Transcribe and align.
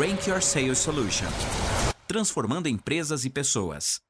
Rank 0.00 0.26
Your 0.28 0.40
Sales 0.40 0.78
Solution 0.78 1.28
transformando 2.08 2.68
empresas 2.68 3.26
e 3.26 3.30
pessoas. 3.30 4.00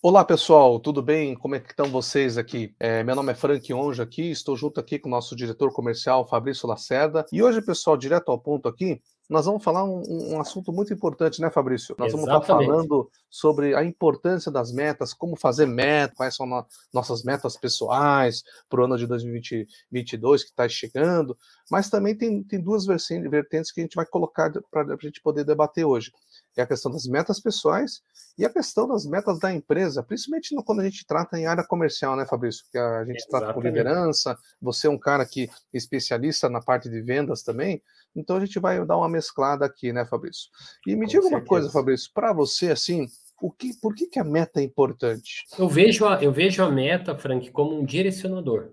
Olá 0.00 0.24
pessoal, 0.24 0.78
tudo 0.78 1.02
bem? 1.02 1.34
Como 1.34 1.56
é 1.56 1.60
que 1.60 1.72
estão 1.72 1.90
vocês 1.90 2.38
aqui? 2.38 2.72
É, 2.78 3.02
meu 3.02 3.16
nome 3.16 3.32
é 3.32 3.34
Frank 3.34 3.74
Onja 3.74 4.04
aqui, 4.04 4.30
estou 4.30 4.56
junto 4.56 4.78
aqui 4.78 5.00
com 5.00 5.08
o 5.08 5.10
nosso 5.10 5.34
diretor 5.34 5.72
comercial 5.72 6.26
Fabrício 6.28 6.68
Lacerda. 6.68 7.26
E 7.32 7.42
hoje, 7.42 7.60
pessoal, 7.60 7.96
direto 7.96 8.30
ao 8.30 8.38
ponto 8.38 8.68
aqui, 8.68 9.02
nós 9.28 9.44
vamos 9.44 9.62
falar 9.62 9.84
um, 9.84 10.02
um, 10.32 10.40
assunto 10.40 10.72
muito 10.72 10.92
importante, 10.92 11.40
né, 11.40 11.50
Fabrício? 11.50 11.94
Nós 11.98 12.14
Exatamente. 12.14 12.30
vamos 12.30 12.42
estar 12.42 12.54
falando 12.54 13.10
sobre 13.28 13.74
a 13.74 13.84
importância 13.84 14.50
das 14.50 14.72
metas, 14.72 15.12
como 15.12 15.36
fazer 15.36 15.66
meta, 15.66 16.14
quais 16.16 16.34
são 16.34 16.46
no, 16.46 16.64
nossas 16.92 17.22
metas 17.22 17.56
pessoais 17.56 18.42
para 18.70 18.80
o 18.80 18.84
ano 18.84 18.96
de 18.96 19.06
2022 19.06 20.44
que 20.44 20.50
está 20.50 20.66
chegando, 20.66 21.36
mas 21.70 21.90
também 21.90 22.16
tem, 22.16 22.42
tem 22.42 22.60
duas 22.60 22.86
vertentes 22.86 23.70
que 23.70 23.80
a 23.80 23.84
gente 23.84 23.96
vai 23.96 24.06
colocar 24.06 24.50
para 24.70 24.94
a 24.94 24.96
gente 24.96 25.20
poder 25.20 25.44
debater 25.44 25.84
hoje. 25.84 26.10
É 26.56 26.62
a 26.62 26.66
questão 26.66 26.90
das 26.90 27.06
metas 27.06 27.38
pessoais 27.38 28.02
e 28.38 28.44
a 28.44 28.50
questão 28.50 28.86
das 28.86 29.04
metas 29.04 29.38
da 29.38 29.52
empresa, 29.52 30.02
principalmente 30.02 30.54
quando 30.64 30.80
a 30.80 30.84
gente 30.84 31.04
trata 31.04 31.38
em 31.38 31.46
área 31.46 31.64
comercial, 31.64 32.16
né, 32.16 32.24
Fabrício? 32.24 32.64
Que 32.70 32.78
a 32.78 33.04
gente 33.04 33.16
Exatamente. 33.16 33.28
trata 33.28 33.54
com 33.54 33.60
liderança, 33.60 34.38
você 34.60 34.86
é 34.86 34.90
um 34.90 34.98
cara 34.98 35.26
que 35.26 35.44
é 35.44 35.48
especialista 35.76 36.48
na 36.48 36.60
parte 36.60 36.88
de 36.88 37.00
vendas 37.02 37.42
também, 37.42 37.82
então 38.14 38.36
a 38.36 38.40
gente 38.40 38.58
vai 38.58 38.84
dar 38.86 38.96
uma 38.96 39.08
mesclada 39.08 39.66
aqui, 39.66 39.92
né, 39.92 40.06
Fabrício? 40.06 40.48
E 40.86 40.94
me 40.94 41.06
Com 41.06 41.06
diga 41.06 41.22
certeza. 41.22 41.36
uma 41.36 41.44
coisa, 41.44 41.70
Fabrício, 41.70 42.10
para 42.14 42.32
você, 42.32 42.70
assim, 42.70 43.08
o 43.40 43.50
que, 43.50 43.72
por 43.80 43.94
que, 43.94 44.06
que 44.06 44.18
a 44.18 44.24
meta 44.24 44.60
é 44.60 44.64
importante? 44.64 45.44
Eu 45.58 45.68
vejo 45.68 46.06
a, 46.06 46.22
eu 46.22 46.32
vejo 46.32 46.62
a 46.62 46.70
meta, 46.70 47.14
Frank, 47.14 47.50
como 47.50 47.78
um 47.78 47.84
direcionador. 47.84 48.72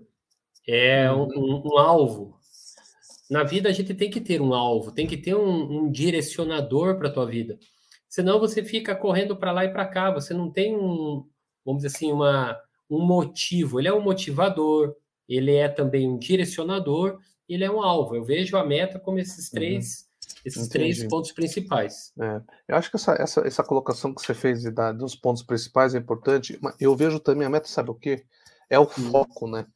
É 0.66 1.10
uhum. 1.10 1.28
um, 1.36 1.62
um, 1.66 1.78
alvo. 1.78 2.36
Na 3.30 3.44
vida 3.44 3.68
a 3.68 3.72
gente 3.72 3.94
tem 3.94 4.10
que 4.10 4.20
ter 4.20 4.40
um 4.40 4.52
alvo, 4.52 4.90
tem 4.90 5.06
que 5.06 5.16
ter 5.16 5.34
um, 5.34 5.84
um 5.84 5.90
direcionador 5.90 6.96
para 6.98 7.08
a 7.08 7.12
tua 7.12 7.26
vida. 7.26 7.58
Senão 8.16 8.40
você 8.40 8.64
fica 8.64 8.96
correndo 8.96 9.36
para 9.36 9.52
lá 9.52 9.66
e 9.66 9.68
para 9.70 9.84
cá, 9.84 10.10
você 10.10 10.32
não 10.32 10.50
tem 10.50 10.74
um, 10.74 11.28
vamos 11.62 11.82
dizer 11.82 11.94
assim, 11.94 12.10
uma, 12.10 12.58
um 12.88 13.04
motivo. 13.04 13.78
Ele 13.78 13.88
é 13.88 13.92
um 13.92 14.00
motivador, 14.00 14.96
ele 15.28 15.54
é 15.54 15.68
também 15.68 16.08
um 16.08 16.16
direcionador, 16.16 17.20
ele 17.46 17.62
é 17.62 17.70
um 17.70 17.82
alvo. 17.82 18.16
Eu 18.16 18.24
vejo 18.24 18.56
a 18.56 18.64
meta 18.64 18.98
como 18.98 19.18
esses 19.18 19.48
uhum. 19.48 19.58
três, 19.58 20.08
uhum. 20.08 20.40
esses 20.46 20.68
três 20.68 21.04
pontos 21.04 21.30
principais. 21.30 22.10
É. 22.18 22.40
Eu 22.68 22.76
acho 22.76 22.88
que 22.88 22.96
essa, 22.96 23.12
essa, 23.20 23.46
essa 23.46 23.62
colocação 23.62 24.14
que 24.14 24.22
você 24.22 24.32
fez 24.32 24.64
da, 24.72 24.92
dos 24.92 25.14
pontos 25.14 25.42
principais 25.42 25.94
é 25.94 25.98
importante. 25.98 26.58
Eu 26.80 26.96
vejo 26.96 27.20
também 27.20 27.46
a 27.46 27.50
meta, 27.50 27.68
sabe 27.68 27.90
o 27.90 27.94
quê? 27.94 28.24
É 28.70 28.78
o 28.78 28.84
hum. 28.84 29.10
foco, 29.12 29.46
né? 29.46 29.66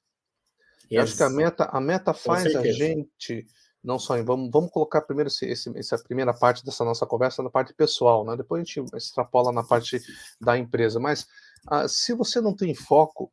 Yes. 0.85 0.93
Eu 0.93 1.03
acho 1.03 1.17
que 1.19 1.23
a 1.25 1.29
meta, 1.29 1.65
a 1.65 1.79
meta 1.79 2.15
faz 2.15 2.57
a 2.57 2.63
gente 2.73 3.47
não 3.83 3.99
só 3.99 4.17
em, 4.19 4.25
vamos, 4.25 4.51
vamos 4.51 4.71
colocar 4.71 5.01
primeiro 5.01 5.29
esse, 5.29 5.47
esse, 5.47 5.71
essa 5.77 5.99
primeira 5.99 6.35
parte 6.35 6.65
dessa 6.65 6.85
nossa 6.85 7.07
conversa 7.07 7.43
na 7.43 7.51
parte 7.51 7.73
pessoal, 7.73 8.25
né? 8.25 8.37
Depois 8.37 8.61
a 8.61 8.65
gente 8.65 8.85
extrapola 8.95 9.53
na 9.53 9.63
parte 9.63 10.01
da 10.41 10.57
empresa. 10.57 11.01
Mas 11.01 11.27
ah, 11.67 11.89
se 11.89 12.15
você 12.15 12.41
não 12.41 12.55
tem 12.55 12.75
foco, 12.75 13.33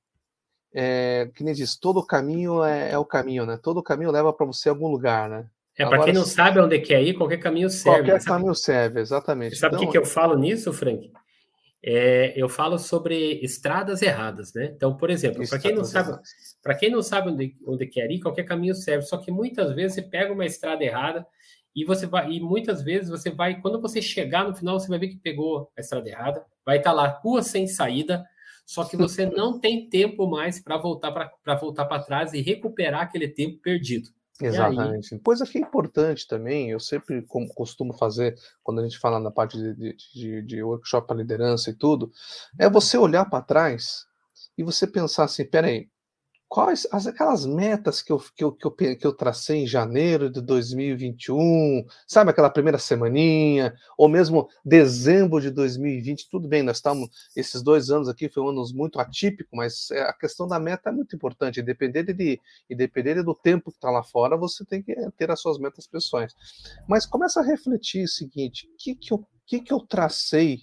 é, 0.73 1.29
que 1.35 1.43
nem 1.43 1.53
diz, 1.53 1.77
todo 1.77 2.05
caminho 2.05 2.63
é, 2.63 2.91
é, 2.91 2.97
o 2.97 3.05
caminho, 3.05 3.45
né? 3.45 3.57
Todo 3.61 3.83
caminho 3.83 4.11
leva 4.11 4.31
para 4.31 4.45
você 4.45 4.69
a 4.69 4.71
algum 4.71 4.87
lugar, 4.87 5.29
né? 5.29 5.47
É, 5.77 5.85
para 5.85 6.03
quem 6.03 6.13
não 6.13 6.25
sabe 6.25 6.59
onde 6.59 6.79
quer 6.79 7.03
ir, 7.03 7.13
qualquer 7.13 7.37
caminho 7.37 7.69
serve. 7.69 7.99
Qualquer 7.99 8.21
sabe? 8.21 8.25
caminho 8.25 8.55
serve, 8.55 8.99
exatamente. 8.99 9.55
Você 9.55 9.59
sabe 9.59 9.75
o 9.75 9.77
então, 9.77 9.85
que, 9.85 9.91
que 9.91 9.97
eu 9.97 10.05
falo 10.05 10.35
nisso, 10.35 10.73
Frank? 10.73 11.11
É, 11.83 12.33
eu 12.35 12.49
falo 12.49 12.77
sobre 12.79 13.39
estradas 13.43 14.01
erradas, 14.01 14.53
né? 14.53 14.71
Então, 14.75 14.97
por 14.97 15.09
exemplo, 15.09 15.47
para 15.47 15.59
quem 15.59 15.75
não 15.75 15.83
sabe, 15.83 16.17
para 16.61 16.75
quem 16.75 16.89
não 16.89 17.03
sabe 17.03 17.29
onde, 17.29 17.55
onde 17.65 17.85
quer 17.85 18.09
ir, 18.09 18.19
qualquer 18.19 18.43
caminho 18.43 18.73
serve. 18.73 19.05
Só 19.05 19.17
que 19.17 19.31
muitas 19.31 19.73
vezes 19.73 19.93
você 19.95 20.01
pega 20.01 20.33
uma 20.33 20.45
estrada 20.45 20.83
errada 20.83 21.25
e 21.75 21.85
você 21.85 22.07
vai 22.07 22.31
e 22.31 22.39
muitas 22.39 22.81
vezes 22.81 23.09
você 23.09 23.29
vai 23.29 23.61
quando 23.61 23.79
você 23.79 24.01
chegar 24.01 24.47
no 24.47 24.55
final 24.55 24.79
você 24.79 24.87
vai 24.87 24.97
ver 24.97 25.09
que 25.09 25.17
pegou 25.17 25.71
a 25.77 25.81
estrada 25.81 26.09
errada, 26.09 26.43
vai 26.65 26.77
estar 26.77 26.89
tá 26.89 26.95
lá 26.95 27.07
rua 27.07 27.43
sem 27.43 27.67
saída, 27.67 28.25
só 28.65 28.83
que 28.83 28.97
você 28.97 29.25
não 29.29 29.59
tem 29.59 29.87
tempo 29.87 30.27
mais 30.27 30.59
para 30.59 30.77
voltar 30.77 31.11
para 31.11 31.55
voltar 31.55 31.85
para 31.85 32.03
trás 32.03 32.33
e 32.33 32.41
recuperar 32.41 33.01
aquele 33.01 33.27
tempo 33.27 33.59
perdido. 33.61 34.09
Exatamente. 34.41 35.15
Aí... 35.15 35.19
Coisa 35.21 35.45
que 35.45 35.57
é 35.57 35.61
importante 35.61 36.27
também, 36.27 36.69
eu 36.69 36.79
sempre 36.79 37.25
costumo 37.55 37.93
fazer 37.93 38.37
quando 38.63 38.79
a 38.79 38.83
gente 38.83 38.99
fala 38.99 39.19
na 39.19 39.31
parte 39.31 39.57
de, 39.57 39.95
de, 40.13 40.41
de 40.41 40.63
workshop 40.63 41.07
para 41.07 41.17
liderança 41.17 41.69
e 41.69 41.73
tudo, 41.73 42.11
é 42.59 42.69
você 42.69 42.97
olhar 42.97 43.25
para 43.25 43.43
trás 43.43 44.05
e 44.57 44.63
você 44.63 44.85
pensar 44.85 45.25
assim: 45.25 45.45
peraí, 45.45 45.89
quais 46.49 46.87
as, 46.91 47.05
aquelas 47.05 47.45
metas 47.45 48.01
que 48.01 48.11
eu, 48.11 48.19
que, 48.19 48.43
eu, 48.43 48.51
que, 48.51 48.65
eu, 48.65 48.71
que 48.71 49.05
eu 49.07 49.13
tracei 49.13 49.63
em 49.63 49.67
janeiro 49.67 50.29
de 50.29 50.41
2021, 50.41 51.85
sabe 52.07 52.31
aquela 52.31 52.49
primeira 52.49 52.77
semaninha, 52.77 53.75
ou 53.97 54.07
mesmo 54.07 54.47
dezembro 54.63 55.41
de 55.41 55.51
2020, 55.51 56.29
tudo 56.29 56.47
bem, 56.47 56.63
nós 56.63 56.77
estamos, 56.77 57.09
esses 57.35 57.61
dois 57.61 57.89
anos 57.89 58.07
aqui 58.07 58.29
foi 58.29 58.43
um 58.43 58.49
anos 58.49 58.71
muito 58.71 58.99
atípico, 58.99 59.55
mas 59.55 59.91
é, 59.91 60.01
a 60.01 60.13
questão 60.13 60.47
da 60.47 60.59
meta 60.59 60.89
é 60.89 60.93
muito 60.93 61.15
importante, 61.15 61.59
independente, 61.59 62.13
de, 62.13 62.39
independente 62.69 63.23
do 63.23 63.35
tempo 63.35 63.69
que 63.69 63.77
está 63.77 63.91
lá 63.91 64.03
fora, 64.03 64.37
você 64.37 64.63
tem 64.65 64.81
que 64.81 64.95
ter 65.17 65.29
as 65.29 65.41
suas 65.41 65.59
metas 65.59 65.85
pessoais. 65.85 66.33
Mas 66.87 67.05
começa 67.05 67.41
a 67.41 67.43
refletir 67.43 68.05
o 68.05 68.07
seguinte, 68.07 68.67
o 68.67 68.77
que, 68.77 68.95
que, 68.95 69.13
eu, 69.13 69.27
que, 69.45 69.59
que 69.59 69.73
eu 69.73 69.79
tracei 69.81 70.61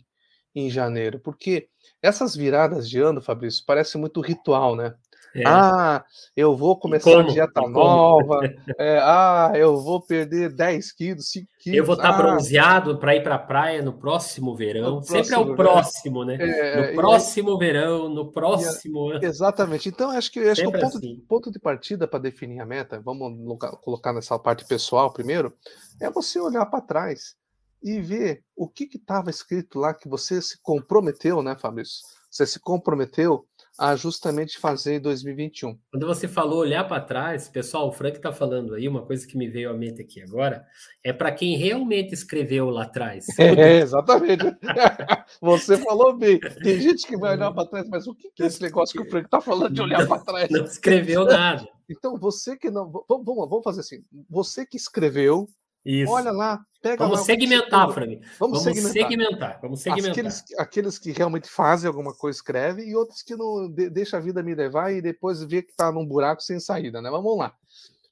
em 0.55 0.71
janeiro? 0.71 1.19
Porque 1.19 1.69
essas 2.05 2.37
viradas 2.37 2.89
de 2.89 3.00
ano, 3.00 3.23
Fabrício, 3.23 3.65
parece 3.67 3.97
muito 3.97 4.21
ritual, 4.21 4.77
né? 4.77 4.94
É. 5.34 5.43
Ah, 5.47 6.05
eu 6.37 6.56
vou 6.56 6.78
começar 6.78 7.21
a 7.21 7.22
dieta 7.22 7.61
nova. 7.69 8.41
É, 8.78 8.99
ah, 9.03 9.53
eu 9.55 9.81
vou 9.81 10.00
perder 10.00 10.53
10 10.53 10.93
quilos, 10.93 11.31
5 11.31 11.47
quilos. 11.59 11.78
Eu 11.78 11.84
vou 11.84 11.95
estar 11.95 12.09
tá 12.11 12.15
ah, 12.15 12.19
bronzeado 12.19 12.99
para 12.99 13.15
ir 13.15 13.22
para 13.22 13.37
a 13.37 13.39
praia 13.39 13.83
no 13.83 13.93
próximo 13.93 14.55
verão. 14.56 14.97
No 14.97 15.03
Sempre 15.03 15.34
é 15.34 15.39
o 15.39 15.55
próximo, 15.55 16.25
né? 16.25 16.37
É, 16.41 16.91
no 16.91 16.97
próximo 16.97 17.59
verão, 17.59 18.09
no 18.09 18.33
próximo 18.33 19.11
ano. 19.11 19.25
Exatamente. 19.25 19.89
Então, 19.89 20.11
acho 20.11 20.31
que, 20.31 20.41
acho 20.41 20.62
que 20.62 20.67
o 20.67 20.73
ponto, 20.73 20.99
assim. 20.99 21.25
ponto 21.28 21.50
de 21.53 21.59
partida 21.59 22.09
para 22.09 22.19
definir 22.19 22.61
a 22.61 22.67
meta, 22.67 23.00
vamos 23.00 23.59
colocar 23.83 24.12
nessa 24.12 24.39
parte 24.39 24.65
pessoal 24.65 25.12
primeiro, 25.12 25.53
é 26.00 26.11
você 26.11 26.41
olhar 26.41 26.67
para 26.67 26.81
trás 26.81 27.37
e 27.83 28.00
ver 28.00 28.43
o 28.56 28.67
que 28.67 28.89
estava 28.93 29.31
escrito 29.31 29.78
lá 29.78 29.93
que 29.93 30.09
você 30.09 30.41
se 30.41 30.59
comprometeu, 30.62 31.43
né, 31.43 31.55
Fabrício? 31.55 32.03
Você 32.31 32.47
se 32.47 32.59
comprometeu 32.59 33.47
a 33.79 33.97
justamente 33.97 34.59
fazer 34.59 34.97
em 34.97 35.01
2021. 35.01 35.77
Quando 35.91 36.07
você 36.07 36.29
falou 36.29 36.61
olhar 36.61 36.85
para 36.85 37.01
trás, 37.01 37.49
pessoal, 37.49 37.89
o 37.89 37.93
Frank 37.93 38.17
está 38.17 38.33
falando 38.33 38.75
aí, 38.75 38.87
uma 38.89 39.05
coisa 39.05 39.27
que 39.27 39.37
me 39.37 39.49
veio 39.49 39.71
à 39.71 39.75
mente 39.75 40.01
aqui 40.01 40.23
agora, 40.23 40.65
é 41.03 41.12
para 41.12 41.33
quem 41.33 41.57
realmente 41.57 42.15
escreveu 42.15 42.71
lá 42.71 42.85
atrás. 42.85 43.27
É, 43.65 43.79
exatamente. 43.79 44.45
você 45.41 45.77
falou 45.79 46.17
bem. 46.17 46.41
Tem 46.41 46.81
gente 46.81 47.07
que 47.07 47.17
vai 47.17 47.37
olhar 47.37 47.53
para 47.53 47.69
trás, 47.69 47.89
mas 47.89 48.07
o 48.07 48.15
que 48.15 48.43
é 48.43 48.47
esse 48.47 48.61
negócio 48.61 49.01
que 49.01 49.07
o 49.07 49.11
Frank 49.11 49.27
está 49.27 49.41
falando 49.41 49.75
de 49.75 49.81
olhar 49.81 50.06
para 50.06 50.21
trás? 50.21 50.51
Não 50.51 50.65
escreveu 50.65 51.25
nada. 51.25 51.69
Então, 51.89 52.17
você 52.17 52.56
que 52.56 52.71
não. 52.71 52.91
Vamos, 53.09 53.25
vamos 53.25 53.62
fazer 53.62 53.81
assim. 53.81 54.03
Você 54.29 54.67
que 54.67 54.77
escreveu, 54.77 55.49
isso. 55.84 56.11
Olha 56.11 56.31
lá, 56.31 56.65
pega 56.81 57.05
Vamos 57.05 57.21
lá, 57.21 57.25
segmentar, 57.25 57.93
Frank. 57.93 58.21
Vamos, 58.39 58.39
Vamos 58.39 58.62
segmentar. 58.62 58.93
segmentar. 58.93 59.59
Vamos 59.61 59.81
segmentar. 59.81 60.11
Aqueles, 60.12 60.45
aqueles, 60.59 60.99
que 60.99 61.12
realmente 61.12 61.49
fazem 61.49 61.89
alguma 61.89 62.15
coisa, 62.15 62.39
escrevem, 62.39 62.89
e 62.89 62.97
outros 62.97 63.22
que 63.22 63.37
não 63.37 63.71
de, 63.71 63.91
deixa 63.91 64.17
a 64.17 64.21
vida 64.21 64.43
me 64.43 64.55
levar 64.55 64.93
e 64.93 65.03
depois 65.03 65.43
vê 65.43 65.62
que 65.62 65.71
está 65.71 65.93
num 65.93 66.06
buraco 66.06 66.43
sem 66.43 66.59
saída, 66.59 67.03
né? 67.03 67.11
Vamos 67.11 67.37
lá. 67.37 67.55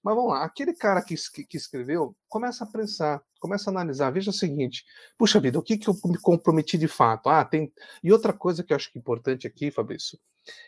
Mas 0.03 0.17
vamos 0.17 0.33
lá, 0.33 0.43
aquele 0.43 0.75
cara 0.75 1.01
que, 1.01 1.15
que, 1.15 1.45
que, 1.45 1.57
escreveu, 1.57 2.17
começa 2.29 2.65
a 2.65 2.67
pensar, 2.67 3.23
começa 3.39 3.71
a 3.71 3.73
analisar, 3.73 4.11
veja 4.11 4.31
o 4.31 4.35
seguinte, 4.35 4.85
puxa 5.17 5.39
vida, 5.39 5.59
o 5.61 5.63
que, 5.63 5.79
que 5.79 5.89
eu 5.89 5.95
me 6.07 6.19
comprometi 6.19 6.77
de 6.77 6.89
fato? 6.89 7.29
Ah, 7.29 7.45
tem. 7.45 7.73
E 8.03 8.13
outra 8.13 8.33
coisa 8.33 8.65
que 8.65 8.73
eu 8.73 8.77
acho 8.77 8.91
que 8.91 8.99
é 8.99 9.01
importante 9.01 9.47
aqui, 9.47 9.71
Fabrício, 9.71 10.19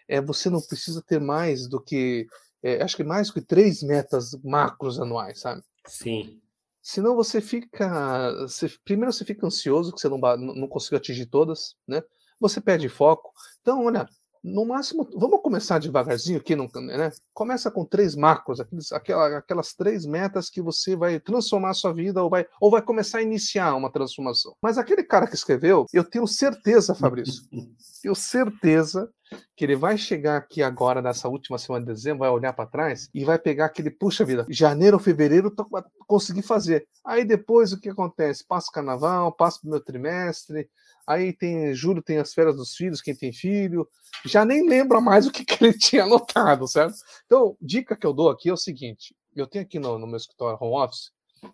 é 0.07 0.21
você 0.21 0.49
não 0.49 0.61
precisa 0.61 1.03
ter 1.03 1.21
mais 1.21 1.67
do 1.69 1.81
que. 1.81 2.29
É, 2.63 2.83
acho 2.83 2.97
que 2.97 3.05
mais 3.05 3.27
do 3.27 3.35
que 3.35 3.41
três 3.41 3.83
metas 3.83 4.39
macros 4.43 5.01
anuais, 5.01 5.41
sabe? 5.41 5.63
Sim. 5.87 6.41
Senão 6.87 7.17
você 7.17 7.41
fica. 7.41 8.31
Você, 8.43 8.71
primeiro 8.85 9.11
você 9.11 9.25
fica 9.25 9.47
ansioso, 9.47 9.91
que 9.91 9.99
você 9.99 10.07
não, 10.07 10.19
não 10.19 10.69
conseguiu 10.69 10.99
atingir 10.99 11.25
todas, 11.25 11.77
né? 11.89 12.03
Você 12.39 12.61
perde 12.61 12.91
foco. 12.91 13.33
Então, 13.63 13.87
olha, 13.87 14.07
no 14.45 14.67
máximo, 14.67 15.09
vamos 15.17 15.41
começar 15.41 15.79
devagarzinho 15.79 16.39
aqui, 16.39 16.55
no, 16.55 16.69
né? 16.83 17.11
Começa 17.33 17.71
com 17.71 17.87
três 17.87 18.15
macros, 18.15 18.61
aqueles, 18.61 18.93
aquela, 18.93 19.39
aquelas 19.39 19.73
três 19.73 20.05
metas 20.05 20.51
que 20.51 20.61
você 20.61 20.95
vai 20.95 21.19
transformar 21.19 21.71
a 21.71 21.75
sua 21.75 21.95
vida 21.95 22.23
ou 22.23 22.29
vai, 22.29 22.47
ou 22.61 22.71
vai 22.71 22.83
começar 22.83 23.19
a 23.19 23.23
iniciar 23.23 23.75
uma 23.75 23.91
transformação. 23.91 24.55
Mas 24.61 24.77
aquele 24.77 25.03
cara 25.03 25.27
que 25.27 25.35
escreveu, 25.35 25.87
eu 25.91 26.05
tenho 26.05 26.27
certeza, 26.27 26.95
Fabrício, 26.95 27.45
tenho 28.03 28.15
certeza 28.15 29.11
que 29.57 29.65
ele 29.65 29.77
vai 29.77 29.97
chegar 29.97 30.37
aqui 30.37 30.63
agora, 30.63 31.01
nessa 31.01 31.29
última 31.29 31.59
semana 31.59 31.85
de 31.85 31.93
dezembro, 31.93 32.21
vai 32.21 32.31
olhar 32.31 32.53
para 32.53 32.69
trás 32.69 33.09
e 33.15 33.25
vai 33.25 33.39
pegar 33.39 33.67
aquele, 33.67 33.91
puxa 33.91 34.25
vida, 34.25 34.47
janeiro 34.49 34.97
ou 34.97 35.03
fevereiro 35.03 35.51
tô, 35.51 35.67
consegui 36.07 36.43
fazer. 36.43 36.87
Aí 37.05 37.25
depois 37.25 37.73
o 37.73 37.81
que 37.81 37.89
acontece? 37.89 38.45
Passa 38.47 38.69
o 38.71 38.73
carnaval, 38.73 39.33
passa 39.33 39.61
o 39.65 39.69
meu 39.69 39.81
trimestre, 39.81 40.69
aí 41.07 41.33
tem 41.33 41.75
julho, 41.75 42.03
tem 42.03 42.19
as 42.19 42.33
férias 42.33 42.57
dos 42.57 42.75
filhos, 42.75 43.01
quem 43.01 43.15
tem 43.15 43.33
filho, 43.33 43.89
já 44.25 44.45
nem 44.45 44.69
lembra 44.69 45.01
mais 45.01 45.27
o 45.27 45.31
que, 45.31 45.45
que 45.45 45.63
ele 45.63 45.73
tinha 45.79 46.05
anotado, 46.05 46.67
certo? 46.67 46.95
Então, 47.27 47.57
dica 47.61 47.97
que 47.97 48.07
eu 48.07 48.13
dou 48.13 48.31
aqui 48.31 48.49
é 48.49 48.53
o 48.53 48.57
seguinte: 48.57 49.15
eu 49.35 49.47
tenho 49.47 49.65
aqui 49.65 49.79
no, 49.79 49.99
no 49.99 50.07
meu 50.07 50.17
escritório 50.17 50.59
home 50.61 50.85
office, 50.85 51.11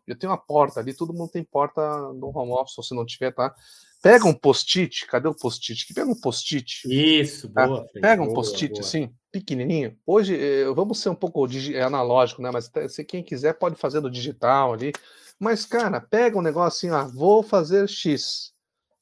eu 0.06 0.16
tenho 0.16 0.30
uma 0.30 0.38
porta 0.38 0.80
ali, 0.80 0.94
todo 0.94 1.12
mundo 1.12 1.30
tem 1.30 1.44
porta 1.44 1.82
no 2.12 2.36
home 2.36 2.52
office, 2.52 2.86
se 2.86 2.94
não 2.94 3.04
tiver, 3.04 3.32
tá? 3.32 3.54
Pega 4.02 4.26
um 4.26 4.34
post-it, 4.34 5.06
cadê 5.06 5.28
o 5.28 5.34
post-it? 5.34 5.92
Pega 5.92 6.10
um 6.10 6.18
post-it. 6.18 6.82
Isso, 6.86 7.50
tá? 7.50 7.66
boa. 7.66 7.86
Pega 7.92 8.22
um 8.22 8.32
post-it 8.32 8.80
assim, 8.80 9.12
pequenininho. 9.30 9.96
Hoje, 10.06 10.34
eh, 10.36 10.64
vamos 10.74 11.00
ser 11.00 11.10
um 11.10 11.14
pouco 11.14 11.46
é 11.72 11.82
analógico, 11.82 12.40
né? 12.40 12.50
Mas 12.50 12.70
se 12.88 13.04
quem 13.04 13.22
quiser 13.22 13.58
pode 13.58 13.76
fazer 13.76 14.00
no 14.00 14.10
digital 14.10 14.72
ali. 14.72 14.92
Mas, 15.38 15.66
cara, 15.66 16.00
pega 16.00 16.38
um 16.38 16.42
negócio 16.42 16.88
assim, 16.88 16.96
ah, 16.96 17.10
vou 17.14 17.42
fazer 17.42 17.88
X. 17.88 18.52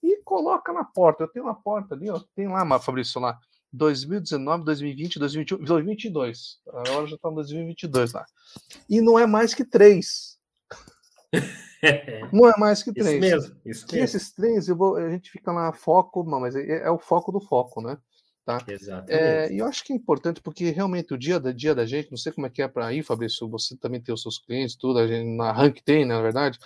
E 0.02 0.20
coloca 0.22 0.72
na 0.72 0.84
porta. 0.84 1.24
Eu 1.24 1.28
tenho 1.28 1.46
uma 1.46 1.54
porta 1.54 1.94
ali, 1.94 2.10
ó. 2.10 2.20
Tem 2.34 2.48
lá, 2.48 2.78
Fabrício, 2.80 3.20
lá. 3.20 3.38
2019, 3.72 4.64
2020, 4.64 5.18
2021, 5.18 5.64
2022. 5.64 6.58
Agora 6.68 7.06
já 7.06 7.16
está 7.16 7.28
em 7.28 7.34
2022 7.34 8.12
lá. 8.12 8.24
E 8.88 9.00
não 9.00 9.18
é 9.18 9.26
mais 9.26 9.54
que 9.54 9.64
três. 9.64 10.37
Não 12.32 12.48
é 12.48 12.58
mais 12.58 12.82
que 12.82 12.92
três. 12.94 13.08
Isso 13.08 13.20
mesmo. 13.20 13.56
Isso 13.64 13.86
mesmo. 13.86 13.98
E 13.98 14.00
esses 14.00 14.32
três, 14.32 14.68
eu 14.68 14.76
vou, 14.76 14.96
a 14.96 15.10
gente 15.10 15.30
fica 15.30 15.52
lá, 15.52 15.72
foco, 15.72 16.24
não, 16.24 16.40
mas 16.40 16.56
é, 16.56 16.86
é 16.86 16.90
o 16.90 16.98
foco 16.98 17.32
do 17.32 17.40
foco, 17.40 17.80
né? 17.80 17.98
Tá? 18.44 18.64
Exatamente. 18.66 19.12
É, 19.12 19.52
e 19.52 19.58
eu 19.58 19.66
acho 19.66 19.84
que 19.84 19.92
é 19.92 19.96
importante, 19.96 20.40
porque 20.40 20.70
realmente 20.70 21.12
o 21.12 21.18
dia 21.18 21.38
da, 21.38 21.52
dia 21.52 21.74
da 21.74 21.84
gente, 21.84 22.10
não 22.10 22.16
sei 22.16 22.32
como 22.32 22.46
é 22.46 22.50
que 22.50 22.62
é 22.62 22.68
para 22.68 22.86
aí, 22.86 23.02
Fabrício, 23.02 23.46
você 23.46 23.76
também 23.76 24.00
tem 24.00 24.14
os 24.14 24.22
seus 24.22 24.38
clientes, 24.38 24.74
tudo, 24.74 24.98
a 24.98 25.06
gente, 25.06 25.36
na 25.36 25.52
Rank 25.52 25.80
tem, 25.84 26.06
né, 26.06 26.14
na 26.14 26.22
verdade, 26.22 26.58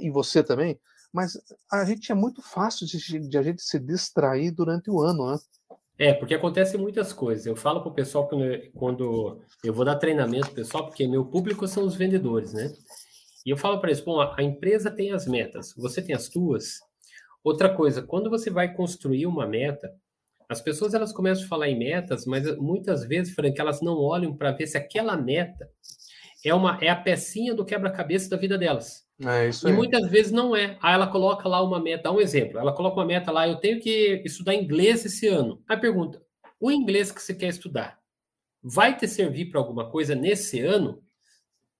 e 0.00 0.10
você 0.10 0.42
também, 0.42 0.80
mas 1.12 1.38
a 1.70 1.84
gente 1.84 2.10
é 2.10 2.14
muito 2.14 2.42
fácil 2.42 2.86
de, 2.86 3.20
de 3.20 3.38
a 3.38 3.42
gente 3.42 3.62
se 3.62 3.78
distrair 3.78 4.50
durante 4.50 4.90
o 4.90 5.00
ano, 5.00 5.30
né? 5.30 5.38
É, 5.98 6.12
porque 6.12 6.34
acontece 6.34 6.76
muitas 6.78 7.12
coisas. 7.12 7.44
Eu 7.44 7.56
falo 7.56 7.80
para 7.80 7.90
o 7.90 7.94
pessoal 7.94 8.28
quando 8.28 8.44
eu, 8.44 8.70
quando 8.72 9.40
eu 9.64 9.74
vou 9.74 9.84
dar 9.84 9.96
treinamento 9.96 10.52
pessoal, 10.52 10.86
porque 10.86 11.08
meu 11.08 11.24
público 11.24 11.66
são 11.66 11.84
os 11.84 11.96
vendedores, 11.96 12.52
né? 12.52 12.72
E 13.44 13.50
eu 13.50 13.56
falo 13.56 13.80
para 13.80 13.90
eles, 13.90 14.00
bom, 14.02 14.20
a 14.20 14.42
empresa 14.42 14.90
tem 14.90 15.12
as 15.12 15.26
metas, 15.26 15.74
você 15.76 16.02
tem 16.02 16.14
as 16.14 16.28
tuas. 16.28 16.80
Outra 17.42 17.74
coisa, 17.74 18.02
quando 18.02 18.28
você 18.28 18.50
vai 18.50 18.74
construir 18.74 19.26
uma 19.26 19.46
meta, 19.46 19.92
as 20.48 20.60
pessoas 20.60 20.94
elas 20.94 21.12
começam 21.12 21.44
a 21.44 21.48
falar 21.48 21.68
em 21.68 21.78
metas, 21.78 22.24
mas 22.24 22.56
muitas 22.56 23.04
vezes, 23.04 23.34
Frank, 23.34 23.60
elas 23.60 23.80
não 23.80 23.96
olham 23.98 24.34
para 24.34 24.52
ver 24.52 24.66
se 24.66 24.76
aquela 24.78 25.16
meta 25.16 25.70
é 26.44 26.54
uma 26.54 26.78
é 26.80 26.88
a 26.88 26.96
pecinha 26.96 27.54
do 27.54 27.64
quebra-cabeça 27.64 28.30
da 28.30 28.36
vida 28.36 28.56
delas. 28.56 29.06
É 29.24 29.48
isso 29.48 29.68
e 29.68 29.72
muitas 29.72 30.08
vezes 30.08 30.30
não 30.30 30.54
é. 30.54 30.78
Aí 30.80 30.94
ela 30.94 31.08
coloca 31.08 31.48
lá 31.48 31.62
uma 31.62 31.80
meta, 31.80 32.04
dá 32.04 32.12
um 32.12 32.20
exemplo. 32.20 32.58
Ela 32.58 32.72
coloca 32.72 32.96
uma 32.96 33.04
meta 33.04 33.32
lá, 33.32 33.48
eu 33.48 33.56
tenho 33.56 33.80
que 33.80 34.22
estudar 34.24 34.54
inglês 34.54 35.04
esse 35.04 35.26
ano. 35.26 35.62
Aí 35.68 35.76
pergunta: 35.76 36.22
o 36.60 36.70
inglês 36.70 37.10
que 37.10 37.20
você 37.20 37.34
quer 37.34 37.48
estudar 37.48 37.98
vai 38.62 38.96
te 38.96 39.06
servir 39.06 39.46
para 39.46 39.60
alguma 39.60 39.90
coisa 39.90 40.14
nesse 40.14 40.60
ano? 40.60 41.02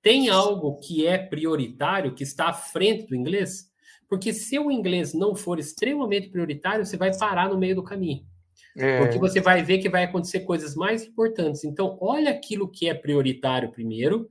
Tem 0.03 0.29
algo 0.29 0.79
que 0.81 1.07
é 1.07 1.19
prioritário, 1.19 2.15
que 2.15 2.23
está 2.23 2.49
à 2.49 2.53
frente 2.53 3.07
do 3.07 3.17
inglês? 3.17 3.69
Porque 4.09 4.33
se 4.33 4.59
o 4.59 4.71
inglês 4.71 5.13
não 5.13 5.35
for 5.35 5.59
extremamente 5.59 6.29
prioritário, 6.29 6.87
você 6.87 6.97
vai 6.97 7.17
parar 7.17 7.49
no 7.49 7.59
meio 7.59 7.75
do 7.75 7.83
caminho. 7.83 8.25
É. 8.77 8.99
Porque 8.99 9.19
você 9.19 9.41
vai 9.41 9.63
ver 9.63 9.79
que 9.79 9.89
vai 9.89 10.05
acontecer 10.05 10.41
coisas 10.41 10.75
mais 10.75 11.05
importantes. 11.05 11.65
Então, 11.65 11.99
olha 12.01 12.31
aquilo 12.31 12.71
que 12.71 12.89
é 12.89 12.95
prioritário 12.95 13.71
primeiro, 13.71 14.29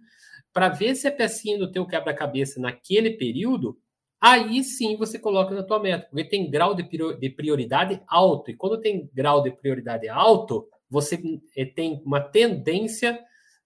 para 0.54 0.70
ver 0.70 0.96
se 0.96 1.08
é 1.08 1.12
pecinha 1.12 1.58
do 1.60 1.72
teu 1.72 1.86
quebra-cabeça 1.86 2.60
naquele 2.60 3.12
período, 3.12 3.78
aí 4.20 4.64
sim 4.64 4.98
você 4.98 5.20
coloca 5.20 5.54
na 5.54 5.62
tua 5.62 5.80
meta, 5.80 6.08
porque 6.10 6.24
tem 6.24 6.50
grau 6.50 6.74
de 6.74 7.30
prioridade 7.30 8.02
alto. 8.08 8.50
E 8.50 8.56
quando 8.56 8.80
tem 8.80 9.08
grau 9.14 9.44
de 9.44 9.52
prioridade 9.52 10.08
alto, 10.10 10.68
você 10.90 11.22
eh, 11.56 11.66
tem 11.66 12.02
uma 12.04 12.22
tendência 12.22 13.20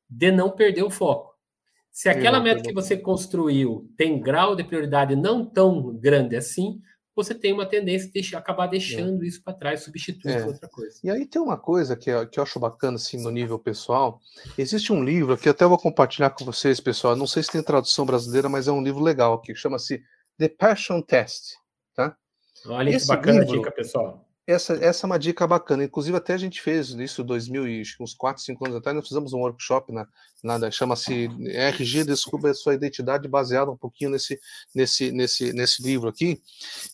de 0.10 0.32
não 0.32 0.50
perder 0.50 0.84
o 0.84 0.90
foco. 0.90 1.31
Se 2.02 2.10
aquela 2.10 2.40
meta 2.40 2.64
que 2.64 2.74
você 2.74 2.98
construiu 2.98 3.88
tem 3.96 4.20
grau 4.20 4.56
de 4.56 4.64
prioridade 4.64 5.16
não 5.16 5.46
tão 5.46 5.94
grande 5.94 6.36
assim, 6.36 6.82
você 7.16 7.36
tem 7.36 7.54
uma 7.54 7.64
tendência 7.64 8.10
de 8.10 8.36
acabar 8.36 8.66
deixando 8.66 9.24
é. 9.24 9.28
isso 9.28 9.44
para 9.44 9.54
trás, 9.54 9.84
substituindo 9.84 10.40
é. 10.40 10.46
outra 10.48 10.68
coisa. 10.68 11.00
E 11.04 11.12
aí 11.12 11.28
tem 11.28 11.40
uma 11.40 11.60
coisa 11.60 11.96
que, 11.96 12.10
que 12.26 12.40
eu 12.40 12.44
acho 12.44 12.60
bacana 12.60 12.96
assim, 12.96 13.22
no 13.22 13.30
nível 13.30 13.60
pessoal. 13.60 14.20
Existe 14.58 14.92
um 14.92 15.04
livro 15.04 15.38
que 15.38 15.48
até 15.48 15.64
vou 15.64 15.78
compartilhar 15.78 16.32
com 16.32 16.44
vocês, 16.44 16.80
pessoal. 16.80 17.16
Não 17.16 17.28
sei 17.28 17.44
se 17.44 17.52
tem 17.52 17.62
tradução 17.62 18.04
brasileira, 18.04 18.50
mas 18.50 18.68
é 18.68 18.72
um 18.72 18.82
livro 18.82 19.04
legal 19.04 19.34
aqui, 19.34 19.54
chama-se 19.54 20.02
The 20.40 20.50
Passion 20.50 21.04
Test. 21.04 21.54
Tá? 21.94 22.18
Olha 22.66 22.90
Esse 22.90 23.06
que 23.06 23.14
bacana 23.16 23.42
livro, 23.42 23.58
dica, 23.58 23.70
pessoal 23.70 24.26
essa, 24.48 24.74
essa 24.74 25.06
é 25.06 25.08
uma 25.08 25.20
dica 25.20 25.46
bacana. 25.48 25.84
Inclusive, 25.84 26.18
até 26.18 26.34
a 26.34 26.38
gente 26.38 26.62
fez 26.62 26.90
isso 26.90 27.22
em 27.22 27.26
2000 27.26 27.68
e 27.68 27.84
uns 28.00 28.14
4, 28.14 28.42
5 28.42 28.66
anos 28.66 28.78
atrás, 28.78 28.96
nós 28.96 29.08
fizemos 29.08 29.34
um 29.34 29.40
workshop 29.40 29.92
na, 29.92 30.08
na 30.44 30.72
chama-se 30.72 31.30
RG 31.54 32.04
Descubra 32.04 32.52
a 32.52 32.54
sua 32.54 32.74
identidade, 32.74 33.28
baseado 33.28 33.72
um 33.72 33.78
pouquinho 33.78 34.12
nesse, 34.12 34.40
nesse, 34.74 35.12
nesse, 35.12 35.54
nesse 35.54 35.84
livro 35.84 36.10
aqui. 36.10 36.42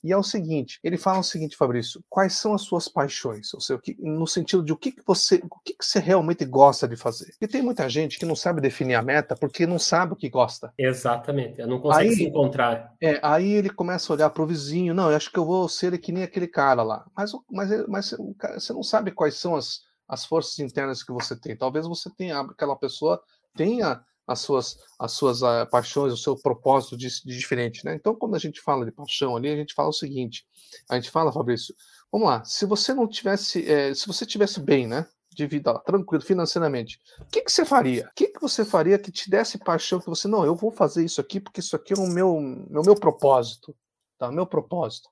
E 0.04 0.12
é 0.12 0.18
o 0.18 0.24
seguinte: 0.24 0.80
ele 0.84 0.98
fala 0.98 1.20
o 1.20 1.24
seguinte, 1.24 1.56
Fabrício, 1.56 2.04
quais 2.10 2.34
são 2.34 2.54
as 2.54 2.62
suas 2.62 2.88
paixões? 2.88 3.54
Ou 3.54 3.62
seja, 3.62 3.80
no 4.00 4.28
sentido 4.28 4.64
de 4.64 4.74
o 4.74 4.78
que, 4.78 4.92
que 4.92 5.04
você 5.06 5.42
o 5.44 5.60
que, 5.60 5.74
que 5.74 5.86
você 5.86 6.00
realmente 6.00 6.46
gosta 6.46 6.88
de 6.88 6.96
fazer. 6.96 7.28
Porque 7.32 7.48
tem 7.48 7.62
muita 7.62 7.88
gente 7.90 8.20
que 8.20 8.26
não 8.26 8.36
sabe 8.36 8.62
definir 8.62 8.96
a 8.96 9.02
meta 9.02 9.36
porque 9.36 9.66
não 9.66 9.80
sabe 9.80 10.14
o 10.14 10.16
que 10.16 10.30
gosta. 10.30 10.74
Exatamente, 10.78 11.66
não 11.66 11.80
consegue 11.80 12.10
aí, 12.10 12.16
se 12.16 12.24
encontrar. 12.26 12.94
É, 13.02 13.20
aí 13.24 13.54
ele 13.54 13.70
começa 13.70 14.12
a 14.12 14.16
olhar 14.16 14.30
para 14.30 14.44
o 14.44 14.48
vizinho, 14.48 14.94
não, 14.94 15.10
eu 15.10 15.16
acho 15.16 15.32
que 15.32 15.38
eu 15.38 15.46
vou 15.46 15.68
ser 15.70 15.98
que 15.98 16.12
nem 16.12 16.24
aquele 16.24 16.48
cara 16.48 16.84
lá. 16.84 17.06
Mas 17.16 17.32
mas, 17.50 17.88
mas 17.88 18.16
você 18.56 18.74
não 18.74 18.84
sabe 18.84 19.12
quais 19.12 19.36
são 19.36 19.56
as, 19.56 19.82
as 20.08 20.26
forças 20.26 20.60
internas 20.60 21.04
que 21.04 21.12
você 21.12 21.36
tem. 21.36 21.56
Talvez 21.56 21.86
você 21.86 22.10
tenha, 22.10 22.40
aquela 22.40 22.76
pessoa 22.76 23.22
tenha 23.56 24.04
as 24.28 24.40
suas, 24.40 24.78
as 25.00 25.14
suas 25.14 25.42
uh, 25.42 25.66
paixões, 25.72 26.12
o 26.12 26.18
seu 26.18 26.36
propósito 26.36 26.98
de, 26.98 27.08
de, 27.24 27.38
diferente, 27.38 27.86
né? 27.86 27.96
Então, 27.96 28.14
quando 28.14 28.36
a 28.36 28.40
gente 28.40 28.62
fala 28.62 28.86
de 28.86 28.92
paixão 28.92 29.38
ali, 29.38 29.50
a 29.50 29.56
gente 29.56 29.74
fala 29.74 29.90
o 29.90 29.94
seguinte: 29.94 30.46
a 30.90 30.96
gente 30.96 31.10
fala, 31.10 31.32
Fabrício, 31.32 31.74
vamos 32.12 32.28
lá, 32.28 32.44
se 32.44 32.66
você 32.66 32.94
não 32.94 33.08
tivesse, 33.08 33.70
é, 33.70 33.94
se 33.94 34.06
você 34.06 34.26
tivesse 34.26 34.60
bem, 34.60 34.86
né? 34.86 35.08
De 35.30 35.46
vida, 35.46 35.78
tranquilo, 35.80 36.24
financeiramente, 36.24 37.00
o 37.22 37.26
que, 37.26 37.42
que 37.42 37.52
você 37.52 37.64
faria? 37.64 38.08
O 38.12 38.16
que, 38.16 38.28
que 38.28 38.42
você 38.42 38.66
faria 38.66 38.98
que 38.98 39.12
te 39.12 39.30
desse 39.30 39.60
paixão 39.60 40.00
que 40.00 40.10
você, 40.10 40.28
não, 40.28 40.44
eu 40.44 40.56
vou 40.56 40.72
fazer 40.72 41.06
isso 41.06 41.22
aqui 41.22 41.40
porque 41.40 41.60
isso 41.60 41.76
aqui 41.76 41.94
é 41.94 41.96
o 41.96 42.08
meu, 42.08 42.40
meu, 42.42 42.82
meu 42.82 42.96
propósito, 42.96 43.76
tá? 44.18 44.32
Meu 44.32 44.48
propósito. 44.48 45.08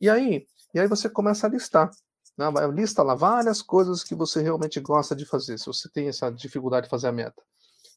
E 0.00 0.08
aí, 0.08 0.46
e 0.74 0.80
aí 0.80 0.86
você 0.86 1.08
começa 1.08 1.46
a 1.46 1.50
listar. 1.50 1.90
Né? 2.36 2.46
Lista 2.72 3.02
lá 3.02 3.14
várias 3.14 3.60
coisas 3.60 4.02
que 4.02 4.14
você 4.14 4.42
realmente 4.42 4.80
gosta 4.80 5.14
de 5.14 5.26
fazer, 5.26 5.58
se 5.58 5.66
você 5.66 5.88
tem 5.88 6.08
essa 6.08 6.30
dificuldade 6.30 6.84
de 6.84 6.90
fazer 6.90 7.08
a 7.08 7.12
meta. 7.12 7.42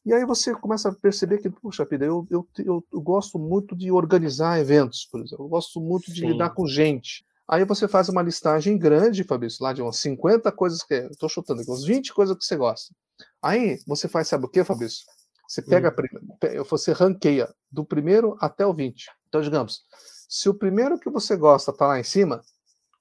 E 0.04 0.12
aí 0.12 0.24
você 0.26 0.54
começa 0.54 0.90
a 0.90 0.94
perceber 0.94 1.38
que, 1.38 1.48
puxa 1.48 1.84
vida, 1.86 2.04
eu, 2.04 2.26
eu, 2.30 2.46
eu, 2.58 2.84
eu 2.92 3.00
gosto 3.00 3.38
muito 3.38 3.74
de 3.74 3.90
organizar 3.90 4.60
eventos, 4.60 5.08
por 5.10 5.22
exemplo. 5.22 5.46
Eu 5.46 5.48
gosto 5.48 5.80
muito 5.80 6.12
de 6.12 6.20
Sim. 6.20 6.32
lidar 6.32 6.50
com 6.50 6.66
gente. 6.66 7.24
Aí 7.48 7.64
você 7.64 7.88
faz 7.88 8.10
uma 8.10 8.22
listagem 8.22 8.76
grande, 8.76 9.24
Fabrício, 9.24 9.62
lá 9.62 9.72
de 9.72 9.80
umas 9.80 9.96
50 9.96 10.52
coisas 10.52 10.82
que. 10.82 10.94
Eu 10.94 11.16
tô 11.18 11.28
chutando 11.28 11.62
aqui, 11.62 11.70
uns 11.70 11.84
20 11.84 12.12
coisas 12.12 12.36
que 12.36 12.44
você 12.44 12.56
gosta. 12.56 12.94
Aí 13.42 13.78
você 13.86 14.06
faz, 14.06 14.28
sabe 14.28 14.44
o 14.44 14.48
que, 14.48 14.62
Fabrício? 14.62 15.04
Você 15.48 15.62
pega, 15.62 15.90
hum. 15.90 16.64
você 16.68 16.92
ranqueia 16.92 17.48
do 17.70 17.84
primeiro 17.84 18.36
até 18.40 18.66
o 18.66 18.74
20. 18.74 19.06
Então, 19.28 19.40
digamos, 19.40 19.84
se 20.28 20.48
o 20.48 20.54
primeiro 20.54 20.98
que 20.98 21.10
você 21.10 21.36
gosta 21.36 21.72
tá 21.72 21.86
lá 21.86 22.00
em 22.00 22.04
cima, 22.04 22.42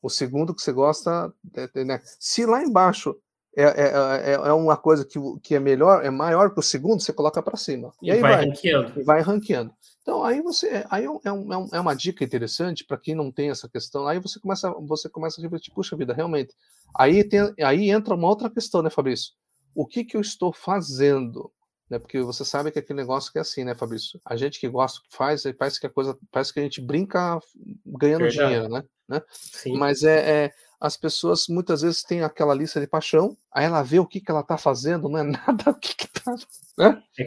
o 0.04 0.10
segundo 0.10 0.54
que 0.54 0.62
você 0.62 0.74
gosta, 0.74 1.34
é, 1.56 1.84
né? 1.86 2.02
se 2.20 2.46
lá 2.46 2.62
embaixo 2.62 3.16
é, 3.56 3.64
é, 3.64 4.32
é, 4.32 4.34
é, 4.34 4.54
uma 4.54 4.76
coisa 4.76 5.06
que, 5.06 5.18
que 5.42 5.56
é 5.56 5.60
melhor, 5.60 6.04
é 6.04 6.10
maior 6.10 6.54
que 6.54 6.60
o 6.60 6.64
segundo, 6.64 7.02
você 7.02 7.14
coloca 7.14 7.42
para 7.42 7.56
cima. 7.56 7.94
E, 8.02 8.08
e 8.08 8.12
aí 8.12 8.20
vai, 8.20 8.36
vai 8.36 8.46
ranqueando. 8.46 9.00
E 9.00 9.04
vai 9.04 9.22
ranqueando. 9.22 9.74
Então 10.02 10.22
aí 10.22 10.42
você 10.42 10.86
aí 10.90 11.06
é, 11.06 11.10
um, 11.10 11.20
é, 11.24 11.58
um, 11.58 11.70
é 11.72 11.80
uma 11.80 11.96
dica 11.96 12.26
interessante 12.26 12.84
para 12.84 12.98
quem 12.98 13.16
não 13.16 13.32
tem 13.32 13.50
essa 13.50 13.70
questão. 13.70 14.06
Aí 14.06 14.20
você 14.20 14.40
começa 14.40 14.70
você 14.82 15.08
começa 15.08 15.40
a 15.40 15.42
refletir, 15.42 15.72
puxa 15.74 15.96
vida, 15.96 16.14
realmente. 16.14 16.54
Aí 16.94 17.24
tem 17.24 17.54
aí 17.64 17.90
entra 17.90 18.14
uma 18.14 18.28
outra 18.28 18.50
questão, 18.50 18.82
né, 18.82 18.90
Fabrício? 18.90 19.32
O 19.74 19.88
que 19.88 20.04
que 20.04 20.18
eu 20.18 20.22
estou 20.22 20.52
fazendo? 20.52 21.50
Né, 21.90 22.00
porque 22.00 22.20
você 22.22 22.44
sabe 22.44 22.72
que 22.72 22.80
aquele 22.80 22.98
negócio 22.98 23.32
que 23.32 23.38
é 23.38 23.42
assim, 23.42 23.64
né, 23.64 23.76
Fabrício? 23.76 24.20
A 24.26 24.36
gente 24.36 24.60
que 24.60 24.68
gosta, 24.68 25.00
faz, 25.10 25.44
parece 25.58 25.80
que 25.80 25.86
a 25.86 25.90
coisa, 25.90 26.18
parece 26.32 26.52
que 26.52 26.60
a 26.60 26.64
gente 26.64 26.82
brinca 26.82 27.40
ganhando 27.86 28.24
Verdade. 28.24 28.48
dinheiro, 28.48 28.70
né? 28.70 28.84
Né? 29.14 29.22
Sim. 29.32 29.78
Mas 29.78 30.04
é, 30.04 30.46
é, 30.46 30.52
as 30.84 30.98
pessoas 30.98 31.48
muitas 31.48 31.82
vezes 31.82 32.04
têm 32.04 32.24
aquela 32.24 32.54
lista 32.54 32.80
de 32.80 32.88
paixão, 32.88 33.38
aí 33.54 33.64
ela 33.66 33.82
vê 33.82 34.00
o 34.00 34.06
que, 34.06 34.20
que 34.20 34.30
ela 34.30 34.42
está 34.42 34.58
fazendo, 34.58 35.08
não 35.08 35.18
é 35.18 35.24
nada 35.48 35.72
o 35.72 35.76
que, 35.76 35.96
que 35.96 36.08
tá. 36.08 36.36
Né? 36.78 37.02
É. 37.18 37.24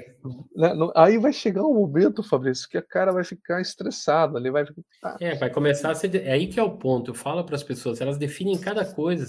né? 0.55 0.93
Aí 0.95 1.17
vai 1.17 1.33
chegar 1.33 1.63
um 1.63 1.75
momento, 1.75 2.23
Fabrício, 2.23 2.69
que 2.69 2.77
a 2.77 2.83
cara 2.83 3.13
vai 3.13 3.25
ficar 3.25 3.61
estressada, 3.61 4.39
ele 4.39 4.51
vai 4.51 4.67
ah. 5.03 5.17
É, 5.21 5.35
vai 5.37 5.51
começar 5.51 5.91
a 5.91 5.95
ser. 5.95 6.15
É 6.17 6.33
aí 6.33 6.49
que 6.49 6.61
é 6.61 6.63
o 6.63 6.77
ponto. 6.77 7.13
Eu 7.13 7.15
falo 7.15 7.45
para 7.45 7.57
as 7.57 7.63
pessoas, 7.63 8.01
elas 8.01 8.19
definem 8.19 8.59
cada 8.59 8.85
coisa 8.85 9.27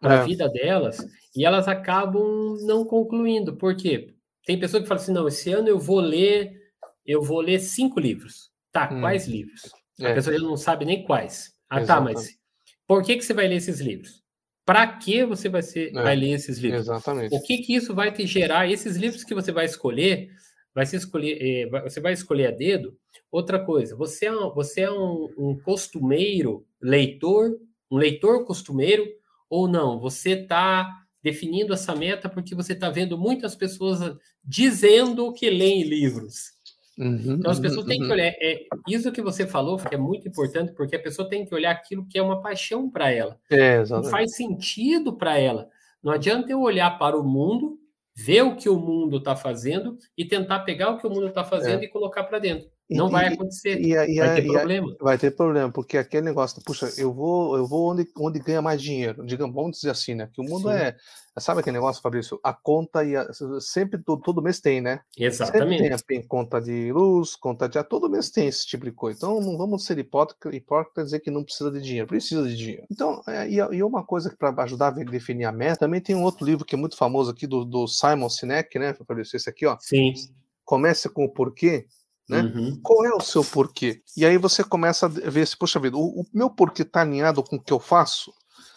para 0.00 0.20
a 0.20 0.22
é. 0.22 0.24
vida 0.24 0.48
delas 0.48 0.98
e 1.34 1.44
elas 1.44 1.66
acabam 1.66 2.56
não 2.66 2.84
concluindo. 2.84 3.56
Por 3.56 3.74
quê? 3.74 4.14
Tem 4.46 4.60
pessoa 4.60 4.82
que 4.82 4.88
fala 4.88 5.00
assim: 5.00 5.12
não, 5.12 5.26
esse 5.26 5.50
ano 5.50 5.68
eu 5.68 5.78
vou 5.80 5.98
ler, 5.98 6.52
eu 7.04 7.22
vou 7.22 7.40
ler 7.40 7.58
cinco 7.58 7.98
livros. 7.98 8.50
Tá, 8.70 8.88
hum. 8.92 9.00
quais 9.00 9.26
livros? 9.26 9.62
A 10.00 10.08
é. 10.08 10.14
pessoa 10.14 10.38
não 10.38 10.56
sabe 10.56 10.84
nem 10.84 11.04
quais. 11.04 11.53
Ah, 11.68 11.80
Exatamente. 11.80 12.14
tá, 12.14 12.20
mas 12.20 12.38
por 12.86 13.02
que, 13.02 13.16
que 13.16 13.24
você 13.24 13.32
vai 13.32 13.48
ler 13.48 13.56
esses 13.56 13.80
livros? 13.80 14.22
Para 14.64 14.86
que 14.96 15.24
você 15.24 15.48
vai, 15.48 15.62
ser, 15.62 15.90
é, 15.90 15.92
vai 15.92 16.16
ler 16.16 16.32
esses 16.32 16.58
livros? 16.58 16.82
Exatamente. 16.82 17.34
O 17.34 17.42
que, 17.42 17.58
que 17.58 17.74
isso 17.74 17.94
vai 17.94 18.12
te 18.12 18.26
gerar? 18.26 18.70
Esses 18.70 18.96
livros 18.96 19.24
que 19.24 19.34
você 19.34 19.52
vai 19.52 19.66
escolher 19.66 20.30
vai 20.74 20.84
se 20.84 20.96
escolher, 20.96 21.38
é, 21.40 21.82
você 21.82 22.00
vai 22.00 22.12
escolher 22.12 22.48
a 22.48 22.50
dedo. 22.50 22.96
Outra 23.30 23.64
coisa, 23.64 23.94
você 23.96 24.26
é, 24.26 24.32
você 24.32 24.82
é 24.82 24.90
um, 24.90 25.28
um 25.38 25.58
costumeiro 25.60 26.66
leitor, 26.80 27.56
um 27.90 27.96
leitor 27.96 28.44
costumeiro 28.44 29.06
ou 29.48 29.68
não? 29.68 30.00
Você 30.00 30.30
está 30.30 30.88
definindo 31.22 31.72
essa 31.72 31.94
meta 31.94 32.28
porque 32.28 32.54
você 32.54 32.72
está 32.72 32.90
vendo 32.90 33.16
muitas 33.16 33.54
pessoas 33.54 34.16
dizendo 34.42 35.32
que 35.32 35.48
leem 35.48 35.84
livros. 35.84 36.53
Uhum, 36.98 37.36
então 37.38 37.50
as 37.50 37.58
pessoas 37.58 37.82
uhum, 37.82 37.88
têm 37.88 37.98
que 37.98 38.06
uhum. 38.06 38.12
olhar. 38.12 38.26
É, 38.26 38.66
isso 38.88 39.10
que 39.12 39.22
você 39.22 39.46
falou 39.46 39.78
que 39.78 39.94
é 39.94 39.98
muito 39.98 40.28
importante, 40.28 40.72
porque 40.72 40.96
a 40.96 41.02
pessoa 41.02 41.28
tem 41.28 41.44
que 41.44 41.54
olhar 41.54 41.70
aquilo 41.70 42.06
que 42.06 42.18
é 42.18 42.22
uma 42.22 42.40
paixão 42.40 42.90
para 42.90 43.10
ela. 43.10 43.38
É, 43.50 43.82
que 43.82 44.10
faz 44.10 44.36
sentido 44.36 45.16
para 45.16 45.38
ela. 45.38 45.68
Não 46.02 46.12
adianta 46.12 46.52
eu 46.52 46.60
olhar 46.60 46.98
para 46.98 47.18
o 47.18 47.24
mundo, 47.24 47.78
ver 48.14 48.42
o 48.42 48.56
que 48.56 48.68
o 48.68 48.78
mundo 48.78 49.16
está 49.16 49.34
fazendo 49.34 49.96
e 50.16 50.24
tentar 50.24 50.60
pegar 50.60 50.90
o 50.90 50.98
que 50.98 51.06
o 51.06 51.10
mundo 51.10 51.26
está 51.26 51.42
fazendo 51.42 51.82
é. 51.82 51.84
e 51.84 51.88
colocar 51.88 52.24
para 52.24 52.38
dentro. 52.38 52.68
Não 52.90 53.08
e, 53.08 53.12
vai 53.12 53.28
acontecer. 53.28 53.80
E, 53.80 53.92
e, 53.92 54.18
vai 54.18 54.34
ter 54.34 54.46
problema. 54.46 54.96
vai 55.00 55.18
ter 55.18 55.30
problema, 55.30 55.72
porque 55.72 55.96
aquele 55.96 56.26
negócio, 56.26 56.62
puxa, 56.62 56.90
eu 56.98 57.12
vou, 57.12 57.56
eu 57.56 57.66
vou 57.66 57.92
onde, 57.92 58.06
onde 58.18 58.38
ganha 58.38 58.60
mais 58.60 58.82
dinheiro. 58.82 59.24
Digamos, 59.24 59.54
vamos 59.54 59.76
dizer 59.76 59.90
assim, 59.90 60.14
né? 60.14 60.28
Que 60.32 60.40
o 60.40 60.44
mundo 60.44 60.68
Sim. 60.68 60.74
é. 60.74 60.96
Sabe 61.36 61.60
aquele 61.60 61.74
negócio, 61.74 62.00
Fabrício? 62.00 62.38
A 62.44 62.52
conta 62.52 63.02
e 63.02 63.16
a, 63.16 63.26
sempre 63.58 64.00
todo, 64.00 64.22
todo 64.22 64.42
mês 64.42 64.60
tem, 64.60 64.80
né? 64.80 65.00
Exatamente. 65.18 65.82
Sempre 65.82 66.04
tem, 66.06 66.20
tem 66.20 66.28
conta 66.28 66.60
de 66.60 66.92
luz, 66.92 67.34
conta 67.34 67.68
de. 67.68 67.82
Todo 67.84 68.08
mês 68.08 68.30
tem 68.30 68.46
esse 68.46 68.64
tipo 68.66 68.84
de 68.84 68.92
coisa. 68.92 69.18
Então 69.18 69.40
não 69.40 69.56
vamos 69.56 69.84
ser 69.84 69.98
hipócritas 69.98 70.54
hipócrita 70.54 71.02
dizer 71.02 71.20
que 71.20 71.30
não 71.30 71.42
precisa 71.42 71.72
de 71.72 71.80
dinheiro. 71.80 72.06
Precisa 72.06 72.46
de 72.46 72.56
dinheiro. 72.56 72.86
Então, 72.88 73.20
é, 73.26 73.48
e, 73.50 73.82
uma 73.82 74.04
coisa 74.04 74.30
que 74.30 74.36
para 74.36 74.62
ajudar 74.62 74.88
a 74.88 74.90
definir 74.90 75.46
a 75.46 75.52
meta, 75.52 75.80
também 75.80 76.00
tem 76.00 76.14
um 76.14 76.22
outro 76.22 76.46
livro 76.46 76.64
que 76.64 76.76
é 76.76 76.78
muito 76.78 76.96
famoso 76.96 77.30
aqui 77.30 77.46
do, 77.46 77.64
do 77.64 77.88
Simon 77.88 78.28
Sinek, 78.28 78.78
né, 78.78 78.94
Fabrício? 78.94 79.36
Esse 79.36 79.48
aqui, 79.50 79.66
ó. 79.66 79.76
Sim. 79.80 80.12
Começa 80.64 81.08
com 81.08 81.24
o 81.24 81.28
porquê 81.28 81.86
né? 82.28 82.40
Uhum. 82.40 82.80
Qual 82.82 83.04
é 83.04 83.14
o 83.14 83.20
seu 83.20 83.44
porquê? 83.44 84.02
E 84.16 84.24
aí 84.24 84.38
você 84.38 84.64
começa 84.64 85.06
a 85.06 85.08
ver 85.08 85.46
se, 85.46 85.56
poxa 85.56 85.78
vida, 85.78 85.96
o, 85.96 86.20
o 86.20 86.26
meu 86.32 86.50
porquê 86.50 86.82
está 86.82 87.02
alinhado 87.02 87.42
com 87.42 87.56
o 87.56 87.62
que 87.62 87.72
eu 87.72 87.80
faço? 87.80 88.32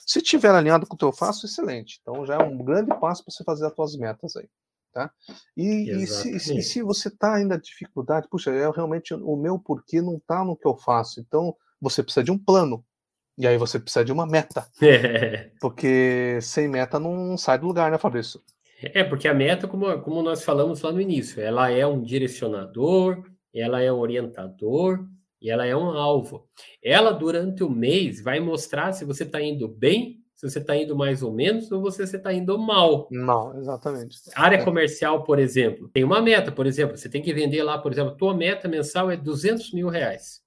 Se 0.05 0.21
tiver 0.21 0.51
alinhado 0.51 0.85
com 0.85 0.95
o 0.95 0.97
que 0.97 1.05
eu 1.05 1.13
faço, 1.13 1.45
excelente. 1.45 1.99
Então 2.01 2.25
já 2.25 2.35
é 2.35 2.43
um 2.43 2.57
grande 2.63 2.89
passo 2.99 3.23
para 3.23 3.31
você 3.31 3.43
fazer 3.43 3.65
as 3.65 3.73
suas 3.73 3.95
metas 3.97 4.35
aí. 4.35 4.47
Tá? 4.93 5.11
E, 5.55 5.91
e, 5.91 6.07
se, 6.07 6.35
e 6.35 6.61
se, 6.63 6.81
você 6.81 7.07
está 7.09 7.35
ainda 7.35 7.59
dificuldade, 7.59 8.27
puxa, 8.29 8.51
é 8.51 8.69
realmente 8.71 9.13
o 9.13 9.35
meu 9.35 9.59
porquê 9.59 10.01
não 10.01 10.15
está 10.15 10.43
no 10.43 10.55
que 10.55 10.67
eu 10.67 10.75
faço. 10.75 11.19
Então 11.19 11.55
você 11.79 12.01
precisa 12.01 12.23
de 12.23 12.31
um 12.31 12.37
plano. 12.37 12.83
E 13.37 13.45
aí 13.45 13.57
você 13.57 13.79
precisa 13.79 14.03
de 14.03 14.11
uma 14.11 14.25
meta. 14.25 14.67
Porque 15.61 16.39
sem 16.41 16.67
meta 16.67 16.99
não 16.99 17.37
sai 17.37 17.59
do 17.59 17.67
lugar, 17.67 17.91
né, 17.91 17.97
Fabrício? 17.97 18.41
É, 18.81 19.03
porque 19.03 19.27
a 19.27 19.33
meta, 19.33 19.67
como, 19.67 19.99
como 20.01 20.21
nós 20.21 20.43
falamos 20.43 20.81
lá 20.81 20.91
no 20.91 21.01
início, 21.01 21.41
ela 21.41 21.71
é 21.71 21.85
um 21.85 21.99
direcionador, 21.99 23.23
ela 23.59 23.81
é 23.81 23.91
um 23.91 23.99
orientador 23.99 25.05
e 25.41 25.49
ela 25.49 25.65
é 25.65 25.75
um 25.75 25.89
alvo. 25.89 26.47
Ela, 26.83 27.11
durante 27.11 27.63
o 27.63 27.69
mês, 27.69 28.21
vai 28.21 28.39
mostrar 28.39 28.93
se 28.93 29.05
você 29.05 29.23
está 29.23 29.41
indo 29.41 29.67
bem, 29.67 30.19
se 30.35 30.49
você 30.49 30.59
está 30.59 30.75
indo 30.75 30.95
mais 30.95 31.23
ou 31.23 31.33
menos, 31.33 31.71
ou 31.71 31.89
se 31.91 32.05
você 32.05 32.17
está 32.17 32.33
indo 32.33 32.57
mal. 32.57 33.07
Mal, 33.11 33.57
exatamente. 33.57 34.17
área 34.35 34.63
comercial, 34.63 35.23
por 35.23 35.39
exemplo, 35.39 35.89
tem 35.89 36.03
uma 36.03 36.21
meta, 36.21 36.51
por 36.51 36.67
exemplo, 36.67 36.97
você 36.97 37.09
tem 37.09 37.21
que 37.21 37.33
vender 37.33 37.63
lá, 37.63 37.77
por 37.77 37.91
exemplo, 37.91 38.15
tua 38.15 38.35
meta 38.35 38.67
mensal 38.67 39.09
é 39.09 39.17
200 39.17 39.73
mil 39.73 39.89
reais. 39.89 40.41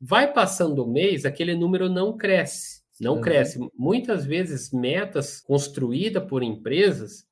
Vai 0.00 0.32
passando 0.32 0.84
o 0.84 0.90
mês, 0.90 1.24
aquele 1.24 1.54
número 1.54 1.88
não 1.88 2.16
cresce. 2.16 2.80
Não 3.00 3.14
uhum. 3.14 3.20
cresce. 3.22 3.58
Muitas 3.74 4.26
vezes, 4.26 4.70
metas 4.72 5.40
construídas 5.40 6.22
por 6.24 6.42
empresas, 6.42 7.24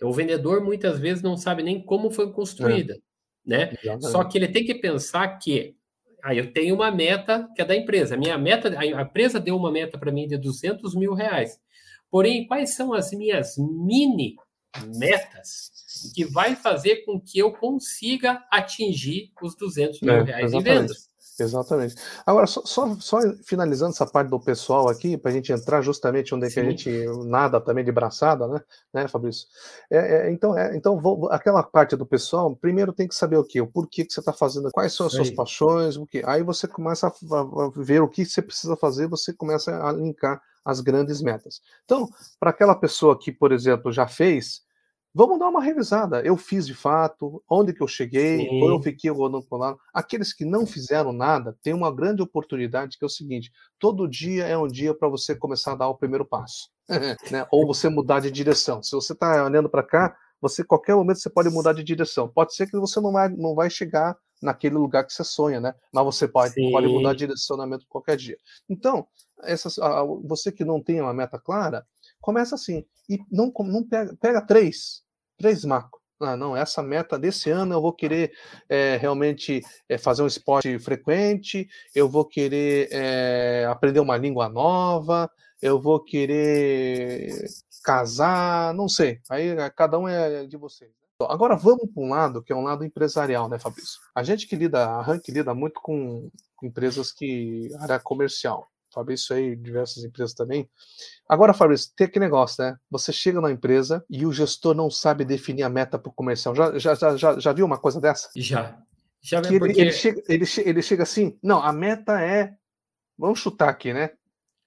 o 0.00 0.12
vendedor 0.12 0.62
muitas 0.62 0.98
vezes 0.98 1.22
não 1.22 1.36
sabe 1.36 1.62
nem 1.62 1.82
como 1.84 2.10
foi 2.10 2.32
construída. 2.32 2.94
É 2.94 3.07
né? 3.48 3.72
Só 4.02 4.22
que 4.24 4.36
ele 4.36 4.48
tem 4.48 4.62
que 4.62 4.74
pensar 4.74 5.26
que 5.38 5.74
aí 6.22 6.36
eu 6.36 6.52
tenho 6.52 6.74
uma 6.74 6.90
meta 6.90 7.48
que 7.56 7.62
é 7.62 7.64
da 7.64 7.74
empresa. 7.74 8.14
A 8.14 8.18
minha 8.18 8.36
meta, 8.36 8.78
a 8.78 8.84
empresa 8.84 9.40
deu 9.40 9.56
uma 9.56 9.72
meta 9.72 9.96
para 9.96 10.12
mim 10.12 10.28
de 10.28 10.36
200 10.36 10.94
mil 10.94 11.14
reais. 11.14 11.58
Porém, 12.10 12.46
quais 12.46 12.74
são 12.74 12.92
as 12.92 13.10
minhas 13.10 13.56
mini 13.56 14.36
metas 14.94 15.70
que 16.14 16.26
vai 16.26 16.54
fazer 16.54 17.04
com 17.06 17.18
que 17.18 17.38
eu 17.38 17.52
consiga 17.52 18.44
atingir 18.52 19.32
os 19.42 19.56
200 19.56 20.02
mil 20.02 20.14
é, 20.14 20.22
reais 20.22 20.44
exatamente. 20.44 20.68
em 20.68 20.80
vendas? 20.80 21.08
Exatamente. 21.38 21.94
Agora, 22.26 22.46
só, 22.46 22.62
só, 22.64 22.96
só, 22.98 23.18
finalizando 23.44 23.92
essa 23.92 24.06
parte 24.06 24.28
do 24.28 24.40
pessoal 24.40 24.88
aqui, 24.88 25.16
para 25.16 25.30
a 25.30 25.34
gente 25.34 25.52
entrar 25.52 25.80
justamente 25.82 26.34
onde 26.34 26.46
é 26.46 26.50
que 26.50 26.58
a 26.58 26.64
gente 26.64 26.90
nada 27.24 27.60
também 27.60 27.84
de 27.84 27.92
braçada, 27.92 28.48
né, 28.48 28.60
né 28.92 29.08
Fabrício? 29.08 29.46
É, 29.88 29.98
é, 29.98 30.32
então, 30.32 30.58
é, 30.58 30.76
então 30.76 31.00
vou, 31.00 31.30
aquela 31.30 31.62
parte 31.62 31.94
do 31.94 32.04
pessoal, 32.04 32.54
primeiro 32.56 32.92
tem 32.92 33.06
que 33.06 33.14
saber 33.14 33.36
o 33.36 33.44
que, 33.44 33.60
o 33.60 33.68
porquê 33.68 34.04
que 34.04 34.12
você 34.12 34.20
está 34.20 34.32
fazendo, 34.32 34.70
quais 34.72 34.92
são 34.92 35.06
as 35.06 35.12
suas 35.12 35.30
paixões, 35.30 35.96
o 35.96 36.04
que. 36.04 36.22
Aí 36.26 36.42
você 36.42 36.66
começa 36.66 37.06
a, 37.06 37.10
a 37.10 37.70
ver 37.76 38.02
o 38.02 38.08
que 38.08 38.24
você 38.24 38.42
precisa 38.42 38.76
fazer, 38.76 39.06
você 39.06 39.32
começa 39.32 39.70
a 39.80 39.92
linkar 39.92 40.42
as 40.64 40.80
grandes 40.80 41.22
metas. 41.22 41.60
Então, 41.84 42.08
para 42.38 42.50
aquela 42.50 42.74
pessoa 42.74 43.18
que, 43.18 43.30
por 43.30 43.52
exemplo, 43.52 43.92
já 43.92 44.08
fez, 44.08 44.62
Vamos 45.18 45.40
dar 45.40 45.48
uma 45.48 45.60
revisada. 45.60 46.22
Eu 46.22 46.36
fiz 46.36 46.64
de 46.64 46.76
fato, 46.76 47.42
onde 47.50 47.72
que 47.72 47.82
eu 47.82 47.88
cheguei, 47.88 48.38
Sim. 48.38 48.62
ou 48.62 48.70
eu 48.70 48.80
fiquei 48.80 49.10
rodando 49.10 49.44
por 49.44 49.56
lá. 49.56 49.76
Aqueles 49.92 50.32
que 50.32 50.44
não 50.44 50.64
fizeram 50.64 51.12
nada 51.12 51.58
têm 51.60 51.74
uma 51.74 51.92
grande 51.92 52.22
oportunidade 52.22 52.96
que 52.96 53.04
é 53.04 53.06
o 53.06 53.10
seguinte: 53.10 53.50
todo 53.80 54.06
dia 54.06 54.46
é 54.46 54.56
um 54.56 54.68
dia 54.68 54.94
para 54.94 55.08
você 55.08 55.34
começar 55.34 55.72
a 55.72 55.74
dar 55.74 55.88
o 55.88 55.96
primeiro 55.96 56.24
passo, 56.24 56.70
né? 57.32 57.44
ou 57.50 57.66
você 57.66 57.88
mudar 57.88 58.20
de 58.20 58.30
direção. 58.30 58.80
Se 58.80 58.92
você 58.92 59.12
está 59.12 59.44
olhando 59.44 59.68
para 59.68 59.82
cá, 59.82 60.16
você 60.40 60.62
qualquer 60.62 60.94
momento 60.94 61.18
você 61.18 61.30
pode 61.30 61.50
mudar 61.50 61.72
de 61.72 61.82
direção. 61.82 62.28
Pode 62.28 62.54
ser 62.54 62.70
que 62.70 62.78
você 62.78 63.00
não 63.00 63.10
vai, 63.10 63.28
não 63.28 63.56
vai 63.56 63.68
chegar 63.68 64.16
naquele 64.40 64.76
lugar 64.76 65.04
que 65.04 65.12
você 65.12 65.24
sonha, 65.24 65.60
né? 65.60 65.74
Mas 65.92 66.04
você 66.04 66.28
pode, 66.28 66.54
pode 66.70 66.86
mudar 66.86 67.14
de 67.14 67.26
direcionamento 67.26 67.84
qualquer 67.88 68.16
dia. 68.16 68.36
Então, 68.70 69.04
essas, 69.42 69.74
você 70.22 70.52
que 70.52 70.64
não 70.64 70.80
tem 70.80 71.00
uma 71.00 71.12
meta 71.12 71.40
clara, 71.40 71.84
Começa 72.20 72.54
assim. 72.54 72.84
E 73.08 73.18
não, 73.30 73.52
não 73.60 73.82
pega, 73.82 74.16
pega 74.20 74.42
três. 74.42 75.02
Três 75.38 75.64
macros. 75.64 76.02
Ah, 76.20 76.36
não, 76.36 76.56
essa 76.56 76.82
meta 76.82 77.16
desse 77.16 77.48
ano 77.48 77.74
eu 77.74 77.80
vou 77.80 77.92
querer 77.92 78.32
é, 78.68 78.96
realmente 78.96 79.62
é, 79.88 79.96
fazer 79.96 80.22
um 80.22 80.26
esporte 80.26 80.76
frequente, 80.80 81.68
eu 81.94 82.08
vou 82.08 82.24
querer 82.24 82.88
é, 82.90 83.64
aprender 83.70 84.00
uma 84.00 84.16
língua 84.16 84.48
nova, 84.48 85.30
eu 85.62 85.80
vou 85.80 86.02
querer 86.02 87.46
casar, 87.84 88.74
não 88.74 88.88
sei. 88.88 89.20
Aí 89.30 89.54
cada 89.76 89.96
um 89.96 90.08
é 90.08 90.44
de 90.44 90.56
vocês. 90.56 90.90
Agora 91.20 91.56
vamos 91.56 91.88
para 91.92 92.02
um 92.02 92.08
lado 92.08 92.42
que 92.42 92.52
é 92.52 92.56
um 92.56 92.62
lado 92.62 92.84
empresarial, 92.84 93.48
né, 93.48 93.58
Fabrício? 93.58 94.00
A 94.14 94.24
gente 94.24 94.46
que 94.46 94.56
lida, 94.56 94.86
a 94.86 95.02
Rank 95.02 95.28
lida 95.28 95.54
muito 95.54 95.80
com 95.80 96.30
empresas 96.62 97.12
que 97.12 97.70
área 97.78 97.98
comercial. 98.00 98.68
Fabrício 98.92 99.34
aí, 99.34 99.54
diversas 99.54 100.04
empresas 100.04 100.34
também. 100.34 100.68
Agora, 101.28 101.54
Fabrício, 101.54 101.92
tem 101.96 102.06
aquele 102.06 102.24
negócio, 102.24 102.62
né? 102.64 102.76
Você 102.90 103.12
chega 103.12 103.40
na 103.40 103.50
empresa 103.50 104.04
e 104.08 104.24
o 104.24 104.32
gestor 104.32 104.74
não 104.74 104.90
sabe 104.90 105.24
definir 105.24 105.62
a 105.62 105.68
meta 105.68 105.98
para 105.98 106.10
o 106.10 106.14
comercial. 106.14 106.54
Já, 106.54 106.78
já, 106.78 107.16
já, 107.16 107.38
já 107.38 107.52
viu 107.52 107.66
uma 107.66 107.78
coisa 107.78 108.00
dessa? 108.00 108.28
Já. 108.34 108.80
Já 109.20 109.42
que 109.42 109.58
porque... 109.58 109.72
ele, 109.72 109.80
ele, 109.80 109.92
chega, 109.92 110.22
ele, 110.28 110.44
ele 110.64 110.82
chega 110.82 111.02
assim, 111.02 111.36
não, 111.42 111.62
a 111.62 111.72
meta 111.72 112.20
é, 112.20 112.54
vamos 113.16 113.40
chutar 113.40 113.68
aqui, 113.68 113.92
né? 113.92 114.10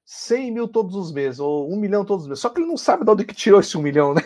100 0.06 0.52
mil 0.52 0.68
todos 0.68 0.96
os 0.96 1.12
meses, 1.12 1.40
ou 1.40 1.72
1 1.72 1.76
milhão 1.78 2.04
todos 2.04 2.24
os 2.24 2.30
meses. 2.30 2.42
Só 2.42 2.50
que 2.50 2.60
ele 2.60 2.68
não 2.68 2.78
sabe 2.78 3.06
de 3.06 3.12
onde 3.12 3.26
que 3.26 3.34
tirou 3.34 3.60
esse 3.60 3.78
1 3.78 3.82
milhão, 3.82 4.14
né? 4.14 4.22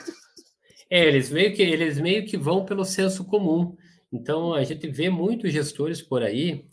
É, 0.90 1.06
eles 1.06 1.30
meio 1.30 1.54
que, 1.54 1.62
eles 1.62 2.00
meio 2.00 2.26
que 2.26 2.38
vão 2.38 2.66
pelo 2.66 2.86
senso 2.86 3.26
comum. 3.26 3.76
Então, 4.12 4.54
a 4.54 4.64
gente 4.64 4.88
vê 4.88 5.10
muitos 5.10 5.52
gestores 5.52 6.02
por 6.02 6.24
aí 6.24 6.66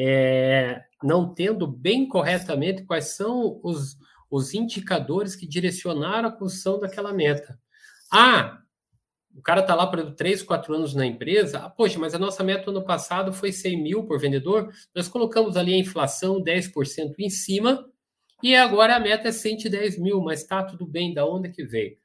é, 0.00 0.80
não 1.02 1.34
tendo 1.34 1.66
bem 1.66 2.06
corretamente 2.06 2.84
quais 2.84 3.16
são 3.16 3.58
os, 3.64 3.96
os 4.30 4.54
indicadores 4.54 5.34
que 5.34 5.46
direcionaram 5.46 6.28
a 6.28 6.32
construção 6.32 6.78
daquela 6.78 7.12
meta. 7.12 7.58
Ah, 8.12 8.58
o 9.34 9.42
cara 9.42 9.60
está 9.60 9.74
lá 9.74 9.88
por 9.88 10.14
3, 10.14 10.44
4 10.44 10.72
anos 10.72 10.94
na 10.94 11.04
empresa, 11.04 11.58
ah, 11.58 11.70
poxa, 11.70 11.98
mas 11.98 12.14
a 12.14 12.18
nossa 12.18 12.44
meta 12.44 12.70
ano 12.70 12.84
passado 12.84 13.32
foi 13.32 13.50
100 13.50 13.82
mil 13.82 14.04
por 14.04 14.20
vendedor, 14.20 14.72
nós 14.94 15.08
colocamos 15.08 15.56
ali 15.56 15.74
a 15.74 15.78
inflação 15.78 16.40
10% 16.40 17.14
em 17.18 17.28
cima, 17.30 17.84
e 18.40 18.54
agora 18.54 18.94
a 18.94 19.00
meta 19.00 19.28
é 19.28 19.32
110 19.32 19.98
mil, 19.98 20.20
mas 20.20 20.42
está 20.42 20.62
tudo 20.62 20.86
bem, 20.86 21.12
da 21.12 21.26
onde 21.26 21.48
que 21.50 21.64
veio? 21.64 21.96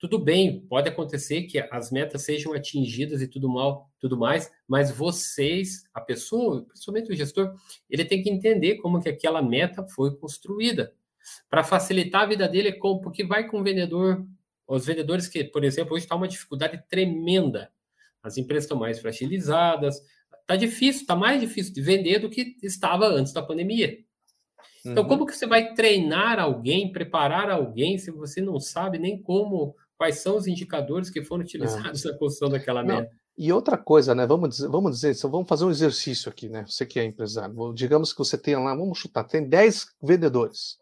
Tudo 0.00 0.18
bem, 0.18 0.62
pode 0.62 0.88
acontecer 0.88 1.42
que 1.42 1.58
as 1.58 1.90
metas 1.92 2.22
sejam 2.22 2.54
atingidas 2.54 3.20
e 3.20 3.28
tudo 3.28 3.50
mal, 3.50 3.90
tudo 4.00 4.16
mais, 4.16 4.50
mas 4.66 4.90
vocês, 4.90 5.84
a 5.92 6.00
pessoa, 6.00 6.64
principalmente 6.64 7.12
o 7.12 7.14
gestor, 7.14 7.54
ele 7.88 8.06
tem 8.06 8.22
que 8.22 8.30
entender 8.30 8.76
como 8.76 9.02
que 9.02 9.10
aquela 9.10 9.42
meta 9.42 9.86
foi 9.86 10.16
construída 10.16 10.94
para 11.50 11.62
facilitar 11.62 12.22
a 12.22 12.26
vida 12.26 12.48
dele, 12.48 12.72
porque 13.02 13.22
vai 13.26 13.46
com 13.46 13.60
o 13.60 13.62
vendedor, 13.62 14.26
os 14.66 14.86
vendedores 14.86 15.28
que, 15.28 15.44
por 15.44 15.64
exemplo, 15.64 15.94
hoje 15.94 16.06
está 16.06 16.16
uma 16.16 16.26
dificuldade 16.26 16.82
tremenda. 16.88 17.70
As 18.22 18.38
empresas 18.38 18.64
estão 18.64 18.78
mais 18.78 18.98
fragilizadas, 18.98 20.02
está 20.40 20.56
difícil, 20.56 21.02
está 21.02 21.14
mais 21.14 21.38
difícil 21.42 21.74
de 21.74 21.82
vender 21.82 22.20
do 22.20 22.30
que 22.30 22.56
estava 22.62 23.06
antes 23.06 23.34
da 23.34 23.42
pandemia. 23.42 23.98
Então, 24.82 25.02
uhum. 25.02 25.08
como 25.10 25.26
que 25.26 25.36
você 25.36 25.46
vai 25.46 25.74
treinar 25.74 26.40
alguém, 26.40 26.90
preparar 26.90 27.50
alguém, 27.50 27.98
se 27.98 28.10
você 28.10 28.40
não 28.40 28.58
sabe 28.58 28.98
nem 28.98 29.20
como 29.20 29.76
quais 30.00 30.20
são 30.20 30.38
os 30.38 30.46
indicadores 30.46 31.10
que 31.10 31.22
foram 31.22 31.44
utilizados 31.44 32.06
é. 32.06 32.10
na 32.10 32.16
construção 32.16 32.48
daquela 32.48 32.82
meta. 32.82 33.10
E 33.36 33.52
outra 33.52 33.76
coisa, 33.76 34.14
né? 34.14 34.26
Vamos 34.26 34.48
dizer, 34.48 34.66
vamos 34.66 34.98
dizer, 34.98 35.14
vamos 35.28 35.46
fazer 35.46 35.66
um 35.66 35.70
exercício 35.70 36.30
aqui, 36.30 36.48
né? 36.48 36.64
Você 36.66 36.86
que 36.86 36.98
é 36.98 37.04
empresário, 37.04 37.54
digamos 37.74 38.10
que 38.10 38.18
você 38.18 38.38
tenha 38.38 38.58
lá, 38.58 38.74
vamos 38.74 38.98
chutar, 38.98 39.24
tem 39.24 39.46
10 39.46 39.88
vendedores. 40.02 40.78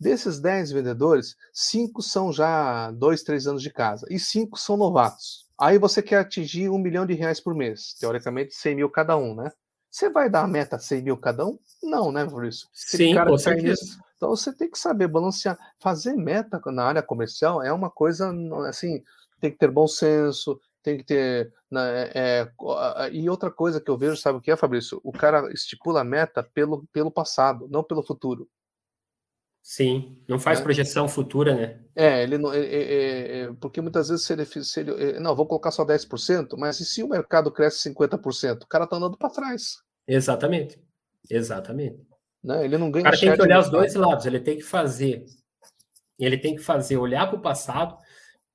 Desses 0.00 0.40
10 0.40 0.72
vendedores, 0.72 1.36
cinco 1.52 2.02
são 2.02 2.32
já 2.32 2.90
dois, 2.90 3.22
três 3.22 3.46
anos 3.46 3.62
de 3.62 3.72
casa 3.72 4.04
e 4.10 4.18
cinco 4.18 4.58
são 4.58 4.76
novatos. 4.76 5.46
Aí 5.56 5.78
você 5.78 6.02
quer 6.02 6.18
atingir 6.18 6.68
um 6.68 6.76
milhão 6.76 7.06
de 7.06 7.14
reais 7.14 7.40
por 7.40 7.54
mês, 7.54 7.94
teoricamente 8.00 8.52
100 8.52 8.74
mil 8.74 8.90
cada 8.90 9.16
um, 9.16 9.32
né? 9.32 9.48
Você 9.96 10.10
vai 10.10 10.28
dar 10.28 10.42
a 10.42 10.46
meta 10.46 10.78
100 10.78 11.02
mil 11.02 11.16
cada 11.16 11.46
um? 11.46 11.58
Não, 11.82 12.12
né, 12.12 12.22
Maurício? 12.22 12.68
Sim, 12.70 13.14
com 13.14 13.38
certeza. 13.38 13.98
Então 14.14 14.28
você 14.28 14.52
tem 14.54 14.70
que 14.70 14.78
saber 14.78 15.08
balancear. 15.08 15.58
Fazer 15.80 16.12
meta 16.12 16.60
na 16.66 16.84
área 16.84 17.02
comercial 17.02 17.62
é 17.62 17.72
uma 17.72 17.88
coisa 17.88 18.30
assim, 18.68 19.02
tem 19.40 19.50
que 19.50 19.56
ter 19.56 19.70
bom 19.70 19.86
senso, 19.88 20.60
tem 20.82 20.98
que 20.98 21.04
ter. 21.04 21.50
Né, 21.70 22.10
é, 22.14 22.52
e 23.10 23.30
outra 23.30 23.50
coisa 23.50 23.80
que 23.80 23.90
eu 23.90 23.96
vejo, 23.96 24.18
sabe 24.18 24.36
o 24.36 24.40
que 24.42 24.50
é, 24.50 24.56
Fabrício? 24.56 25.00
O 25.02 25.12
cara 25.12 25.50
estipula 25.50 26.02
a 26.02 26.04
meta 26.04 26.42
pelo, 26.42 26.86
pelo 26.92 27.10
passado, 27.10 27.66
não 27.70 27.82
pelo 27.82 28.02
futuro. 28.02 28.46
Sim, 29.62 30.22
não 30.28 30.38
faz 30.38 30.60
é. 30.60 30.62
projeção 30.62 31.08
futura, 31.08 31.54
né? 31.54 31.80
É, 31.96 32.22
ele 32.22 32.36
não. 32.36 32.52
É, 32.52 32.58
é, 32.58 33.38
é, 33.38 33.52
porque 33.54 33.80
muitas 33.80 34.10
vezes 34.10 34.26
se 34.26 34.32
ele, 34.34 34.44
se 34.44 34.78
ele. 34.78 34.92
É, 34.92 35.20
não, 35.20 35.34
vou 35.34 35.46
colocar 35.46 35.70
só 35.70 35.86
10%, 35.86 36.54
mas 36.58 36.80
e 36.80 36.84
se 36.84 37.02
o 37.02 37.08
mercado 37.08 37.50
cresce 37.50 37.90
50%? 37.90 38.62
O 38.62 38.66
cara 38.68 38.84
está 38.84 38.96
andando 38.96 39.16
para 39.16 39.30
trás. 39.30 39.85
Exatamente. 40.06 40.78
Exatamente. 41.28 42.00
Né? 42.42 42.64
Ele 42.64 42.78
não 42.78 42.90
ganha. 42.90 43.02
O 43.02 43.04
cara 43.04 43.18
tem 43.18 43.34
que 43.34 43.42
olhar 43.42 43.60
os 43.60 43.70
dois 43.70 43.94
lados, 43.94 44.26
ele 44.26 44.40
tem 44.40 44.56
que 44.56 44.62
fazer. 44.62 45.24
Ele 46.18 46.38
tem 46.38 46.54
que 46.54 46.62
fazer, 46.62 46.96
olhar 46.96 47.26
para 47.26 47.38
o 47.38 47.42
passado, 47.42 47.98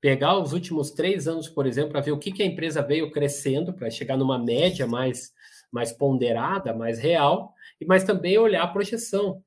pegar 0.00 0.36
os 0.38 0.52
últimos 0.52 0.90
três 0.90 1.28
anos, 1.28 1.48
por 1.48 1.66
exemplo, 1.66 1.92
para 1.92 2.00
ver 2.00 2.10
o 2.10 2.18
que, 2.18 2.32
que 2.32 2.42
a 2.42 2.46
empresa 2.46 2.82
veio 2.82 3.12
crescendo, 3.12 3.72
para 3.72 3.88
chegar 3.88 4.16
numa 4.16 4.38
média 4.38 4.86
mais, 4.86 5.32
mais 5.70 5.92
ponderada, 5.92 6.74
mais 6.74 6.98
real, 6.98 7.54
mas 7.86 8.02
também 8.02 8.36
olhar 8.36 8.64
a 8.64 8.68
projeção 8.68 9.42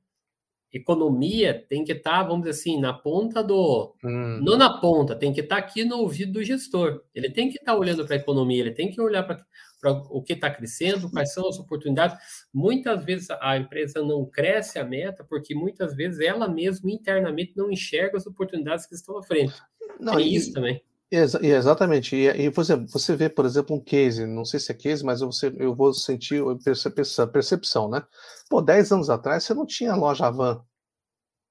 economia 0.77 1.65
tem 1.69 1.83
que 1.83 1.93
estar, 1.93 2.19
tá, 2.19 2.24
vamos 2.24 2.45
dizer 2.45 2.59
assim, 2.59 2.79
na 2.79 2.93
ponta 2.93 3.41
do. 3.43 3.95
Hum. 4.03 4.39
Não 4.43 4.57
na 4.57 4.77
ponta, 4.79 5.15
tem 5.15 5.31
que 5.31 5.41
estar 5.41 5.55
tá 5.55 5.62
aqui 5.62 5.85
no 5.85 6.00
ouvido 6.00 6.33
do 6.33 6.43
gestor. 6.43 7.01
Ele 7.13 7.29
tem 7.29 7.50
que 7.50 7.57
estar 7.57 7.74
tá 7.74 7.77
olhando 7.77 8.05
para 8.05 8.15
a 8.15 8.19
economia, 8.19 8.59
ele 8.59 8.71
tem 8.71 8.91
que 8.91 9.00
olhar 9.00 9.24
para 9.24 9.43
o 9.92 10.22
que 10.22 10.34
está 10.34 10.50
crescendo, 10.50 11.10
quais 11.10 11.34
são 11.34 11.48
as 11.48 11.60
oportunidades. 11.60 12.18
Muitas 12.54 13.04
vezes 13.04 13.27
a 13.42 13.58
empresa 13.58 14.04
não 14.04 14.25
cresce 14.25 14.80
a 14.80 14.84
meta, 14.84 15.24
porque 15.24 15.56
muitas 15.56 15.96
vezes 15.96 16.20
ela 16.20 16.48
mesma 16.48 16.92
internamente 16.92 17.54
não 17.56 17.72
enxerga 17.72 18.18
as 18.18 18.25
oportunidades 18.25 18.86
que 18.86 18.96
estão 18.96 19.18
à 19.18 19.24
frente. 19.24 19.54
Não, 20.00 20.20
é 20.20 20.22
isso 20.22 20.54
também. 20.54 20.82
Exa 21.12 21.39
exatamente. 21.46 22.15
E, 22.15 22.27
e, 22.27 22.51
por 22.51 22.62
exemplo, 22.62 22.88
você 22.89 23.15
vê, 23.15 23.30
por 23.30 23.46
exemplo, 23.46 23.75
um 23.75 23.80
case, 23.80 24.25
não 24.25 24.44
sei 24.44 24.60
se 24.60 24.72
é 24.72 24.75
case, 24.75 25.04
mas 25.04 25.22
eu, 25.22 25.32
você, 25.32 25.54
eu 25.58 25.75
vou 25.75 25.94
sentir 25.94 26.44
percepção, 26.63 27.27
percepção, 27.27 27.89
né? 27.89 28.04
Pô, 28.50 28.62
10 28.62 28.92
anos 28.92 29.10
atrás 29.10 29.44
você 29.44 29.54
não 29.54 29.65
tinha 29.65 29.96
loja 29.96 30.30
van. 30.30 30.63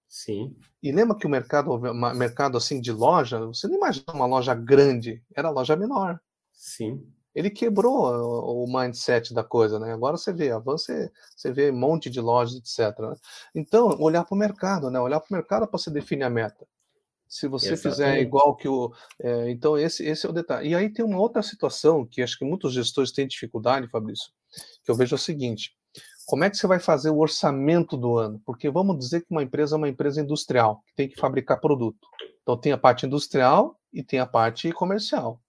Sim. 0.09 0.57
E 0.83 0.93
lembra 0.93 1.17
que 1.17 1.27
o 1.27 1.31
mercado, 1.31 1.77
mercado 2.15 2.57
assim 2.57 2.81
de 2.81 2.93
loja, 2.93 3.47
você 3.47 3.67
não 3.67 3.77
imagina 3.77 4.05
uma 4.13 4.27
loja 4.27 4.55
grande, 4.55 5.23
era 5.35 5.51
loja 5.51 5.75
menor. 5.75 6.21
Sim. 6.53 7.05
Ele 7.35 7.51
quebrou 7.51 8.65
o 8.65 8.67
mindset 8.67 9.35
da 9.35 9.43
coisa, 9.43 9.79
né? 9.79 9.93
Agora 9.93 10.17
você 10.17 10.33
vê, 10.33 10.51
avança, 10.51 10.93
você, 10.93 11.13
você 11.37 11.53
vê 11.53 11.71
um 11.71 11.77
monte 11.77 12.09
de 12.09 12.21
lojas, 12.21 12.57
etc. 12.57 12.99
Né? 13.01 13.15
Então, 13.55 13.97
olhar 14.01 14.25
para 14.25 14.35
o 14.35 14.39
mercado, 14.39 14.91
né? 14.91 15.01
Olhar 15.01 15.19
para 15.21 15.31
o 15.31 15.35
mercado 15.35 15.67
para 15.67 15.79
você 15.79 15.91
definir 15.91 16.25
a 16.25 16.31
meta. 16.31 16.67
Se 17.27 17.49
você 17.49 17.73
Exatamente. 17.73 17.97
fizer 17.97 18.21
igual 18.21 18.55
que 18.55 18.69
o. 18.69 18.93
É, 19.21 19.51
então, 19.51 19.77
esse, 19.77 20.05
esse 20.07 20.25
é 20.25 20.29
o 20.29 20.33
detalhe. 20.33 20.69
E 20.69 20.75
aí 20.75 20.89
tem 20.89 21.05
uma 21.05 21.19
outra 21.19 21.43
situação 21.43 22.07
que 22.07 22.23
acho 22.23 22.39
que 22.39 22.45
muitos 22.45 22.73
gestores 22.73 23.11
têm 23.11 23.27
dificuldade, 23.27 23.89
Fabrício, 23.89 24.31
que 24.85 24.91
eu 24.91 24.95
vejo 24.95 25.17
o 25.17 25.19
seguinte: 25.19 25.73
como 26.27 26.45
é 26.45 26.51
que 26.51 26.57
você 26.57 26.67
vai 26.67 26.79
fazer 26.79 27.11
o 27.11 27.19
orçamento 27.19 27.97
do 27.97 28.17
ano? 28.17 28.41
Porque 28.47 28.71
vamos 28.71 28.99
dizer 28.99 29.23
que 29.23 29.31
uma 29.31 29.43
empresa 29.43 29.75
é 29.75 29.79
uma 29.79 29.89
empresa 29.89 30.21
industrial, 30.21 30.83
que 30.87 30.95
tem 30.95 31.09
que 31.09 31.19
fabricar 31.21 31.61
produto. 31.61 32.07
Então, 32.43 32.57
tem 32.57 32.73
a 32.73 32.79
parte 32.79 33.07
industrial 33.07 33.79
e 33.93 34.03
tem 34.03 34.21
a 34.21 34.27
parte 34.27 34.71
comercial. 34.73 35.41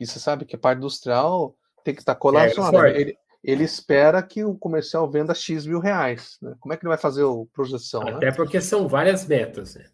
E 0.00 0.06
você 0.06 0.18
sabe 0.18 0.44
que 0.44 0.56
a 0.56 0.58
parte 0.58 0.78
industrial 0.78 1.56
tem 1.84 1.94
que 1.94 2.00
estar 2.00 2.14
colacionada. 2.14 2.90
É, 2.90 3.00
ele, 3.00 3.18
ele 3.42 3.64
espera 3.64 4.22
que 4.22 4.44
o 4.44 4.54
comercial 4.56 5.10
venda 5.10 5.34
X 5.34 5.66
mil 5.66 5.80
reais. 5.80 6.38
Né? 6.42 6.54
Como 6.60 6.72
é 6.72 6.76
que 6.76 6.84
ele 6.84 6.90
vai 6.90 6.98
fazer 6.98 7.24
a 7.24 7.44
projeção? 7.52 8.02
Né? 8.02 8.12
Até 8.12 8.26
né? 8.26 8.32
porque 8.32 8.60
são 8.60 8.86
várias 8.88 9.26
metas. 9.26 9.74
Né? 9.74 9.86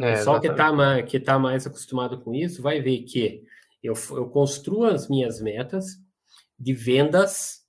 É, 0.00 0.12
o 0.12 0.16
pessoal 0.16 0.40
que 0.40 0.48
está 0.48 1.02
que 1.02 1.20
tá 1.20 1.38
mais 1.38 1.66
acostumado 1.66 2.20
com 2.20 2.34
isso 2.34 2.62
vai 2.62 2.80
ver 2.80 3.02
que 3.02 3.44
eu, 3.82 3.94
eu 4.10 4.28
construo 4.28 4.84
as 4.84 5.08
minhas 5.08 5.40
metas 5.40 5.96
de 6.58 6.72
vendas, 6.72 7.60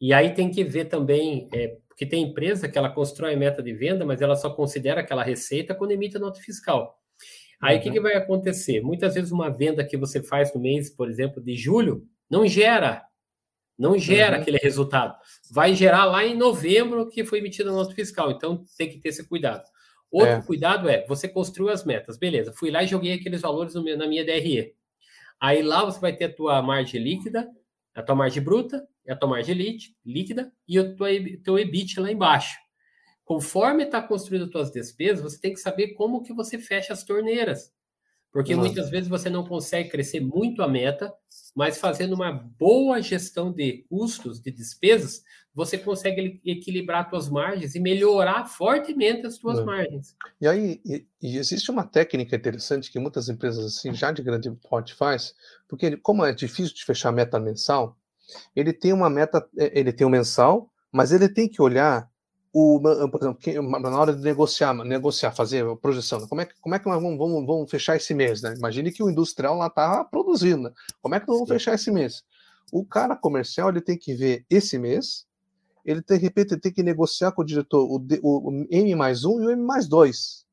e 0.00 0.12
aí 0.12 0.34
tem 0.34 0.50
que 0.50 0.64
ver 0.64 0.86
também, 0.86 1.48
é, 1.52 1.76
porque 1.88 2.04
tem 2.04 2.24
empresa 2.24 2.68
que 2.68 2.76
ela 2.76 2.90
constrói 2.90 3.36
meta 3.36 3.62
de 3.62 3.72
venda, 3.72 4.04
mas 4.04 4.20
ela 4.20 4.34
só 4.34 4.50
considera 4.50 5.00
aquela 5.00 5.22
receita 5.22 5.74
quando 5.74 5.92
emite 5.92 6.16
a 6.16 6.20
nota 6.20 6.40
fiscal. 6.40 6.98
Aí 7.60 7.76
o 7.76 7.78
uhum. 7.78 7.84
que, 7.84 7.90
que 7.92 8.00
vai 8.00 8.14
acontecer? 8.14 8.80
Muitas 8.80 9.14
vezes 9.14 9.32
uma 9.32 9.50
venda 9.50 9.84
que 9.84 9.96
você 9.96 10.22
faz 10.22 10.52
no 10.54 10.60
mês, 10.60 10.90
por 10.90 11.08
exemplo, 11.08 11.42
de 11.42 11.54
julho, 11.54 12.06
não 12.28 12.46
gera, 12.46 13.02
não 13.78 13.98
gera 13.98 14.36
uhum. 14.36 14.42
aquele 14.42 14.58
resultado. 14.58 15.14
Vai 15.50 15.74
gerar 15.74 16.04
lá 16.04 16.24
em 16.24 16.36
novembro 16.36 17.08
que 17.08 17.24
foi 17.24 17.38
emitida 17.38 17.70
a 17.70 17.72
nota 17.72 17.94
fiscal. 17.94 18.30
Então 18.30 18.64
tem 18.76 18.88
que 18.88 18.98
ter 18.98 19.10
esse 19.10 19.26
cuidado. 19.26 19.64
Outro 20.10 20.34
é. 20.34 20.42
cuidado 20.42 20.88
é, 20.88 21.04
você 21.06 21.28
construiu 21.28 21.68
as 21.68 21.84
metas, 21.84 22.16
beleza, 22.16 22.52
fui 22.52 22.70
lá 22.70 22.82
e 22.82 22.86
joguei 22.86 23.14
aqueles 23.14 23.40
valores 23.40 23.74
meu, 23.74 23.98
na 23.98 24.06
minha 24.06 24.24
DRE. 24.24 24.72
Aí 25.38 25.62
lá 25.62 25.84
você 25.84 26.00
vai 26.00 26.14
ter 26.14 26.26
a 26.26 26.32
tua 26.32 26.62
margem 26.62 27.02
líquida, 27.02 27.48
a 27.94 28.02
tua 28.02 28.14
margem 28.14 28.42
bruta, 28.42 28.86
a 29.08 29.16
tua 29.16 29.28
margem 29.28 29.54
líquida 30.04 30.52
e 30.66 30.78
o 30.78 30.96
teu, 30.96 31.42
teu 31.42 31.58
EBIT 31.58 32.00
lá 32.00 32.10
embaixo. 32.10 32.56
Conforme 33.26 33.82
está 33.82 34.00
construído 34.00 34.44
as 34.44 34.50
tuas 34.50 34.70
despesas, 34.70 35.20
você 35.20 35.40
tem 35.40 35.52
que 35.52 35.58
saber 35.58 35.94
como 35.94 36.22
que 36.22 36.32
você 36.32 36.60
fecha 36.60 36.92
as 36.92 37.02
torneiras. 37.02 37.72
Porque 38.32 38.54
muitas 38.54 38.88
vezes 38.88 39.08
você 39.08 39.28
não 39.28 39.44
consegue 39.44 39.88
crescer 39.88 40.20
muito 40.20 40.62
a 40.62 40.68
meta, 40.68 41.12
mas 41.54 41.78
fazendo 41.78 42.14
uma 42.14 42.30
boa 42.30 43.02
gestão 43.02 43.50
de 43.50 43.84
custos, 43.88 44.40
de 44.40 44.50
despesas, 44.52 45.24
você 45.52 45.76
consegue 45.76 46.40
equilibrar 46.44 47.08
suas 47.08 47.28
margens 47.28 47.74
e 47.74 47.80
melhorar 47.80 48.44
fortemente 48.44 49.26
as 49.26 49.36
suas 49.36 49.58
é. 49.58 49.64
margens. 49.64 50.14
E 50.40 50.46
aí, 50.46 50.80
e, 50.84 51.06
e, 51.20 51.38
existe 51.38 51.70
uma 51.70 51.84
técnica 51.84 52.36
interessante 52.36 52.92
que 52.92 52.98
muitas 52.98 53.28
empresas 53.28 53.64
assim 53.64 53.92
já 53.92 54.12
de 54.12 54.22
grande 54.22 54.50
porte 54.68 54.94
faz, 54.94 55.34
porque 55.66 55.86
ele, 55.86 55.96
como 55.96 56.24
é 56.24 56.32
difícil 56.32 56.74
de 56.74 56.84
fechar 56.84 57.10
meta 57.10 57.40
mensal, 57.40 57.96
ele 58.54 58.72
tem 58.72 58.92
uma 58.92 59.10
meta, 59.10 59.44
é, 59.58 59.76
ele 59.76 59.92
tem 59.92 60.06
um 60.06 60.10
mensal, 60.10 60.70
mas 60.92 61.10
ele 61.10 61.28
tem 61.28 61.48
que 61.48 61.62
olhar 61.62 62.08
o, 62.58 62.80
por 63.10 63.20
exemplo, 63.20 63.80
na 63.80 64.00
hora 64.00 64.14
de 64.14 64.22
negociar, 64.22 64.72
negociar, 64.72 65.30
fazer 65.30 65.62
projeção, 65.76 66.26
como 66.26 66.40
é 66.40 66.46
que, 66.46 66.54
como 66.58 66.74
é 66.74 66.78
que 66.78 66.86
nós 66.86 67.02
vamos, 67.02 67.18
vamos, 67.18 67.46
vamos 67.46 67.70
fechar 67.70 67.96
esse 67.96 68.14
mês, 68.14 68.40
né? 68.40 68.54
Imagine 68.56 68.90
que 68.90 69.02
o 69.02 69.10
industrial 69.10 69.58
lá 69.58 69.66
está 69.66 70.02
produzindo, 70.04 70.62
né? 70.62 70.72
como 71.02 71.14
é 71.14 71.20
que 71.20 71.28
nós 71.28 71.36
vamos 71.36 71.50
Sim. 71.50 71.54
fechar 71.54 71.74
esse 71.74 71.90
mês? 71.90 72.24
O 72.72 72.82
cara 72.82 73.14
comercial 73.14 73.68
ele 73.68 73.82
tem 73.82 73.98
que 73.98 74.14
ver 74.14 74.46
esse 74.48 74.78
mês, 74.78 75.26
ele 75.84 76.00
de 76.00 76.16
repente 76.16 76.56
tem 76.56 76.72
que 76.72 76.82
negociar 76.82 77.30
com 77.32 77.42
o 77.42 77.44
diretor 77.44 77.84
o, 77.84 78.02
o, 78.22 78.48
o 78.48 78.66
M 78.70 78.94
mais 78.94 79.22
um 79.26 79.38
e 79.42 79.46
o 79.48 79.50
M 79.50 79.62
mais 79.62 79.86
dois. 79.86 80.46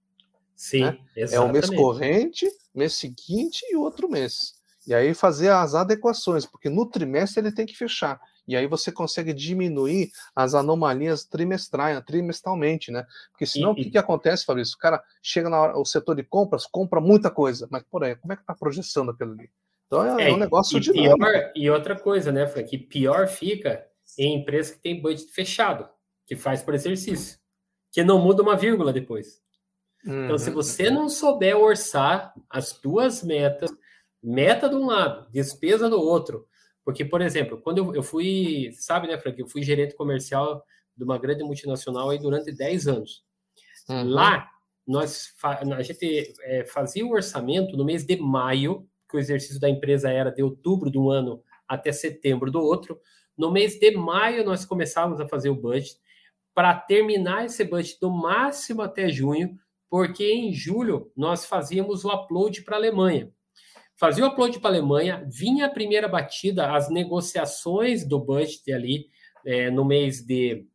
Sim, 0.58 0.82
né? 0.82 1.00
É 1.16 1.40
o 1.40 1.50
mês 1.50 1.70
corrente, 1.70 2.52
mês 2.76 2.96
seguinte 2.96 3.66
e 3.72 3.78
outro 3.78 4.10
mês. 4.10 4.56
E 4.86 4.94
aí 4.94 5.14
fazer 5.14 5.52
as 5.52 5.74
adequações, 5.74 6.46
porque 6.46 6.70
no 6.70 6.86
trimestre 6.86 7.42
ele 7.42 7.54
tem 7.54 7.66
que 7.66 7.78
fechar. 7.78 8.20
E 8.48 8.56
aí 8.56 8.68
você 8.68 8.92
consegue 8.92 9.34
diminuir 9.34 10.12
as 10.36 10.54
anomalias 10.54 11.24
trimestrais, 11.24 12.02
trimestralmente, 12.06 12.92
né? 12.92 13.06
Porque 13.32 13.46
senão 13.46 13.70
e, 13.70 13.72
o 13.72 13.76
que, 13.76 13.92
que 13.92 13.98
acontece, 13.98 14.46
Fabrício? 14.46 14.76
O 14.76 14.80
cara 14.80 15.02
chega 15.22 15.50
no 15.50 15.86
setor 15.86 16.16
de 16.16 16.24
compras, 16.24 16.66
compra 16.66 17.00
muita 17.00 17.32
coisa, 17.32 17.68
mas 17.72 17.84
por 17.84 18.04
aí, 18.04 18.16
como 18.16 18.34
é 18.34 18.36
que 18.36 18.46
tá 18.46 18.54
projeção 18.54 19.06
daquilo 19.06 19.32
ali? 19.34 19.50
Então 19.88 20.18
é, 20.18 20.24
é, 20.24 20.30
é 20.30 20.34
um 20.34 20.38
negócio 20.38 20.80
de 20.80 20.92
pior, 20.92 21.18
E 21.56 21.70
outra 21.70 21.98
coisa, 21.98 22.32
né, 22.32 22.48
Frank? 22.48 22.78
Pior 22.78 23.28
fica 23.28 23.86
em 24.18 24.40
empresa 24.40 24.74
que 24.74 24.80
tem 24.80 25.02
budget 25.02 25.32
fechado, 25.32 25.88
que 26.26 26.36
faz 26.36 26.62
por 26.62 26.74
exercício, 26.74 27.40
que 27.92 28.04
não 28.04 28.20
muda 28.20 28.42
uma 28.42 28.56
vírgula 28.56 28.92
depois. 28.92 29.42
Uhum. 30.06 30.26
Então, 30.26 30.38
se 30.38 30.50
uhum. 30.50 30.56
você 30.56 30.90
não 30.90 31.08
souber 31.08 31.58
orçar 31.58 32.34
as 32.50 32.74
tuas 32.74 33.24
metas, 33.24 33.72
meta 34.22 34.70
de 34.70 34.76
um 34.76 34.86
lado, 34.86 35.30
despesa 35.32 35.90
do 35.90 36.00
outro, 36.02 36.46
porque, 36.84 37.06
por 37.06 37.22
exemplo, 37.22 37.60
quando 37.60 37.78
eu, 37.78 37.96
eu 37.96 38.04
fui, 38.04 38.72
sabe, 38.74 39.08
né, 39.08 39.18
Frank, 39.18 39.40
eu 39.40 39.48
fui 39.48 39.64
gerente 39.64 39.96
comercial 39.96 40.64
de 40.96 41.04
uma 41.04 41.18
grande 41.18 41.44
multinacional 41.44 42.10
aí 42.10 42.20
durante 42.20 42.52
10 42.52 42.88
anos. 42.88 43.24
Uhum. 43.90 44.10
Lá, 44.10 44.50
nós 44.86 45.34
a 45.44 45.82
gente 45.82 46.34
é, 46.42 46.66
fazia 46.66 47.06
o 47.06 47.12
orçamento 47.12 47.78
no 47.78 47.86
mês 47.86 48.06
de 48.06 48.18
maio, 48.18 48.88
que 49.10 49.16
o 49.16 49.20
exercício 49.20 49.60
da 49.60 49.70
empresa 49.70 50.12
era 50.12 50.30
de 50.30 50.44
outubro 50.44 50.92
de 50.92 50.98
um 50.98 51.10
ano 51.10 51.42
até 51.68 51.92
setembro 51.92 52.52
do 52.52 52.62
outro. 52.62 53.00
No 53.38 53.52
mês 53.52 53.80
de 53.80 53.92
maio, 53.92 54.46
nós 54.46 54.66
começávamos 54.66 55.20
a 55.20 55.28
fazer 55.28 55.50
o 55.50 55.56
budget 55.56 55.98
para 56.54 56.76
terminar 56.76 57.46
esse 57.46 57.64
budget 57.64 57.98
no 58.02 58.12
máximo 58.12 58.82
até 58.82 59.10
junho, 59.10 59.58
porque 59.90 60.32
em 60.32 60.54
julho 60.54 61.12
nós 61.16 61.46
fazíamos 61.46 62.04
o 62.04 62.14
upload 62.14 62.62
para 62.64 62.76
a 62.76 62.80
Alemanha. 62.80 63.32
Fazia 63.96 64.26
o 64.26 64.28
upload 64.28 64.60
para 64.60 64.70
a 64.70 64.74
Alemanha, 64.74 65.26
vinha 65.28 65.66
a 65.68 65.70
primeira 65.70 66.08
batida, 66.08 66.74
as 66.74 66.90
negociações 66.90 68.06
do 68.06 68.20
budget 68.20 68.72
ali 68.72 69.08
é, 69.46 69.70
no 69.70 69.86
mês 69.86 70.22
de, 70.22 70.66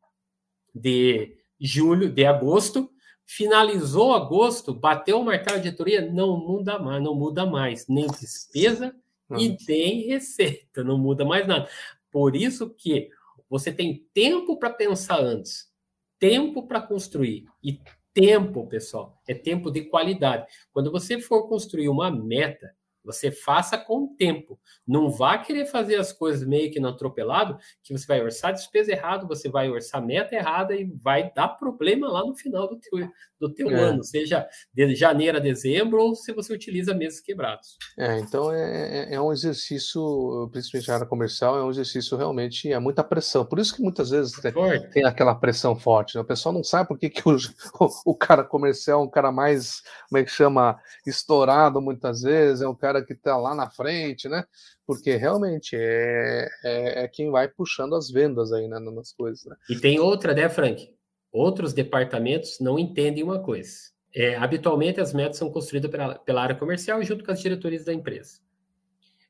de 0.74 1.37
julho, 1.61 2.11
de 2.11 2.24
agosto, 2.24 2.90
finalizou 3.24 4.14
agosto, 4.14 4.72
bateu 4.72 5.20
o 5.20 5.24
martelo 5.24 5.59
de 5.59 5.64
diretoria, 5.64 6.00
não 6.11 6.38
muda 6.38 6.78
mais, 6.78 7.02
não 7.02 7.14
muda 7.14 7.44
mais, 7.44 7.87
nem 7.87 8.07
despesa 8.07 8.94
e 9.37 9.57
nem 9.68 10.07
receita, 10.07 10.83
não 10.83 10.96
muda 10.96 11.24
mais 11.24 11.46
nada. 11.46 11.68
Por 12.11 12.35
isso 12.35 12.70
que 12.70 13.11
você 13.48 13.70
tem 13.70 14.07
tempo 14.14 14.59
para 14.59 14.70
pensar 14.70 15.20
antes, 15.20 15.70
tempo 16.18 16.66
para 16.66 16.81
construir 16.81 17.46
e 17.62 17.81
tempo, 18.14 18.66
pessoal, 18.66 19.20
é 19.28 19.35
tempo 19.35 19.70
de 19.70 19.83
qualidade. 19.83 20.46
Quando 20.72 20.90
você 20.90 21.20
for 21.20 21.48
construir 21.48 21.88
uma 21.88 22.11
meta, 22.11 22.74
você 23.09 23.31
faça 23.31 23.79
com 23.79 24.14
tempo. 24.14 24.61
Não 24.87 25.11
vá 25.11 25.38
querer 25.38 25.64
fazer 25.64 25.97
as 25.97 26.12
coisas 26.12 26.47
meio 26.47 26.71
que 26.71 26.79
no 26.79 26.88
atropelado, 26.88 27.59
que 27.83 27.97
você 27.97 28.07
vai 28.07 28.21
orçar 28.21 28.53
despesa 28.53 28.92
errado, 28.92 29.27
você 29.27 29.49
vai 29.49 29.71
orçar 29.71 30.05
meta 30.05 30.35
errada 30.35 30.75
e 30.75 30.85
vai 30.85 31.33
dar 31.35 31.49
problema 31.49 32.07
lá 32.07 32.21
no 32.21 32.37
final 32.37 32.68
do 32.68 32.77
teu, 32.77 33.09
do 33.40 33.49
teu 33.49 33.71
é. 33.71 33.75
ano, 33.75 34.05
seja 34.05 34.47
de 34.75 34.94
janeiro 34.94 35.38
a 35.38 35.40
dezembro 35.40 36.03
ou 36.03 36.14
se 36.14 36.35
você 36.35 36.53
utiliza 36.53 36.92
meses 36.92 37.18
quebrados. 37.18 37.79
É, 37.99 38.18
então 38.18 38.53
é, 38.53 39.09
é, 39.11 39.14
é 39.14 39.21
um 39.21 39.33
exercício, 39.33 40.49
principalmente 40.53 40.88
na 40.88 40.94
área 40.94 41.07
comercial, 41.07 41.57
é 41.57 41.64
um 41.64 41.71
exercício 41.71 42.14
realmente, 42.14 42.71
é 42.71 42.79
muita 42.79 43.03
pressão. 43.03 43.42
Por 43.42 43.59
isso 43.59 43.75
que 43.75 43.83
muitas 43.83 44.11
vezes 44.11 44.33
tem, 44.33 44.53
tem, 44.90 45.05
aquela 45.05 45.35
pressão 45.35 45.75
forte. 45.75 46.14
Né? 46.14 46.21
O 46.21 46.27
pessoal 46.27 46.53
não 46.53 46.62
sabe 46.62 46.88
por 46.88 46.99
que, 46.99 47.09
que 47.09 47.27
o, 47.27 47.37
o, 47.81 48.12
o 48.12 48.14
cara 48.14 48.44
comercial 48.44 49.01
é 49.01 49.05
um 49.05 49.11
cara 49.11 49.33
mais, 49.33 49.83
como 50.11 50.21
é 50.21 50.25
que 50.25 50.31
chama, 50.31 50.79
estourado 51.07 51.81
muitas 51.81 52.21
vezes, 52.21 52.61
é 52.61 52.68
um 52.68 52.75
cara 52.75 52.98
cara 52.99 53.05
que 53.05 53.13
está 53.13 53.37
lá 53.37 53.55
na 53.55 53.71
frente, 53.71 54.29
né? 54.29 54.45
Porque 54.87 55.17
realmente 55.17 55.77
é, 55.77 56.49
é, 56.65 57.05
é, 57.05 57.09
quem 57.09 57.31
vai 57.31 57.49
puxando 57.49 57.95
as 57.95 58.11
vendas 58.11 58.53
aí 58.53 58.69
né, 58.69 58.79
nas 58.79 59.13
coisas. 59.13 59.45
Né? 59.45 59.57
E 59.71 59.79
tem 59.79 59.99
outra, 59.99 60.35
né, 60.35 60.49
Frank? 60.49 60.93
Outros 61.33 61.73
departamentos 61.73 62.59
não 62.61 62.79
entendem 62.79 63.23
uma 63.23 63.41
coisa. 63.41 63.73
É, 64.15 64.37
habitualmente 64.37 65.01
as 65.01 65.13
metas 65.13 65.37
são 65.37 65.51
construídas 65.51 65.91
pela, 65.91 66.19
pela 66.19 66.43
área 66.43 66.57
comercial 66.57 67.03
junto 67.03 67.25
com 67.25 67.31
as 67.31 67.41
diretorias 67.41 67.85
da 67.85 67.93
empresa. 67.93 68.41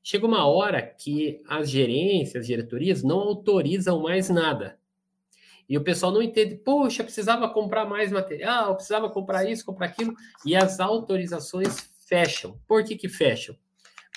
Chega 0.02 0.24
uma 0.24 0.46
hora 0.46 0.80
que 0.80 1.42
as 1.46 1.68
gerências, 1.68 2.42
as 2.42 2.46
diretorias 2.46 3.02
não 3.02 3.18
autorizam 3.18 4.00
mais 4.00 4.30
nada. 4.30 4.78
E 5.68 5.76
o 5.76 5.84
pessoal 5.84 6.10
não 6.10 6.22
entende, 6.22 6.54
poxa, 6.54 7.04
precisava 7.04 7.46
comprar 7.50 7.84
mais 7.84 8.10
material, 8.10 8.74
precisava 8.74 9.10
comprar 9.10 9.44
isso, 9.44 9.66
comprar 9.66 9.88
aquilo, 9.88 10.14
e 10.46 10.56
as 10.56 10.80
autorizações 10.80 11.90
fecham. 12.08 12.58
Por 12.66 12.82
que, 12.82 12.96
que 12.96 13.08
fecham? 13.08 13.54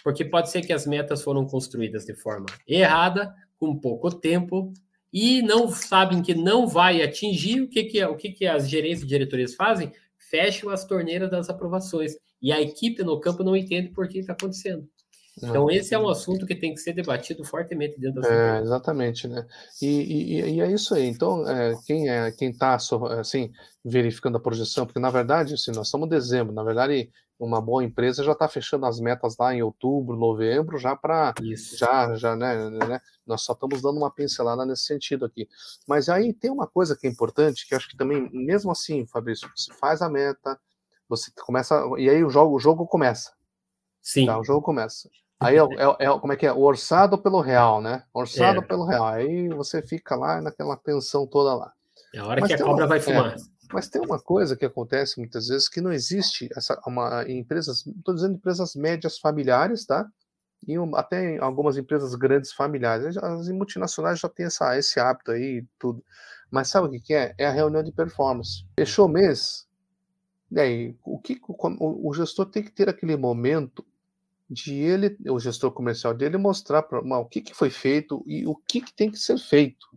Porque 0.04 0.26
pode 0.26 0.50
ser 0.50 0.62
que 0.62 0.74
as 0.74 0.88
metas 0.88 1.22
foram 1.22 1.46
construídas 1.46 2.06
de 2.06 2.14
forma 2.16 2.48
errada, 2.68 3.36
com 3.58 3.78
pouco 3.78 4.10
tempo, 4.10 4.74
e 5.14 5.42
não 5.42 5.70
sabem 5.70 6.22
que 6.22 6.34
não 6.34 6.66
vai 6.68 7.02
atingir. 7.02 7.62
O 7.62 7.68
que, 7.68 7.84
que, 7.84 8.04
o 8.04 8.16
que, 8.16 8.32
que 8.32 8.48
as 8.48 8.70
gerências 8.70 9.04
e 9.04 9.08
diretorias 9.08 9.54
fazem? 9.54 9.92
Fecham 10.18 10.70
as 10.70 10.86
torneiras 10.86 11.30
das 11.30 11.50
aprovações. 11.50 12.16
E 12.42 12.52
a 12.52 12.62
equipe 12.62 13.04
no 13.04 13.20
campo 13.20 13.44
não 13.44 13.56
entende 13.56 13.90
por 13.90 14.08
que 14.08 14.20
está 14.20 14.34
acontecendo. 14.34 14.90
Então, 15.38 15.72
esse 15.72 15.94
é 15.94 16.00
um 16.00 16.10
assunto 16.10 16.46
que 16.46 16.54
tem 16.54 16.74
que 16.74 16.80
ser 16.80 16.94
debatido 16.94 17.44
fortemente 17.46 18.00
dentro 18.00 18.22
das 18.22 18.30
é, 18.30 18.60
Exatamente, 18.60 19.28
né? 19.28 19.48
E, 19.82 19.88
e, 19.88 20.42
e, 20.56 20.62
é 20.62 20.72
isso 20.72 20.94
aí. 20.94 21.08
Então, 21.08 21.48
é, 21.50 21.74
quem 21.86 22.10
é 22.10 22.32
quem 22.32 22.50
está 22.50 22.76
assim, 23.20 23.52
verificando 23.84 24.38
a 24.38 24.42
projeção, 24.42 24.86
porque 24.86 25.00
na 25.00 25.10
verdade, 25.10 25.54
assim, 25.54 25.72
nós 25.72 25.88
estamos 25.88 26.08
em 26.08 26.10
dezembro, 26.10 26.54
na 26.54 26.64
verdade, 26.64 27.10
uma 27.40 27.62
boa 27.62 27.84
empresa 27.84 28.24
já 28.24 28.34
está 28.34 28.48
fechando 28.48 28.86
as 28.86 29.00
metas 29.00 29.36
lá 29.38 29.54
em 29.54 29.64
outubro, 29.64 30.16
novembro, 30.16 30.78
já 30.78 30.96
para 30.96 31.34
já, 31.76 32.14
já, 32.16 32.36
né, 32.36 32.70
né, 32.70 33.02
Nós 33.26 33.42
só 33.42 33.54
estamos 33.54 33.82
dando 33.82 33.98
uma 33.98 34.12
pincelada 34.12 34.66
nesse 34.66 34.84
sentido 34.84 35.26
aqui. 35.26 35.48
Mas 35.88 36.08
aí 36.08 36.34
tem 36.34 36.52
uma 36.52 36.68
coisa 36.68 36.96
que 36.96 37.08
é 37.08 37.10
importante, 37.10 37.68
que 37.68 37.74
acho 37.74 37.90
que 37.90 37.98
também, 37.98 38.30
mesmo 38.32 38.72
assim, 38.72 39.08
Fabrício, 39.08 39.50
você 39.56 39.74
faz 39.74 40.02
a 40.02 40.10
meta, 40.10 40.60
você 41.10 41.32
começa, 41.44 41.84
e 41.98 42.10
aí 42.10 42.24
o 42.24 42.30
jogo, 42.30 42.56
o 42.56 42.60
jogo 42.60 42.86
começa. 42.86 43.32
Sim. 44.02 44.26
Tá, 44.26 44.40
o 44.40 44.44
jogo 44.44 44.62
começa. 44.62 45.10
Aí 45.40 45.58
é, 45.58 45.62
é, 45.62 46.06
é, 46.06 46.20
como 46.20 46.34
é 46.34 46.36
que 46.36 46.46
é? 46.46 46.54
O 46.54 46.60
orçado 46.60 47.18
pelo 47.18 47.42
real, 47.42 47.82
né? 47.82 48.04
Orçado 48.14 48.60
é. 48.60 48.62
pelo 48.62 48.86
real. 48.86 49.08
Aí 49.08 49.50
você 49.50 49.82
fica 49.82 50.16
lá 50.16 50.40
naquela 50.40 50.78
tensão 50.78 51.26
toda 51.26 51.56
lá. 51.56 51.74
É 52.14 52.20
a 52.20 52.28
hora 52.28 52.42
Mas 52.42 52.50
que 52.50 52.54
a 52.54 52.58
cobra 52.64 52.84
uma, 52.84 52.88
vai 52.88 53.00
fumar. 53.00 53.34
É, 53.34 53.36
mas 53.74 53.90
tem 53.90 54.02
uma 54.02 54.20
coisa 54.20 54.56
que 54.56 54.66
acontece 54.66 55.20
muitas 55.20 55.48
vezes 55.48 55.68
que 55.68 55.82
não 55.82 55.92
existe 55.92 56.48
essa 56.56 56.80
uma 56.86 57.24
em 57.24 57.40
empresas, 57.40 57.86
estou 57.88 58.14
dizendo 58.14 58.36
empresas 58.36 58.76
médias 58.76 59.18
familiares, 59.18 59.86
tá? 59.86 60.06
E 60.68 60.78
um, 60.78 60.96
até 60.96 61.36
em 61.36 61.40
algumas 61.40 61.76
empresas 61.76 62.14
grandes 62.14 62.52
familiares. 62.54 63.18
As 63.18 63.50
multinacionais 63.50 64.20
já 64.20 64.30
têm 64.30 64.46
essa, 64.46 64.78
esse 64.78 65.00
hábito 65.00 65.32
aí 65.32 65.66
tudo. 65.80 66.04
Mas 66.52 66.68
sabe 66.68 66.88
o 66.88 66.92
que, 66.92 67.00
que 67.00 67.14
é? 67.16 67.34
É 67.38 67.48
a 67.48 67.52
reunião 67.52 67.82
de 67.82 67.92
performance. 67.92 68.64
Fechou 68.78 69.06
o 69.06 69.10
mês, 69.10 69.66
e 70.52 70.60
aí, 70.60 70.96
o 71.06 71.18
que 71.18 71.40
o, 71.48 72.10
o 72.10 72.14
gestor 72.14 72.46
tem 72.46 72.62
que 72.62 72.72
ter 72.72 72.90
aquele 72.90 73.16
momento 73.16 73.86
de 74.52 74.76
ele, 74.76 75.18
o 75.30 75.40
gestor 75.40 75.72
comercial 75.72 76.14
dele, 76.14 76.38
mostrar 76.38 76.84
para 76.84 77.00
o 77.00 77.26
que, 77.26 77.40
que 77.40 77.56
foi 77.56 77.70
feito 77.70 78.22
e 78.28 78.46
o 78.46 78.54
que, 78.54 78.82
que 78.82 78.94
tem 78.94 79.10
que 79.10 79.18
ser 79.18 79.38
feito 79.38 79.88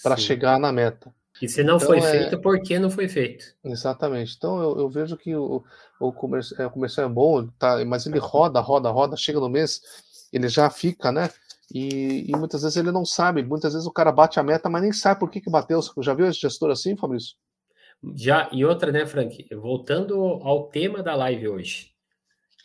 para 0.00 0.16
chegar 0.16 0.60
na 0.60 0.70
meta. 0.70 1.12
E 1.42 1.48
se 1.48 1.64
não 1.64 1.76
então, 1.76 1.88
foi 1.88 1.98
é... 1.98 2.02
feito, 2.02 2.40
por 2.40 2.60
que 2.62 2.78
não 2.78 2.88
foi 2.88 3.08
feito? 3.08 3.44
Exatamente. 3.64 4.34
Então 4.36 4.62
eu, 4.62 4.78
eu 4.78 4.88
vejo 4.88 5.16
que 5.16 5.34
o, 5.34 5.64
o, 5.98 6.12
comercial, 6.12 6.62
é, 6.62 6.66
o 6.66 6.70
comercial 6.70 7.06
é 7.06 7.12
bom, 7.12 7.48
tá, 7.58 7.84
mas 7.84 8.06
ele 8.06 8.18
roda, 8.20 8.60
roda, 8.60 8.90
roda, 8.90 9.16
chega 9.16 9.40
no 9.40 9.48
mês, 9.48 9.80
ele 10.32 10.48
já 10.48 10.70
fica, 10.70 11.10
né? 11.10 11.28
E, 11.72 12.30
e, 12.30 12.36
muitas 12.36 12.62
vezes 12.62 12.76
ele 12.76 12.92
não 12.92 13.04
sabe, 13.04 13.42
muitas 13.42 13.72
vezes 13.72 13.86
o 13.86 13.92
cara 13.92 14.12
bate 14.12 14.38
a 14.38 14.42
meta, 14.42 14.68
mas 14.68 14.82
nem 14.82 14.92
sabe 14.92 15.18
por 15.18 15.30
que, 15.30 15.40
que 15.40 15.50
bateu. 15.50 15.80
Já 16.00 16.14
viu 16.14 16.26
esse 16.26 16.40
gestor 16.40 16.70
assim, 16.70 16.96
Fabrício? 16.96 17.36
Já, 18.14 18.48
e 18.52 18.64
outra, 18.64 18.90
né, 18.92 19.04
Frank? 19.06 19.46
Voltando 19.54 20.16
ao 20.42 20.68
tema 20.68 21.02
da 21.02 21.14
live 21.14 21.48
hoje. 21.48 21.89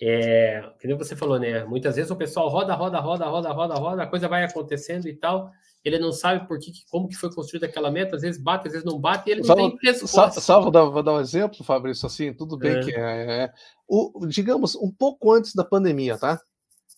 É, 0.01 0.62
que 0.79 0.93
você 0.95 1.15
falou, 1.15 1.39
né? 1.39 1.63
Muitas 1.65 1.95
vezes 1.95 2.12
o 2.12 2.15
pessoal 2.15 2.49
roda, 2.49 2.73
roda, 2.73 2.99
roda, 2.99 3.25
roda, 3.25 3.51
roda, 3.51 3.75
roda, 3.75 4.03
a 4.03 4.08
coisa 4.08 4.27
vai 4.27 4.43
acontecendo 4.43 5.08
e 5.08 5.15
tal 5.15 5.51
ele 5.86 5.99
não 5.99 6.12
sabe 6.12 6.47
por 6.47 6.58
que, 6.58 6.71
como 6.89 7.08
que 7.08 7.15
foi 7.15 7.31
construída 7.31 7.67
aquela 7.67 7.91
meta, 7.91 8.15
às 8.15 8.23
vezes 8.23 8.41
bate, 8.41 8.67
às 8.67 8.73
vezes 8.73 8.86
não 8.86 8.99
bate, 8.99 9.29
e 9.29 9.34
ele 9.34 9.41
não 9.41 9.55
tem 9.55 9.77
resposta. 9.84 10.41
Só, 10.41 10.60
vou, 10.60 10.71
dar, 10.71 10.86
vou 10.86 11.03
dar 11.03 11.13
um 11.13 11.19
exemplo, 11.19 11.63
Fabrício, 11.63 12.08
assim, 12.08 12.34
tudo 12.34 12.58
bem 12.58 12.77
é. 12.77 12.84
que 12.84 12.91
é, 12.91 13.43
é, 13.43 13.53
o, 13.88 14.25
digamos, 14.27 14.73
um 14.75 14.91
pouco 14.91 15.31
antes 15.31 15.53
da 15.53 15.63
pandemia, 15.63 16.17
tá? 16.17 16.41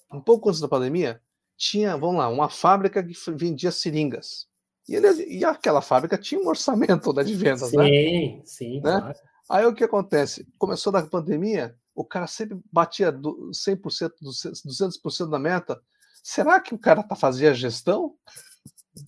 Um 0.09 0.21
pouco 0.21 0.47
antes 0.47 0.61
da 0.61 0.69
pandemia, 0.69 1.19
tinha, 1.57 1.97
vamos 1.97 2.15
lá, 2.15 2.29
uma 2.29 2.49
fábrica 2.49 3.03
que 3.03 3.13
vendia 3.31 3.71
seringas. 3.71 4.47
E, 4.87 4.95
ele, 4.95 5.25
e 5.25 5.43
aquela 5.43 5.81
fábrica 5.81 6.17
tinha 6.17 6.39
um 6.39 6.47
orçamento 6.47 7.11
né, 7.11 7.25
de 7.25 7.35
vendas, 7.35 7.69
sim, 7.69 7.77
né? 7.77 7.89
Sim, 7.89 8.41
sim. 8.45 8.73
Né? 8.75 9.01
Claro. 9.01 9.15
Aí 9.49 9.65
o 9.65 9.73
que 9.73 9.83
acontece? 9.83 10.47
Começou 10.57 10.93
da 10.93 11.03
pandemia, 11.03 11.75
o 11.97 12.05
cara 12.05 12.27
sempre 12.27 12.59
batia 12.71 13.11
100%, 13.11 14.11
200% 14.21 15.29
da 15.29 15.39
meta. 15.39 15.81
Será 16.23 16.59
que 16.59 16.75
o 16.75 16.77
cara 16.77 17.01
tá 17.01 17.15
fazendo 17.15 17.51
a 17.51 17.55
gestão? 17.55 18.13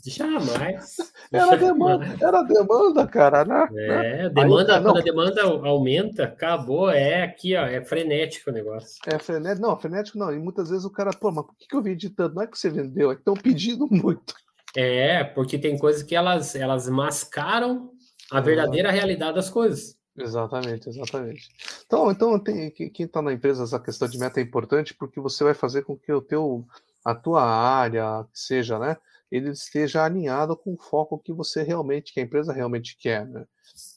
Jamais. 0.05 0.95
Era 1.31 1.55
demanda, 1.55 2.05
era 2.21 2.41
demanda, 2.41 3.07
cara, 3.07 3.45
né? 3.45 3.67
É, 3.75 4.29
demanda, 4.29 4.77
Aí, 4.77 4.83
quando 4.83 4.97
a 4.97 5.01
demanda 5.01 5.43
aumenta, 5.43 6.23
acabou, 6.23 6.89
é 6.89 7.21
aqui, 7.21 7.55
ó, 7.55 7.65
é 7.65 7.83
frenético 7.85 8.49
o 8.49 8.53
negócio. 8.53 8.99
É 9.05 9.19
frenético, 9.19 9.61
não, 9.61 9.79
frenético 9.79 10.17
não. 10.17 10.33
E 10.33 10.39
muitas 10.39 10.71
vezes 10.71 10.85
o 10.85 10.89
cara, 10.89 11.11
pô, 11.11 11.31
mas 11.31 11.45
por 11.45 11.55
que, 11.55 11.75
eu 11.75 11.83
vendi 11.83 12.09
tanto? 12.09 12.33
Não 12.33 12.41
é 12.41 12.47
que 12.47 12.57
você 12.57 12.69
vendeu, 12.69 13.11
é 13.11 13.15
que 13.15 13.21
estão 13.21 13.35
pedindo 13.35 13.87
muito. 13.87 14.33
É, 14.75 15.23
porque 15.23 15.59
tem 15.59 15.77
coisas 15.77 16.01
que 16.01 16.15
elas, 16.15 16.55
elas 16.55 16.89
mascaram 16.89 17.91
a 18.31 18.41
verdadeira 18.41 18.89
realidade 18.89 19.35
das 19.35 19.51
coisas. 19.51 19.98
Exatamente, 20.19 20.89
exatamente. 20.89 21.49
Então, 21.85 22.11
então 22.11 22.39
tem, 22.39 22.71
quem 22.71 23.05
está 23.05 23.21
na 23.21 23.33
empresa, 23.33 23.63
essa 23.63 23.79
questão 23.79 24.07
de 24.07 24.17
meta 24.17 24.39
é 24.39 24.43
importante 24.43 24.93
porque 24.93 25.19
você 25.19 25.43
vai 25.43 25.53
fazer 25.53 25.83
com 25.83 25.97
que 25.97 26.11
o 26.11 26.21
teu, 26.21 26.65
a 27.03 27.15
tua 27.15 27.43
área, 27.43 28.25
seja, 28.33 28.77
né? 28.77 28.97
ele 29.31 29.51
esteja 29.51 30.03
alinhado 30.03 30.55
com 30.57 30.73
o 30.73 30.77
foco 30.77 31.19
que 31.19 31.31
você 31.31 31.61
realmente, 31.61 32.13
que 32.13 32.19
a 32.19 32.23
empresa 32.23 32.51
realmente 32.51 32.97
quer. 32.97 33.27
Né? 33.27 33.45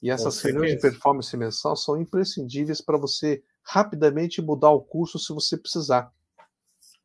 E 0.02 0.10
essas 0.10 0.40
reuniões 0.40 0.72
de 0.74 0.80
performance 0.80 1.34
mensal 1.36 1.74
são 1.74 2.00
imprescindíveis 2.00 2.80
para 2.80 2.98
você 2.98 3.42
rapidamente 3.62 4.42
mudar 4.42 4.70
o 4.70 4.80
curso 4.80 5.18
se 5.18 5.32
você 5.32 5.56
precisar. 5.56 6.12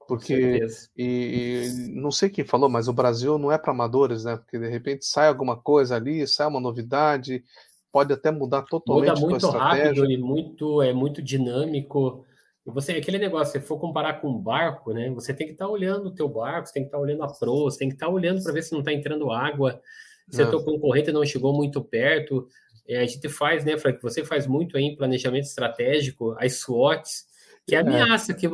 Porque, 0.08 0.66
e, 0.96 1.04
e, 1.04 1.90
não 1.90 2.12
sei 2.12 2.30
quem 2.30 2.46
falou, 2.46 2.70
mas 2.70 2.88
o 2.88 2.94
Brasil 2.94 3.38
não 3.38 3.52
é 3.52 3.58
para 3.58 3.74
amadores, 3.74 4.24
né? 4.24 4.38
Porque 4.38 4.58
de 4.58 4.70
repente 4.70 5.06
sai 5.06 5.28
alguma 5.28 5.58
coisa 5.58 5.98
ali, 5.98 6.26
sai 6.26 6.48
uma 6.48 6.62
novidade, 6.62 7.44
pode 7.91 8.13
até 8.13 8.32
mudar 8.32 8.63
totalmente 8.63 9.19
Muda 9.19 9.19
muito 9.21 9.50
rápido 9.50 10.10
e 10.10 10.17
muito, 10.17 10.82
é 10.82 10.93
muito 10.93 11.21
dinâmico. 11.21 12.26
Você, 12.65 12.93
aquele 12.93 13.17
negócio, 13.17 13.60
se 13.60 13.65
for 13.65 13.80
comparar 13.80 14.19
com 14.21 14.30
um 14.30 14.38
barco, 14.38 14.91
né? 14.91 15.10
Você 15.12 15.34
tem 15.34 15.47
que 15.47 15.54
estar 15.54 15.65
tá 15.65 15.71
olhando 15.71 16.08
o 16.08 16.13
teu 16.13 16.28
barco, 16.28 16.67
você 16.67 16.73
tem 16.73 16.84
que 16.84 16.88
estar 16.88 16.97
tá 16.97 17.04
olhando 17.04 17.23
a 17.23 17.28
proa, 17.28 17.71
você 17.71 17.80
tem 17.80 17.89
que 17.89 17.95
estar 17.95 18.08
tá 18.08 18.12
olhando 18.12 18.43
para 18.43 18.52
ver 18.52 18.62
se 18.62 18.73
não 18.73 18.80
está 18.80 18.91
entrando 18.91 19.32
água, 19.32 19.82
se 20.30 20.43
o 20.43 20.50
teu 20.50 20.63
concorrente 20.63 21.12
não 21.12 21.26
chegou 21.26 21.54
muito 21.54 21.82
perto. 21.82 22.47
É, 22.88 23.00
a 23.00 23.06
gente 23.06 23.28
faz, 23.30 23.63
né, 23.63 23.78
Frank? 23.78 24.02
Você 24.02 24.23
faz 24.23 24.45
muito 24.47 24.78
aí 24.78 24.84
em 24.84 24.95
planejamento 24.95 25.45
estratégico, 25.45 26.36
as 26.38 26.60
SWOTs, 26.60 27.26
que 27.65 27.76
é. 27.76 27.80
ameaça 27.80 28.34
que 28.34 28.47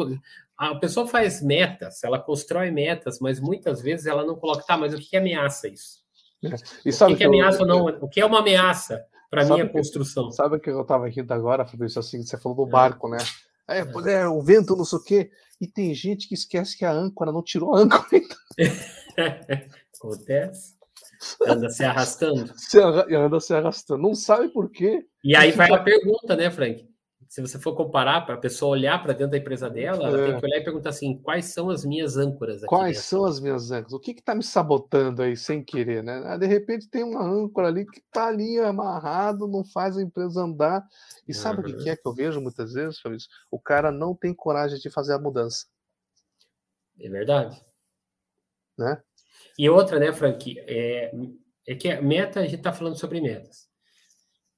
a 0.58 0.76
pessoa 0.76 1.08
faz 1.08 1.42
metas, 1.42 2.04
ela 2.04 2.20
constrói 2.20 2.70
metas, 2.72 3.20
mas 3.20 3.40
muitas 3.40 3.82
vezes 3.82 4.06
ela 4.06 4.24
não 4.24 4.36
coloca, 4.36 4.64
tá, 4.64 4.78
mas 4.78 4.94
o 4.94 4.98
que 4.98 5.18
ameaça 5.18 5.68
isso? 5.68 6.04
É. 6.44 6.50
O 6.50 6.52
que, 6.52 6.92
que, 6.92 7.16
que 7.16 7.24
ameaça 7.24 7.62
ou 7.62 7.68
não? 7.68 7.86
O 7.86 8.08
que 8.08 8.22
é 8.22 8.26
uma 8.26 8.40
ameaça 8.40 9.04
para 9.34 9.46
minha 9.46 9.68
construção? 9.68 10.32
Sabe 10.32 10.58
o 10.58 10.60
que 10.60 10.70
eu 10.70 10.82
estava 10.82 11.10
rindo 11.10 11.34
agora, 11.34 11.66
Fabrício? 11.66 12.00
Assim, 12.00 12.22
você 12.22 12.38
falou 12.38 12.56
do 12.56 12.72
barco, 12.72 13.10
né? 13.10 13.18
É, 13.68 13.80
é, 13.80 14.28
o 14.28 14.42
vento, 14.42 14.76
não 14.76 14.86
sei 14.86 15.00
o 15.00 15.04
quê. 15.04 15.32
E 15.60 15.68
tem 15.68 15.94
gente 15.94 16.28
que 16.28 16.36
esquece 16.36 16.78
que 16.78 16.86
a 16.86 16.92
âncora 16.92 17.32
não 17.32 17.42
tirou 17.42 17.74
a 17.74 17.80
âncora 17.80 18.06
ainda. 18.12 18.36
Acontece. 19.98 20.74
Anda 21.48 21.70
se 21.70 21.84
arrastando. 21.84 22.54
Se 22.58 22.80
anda 22.80 23.40
se 23.40 23.54
arrastando. 23.54 24.02
Não 24.02 24.14
sabe 24.14 24.50
por 24.50 24.70
quê. 24.70 25.06
E 25.24 25.36
aí 25.36 25.52
vai 25.52 25.72
a 25.72 25.82
pergunta, 25.82 26.36
né, 26.36 26.52
Frank? 26.52 26.86
Se 27.34 27.42
você 27.42 27.58
for 27.58 27.76
comparar 27.76 28.28
para 28.28 28.36
a 28.36 28.38
pessoa 28.38 28.74
olhar 28.74 29.02
para 29.02 29.12
dentro 29.12 29.32
da 29.32 29.40
empresa 29.40 29.68
dela, 29.68 30.08
ela 30.08 30.22
é. 30.22 30.26
tem 30.28 30.40
que 30.40 30.46
olhar 30.46 30.58
e 30.60 30.64
perguntar 30.64 30.92
assim: 30.92 31.18
quais 31.18 31.46
são 31.46 31.72
as 31.72 31.84
minhas 31.84 32.16
âncoras 32.16 32.58
aqui? 32.58 32.68
Quais 32.68 32.98
dentro? 32.98 33.10
são 33.10 33.26
as 33.26 33.40
minhas 33.40 33.72
âncoras? 33.72 33.94
O 33.94 34.00
que 34.00 34.12
está 34.12 34.36
me 34.36 34.44
sabotando 34.44 35.24
aí 35.24 35.36
sem 35.36 35.64
querer, 35.64 36.04
né? 36.04 36.22
Ah, 36.26 36.38
de 36.38 36.46
repente 36.46 36.88
tem 36.88 37.04
uma 37.04 37.26
âncora 37.26 37.70
ali 37.70 37.88
que 37.88 37.98
está 37.98 38.28
ali 38.28 38.60
amarrado, 38.60 39.48
não 39.48 39.66
faz 39.66 39.98
a 39.98 40.04
empresa 40.04 40.44
andar. 40.44 40.88
E 41.28 41.34
sabe 41.34 41.64
uhum. 41.64 41.76
o 41.76 41.84
que 41.84 41.90
é 41.90 41.96
que 41.96 42.08
eu 42.08 42.14
vejo 42.14 42.40
muitas 42.40 42.74
vezes, 42.74 43.00
Fabrício? 43.00 43.28
O 43.50 43.60
cara 43.60 43.92
não 43.92 44.14
tem 44.14 44.32
coragem 44.32 44.78
de 44.78 44.92
fazer 44.92 45.14
a 45.14 45.20
mudança. 45.20 45.66
É 47.00 47.10
verdade. 47.10 47.60
Né? 48.78 49.02
E 49.58 49.68
outra, 49.72 49.98
né, 49.98 50.14
Frank, 50.14 50.56
é, 50.68 51.12
é 51.68 51.74
que 51.74 51.90
a 51.90 52.00
meta, 52.00 52.42
a 52.42 52.44
gente 52.44 52.58
está 52.58 52.72
falando 52.72 53.00
sobre 53.00 53.20
metas. 53.20 53.73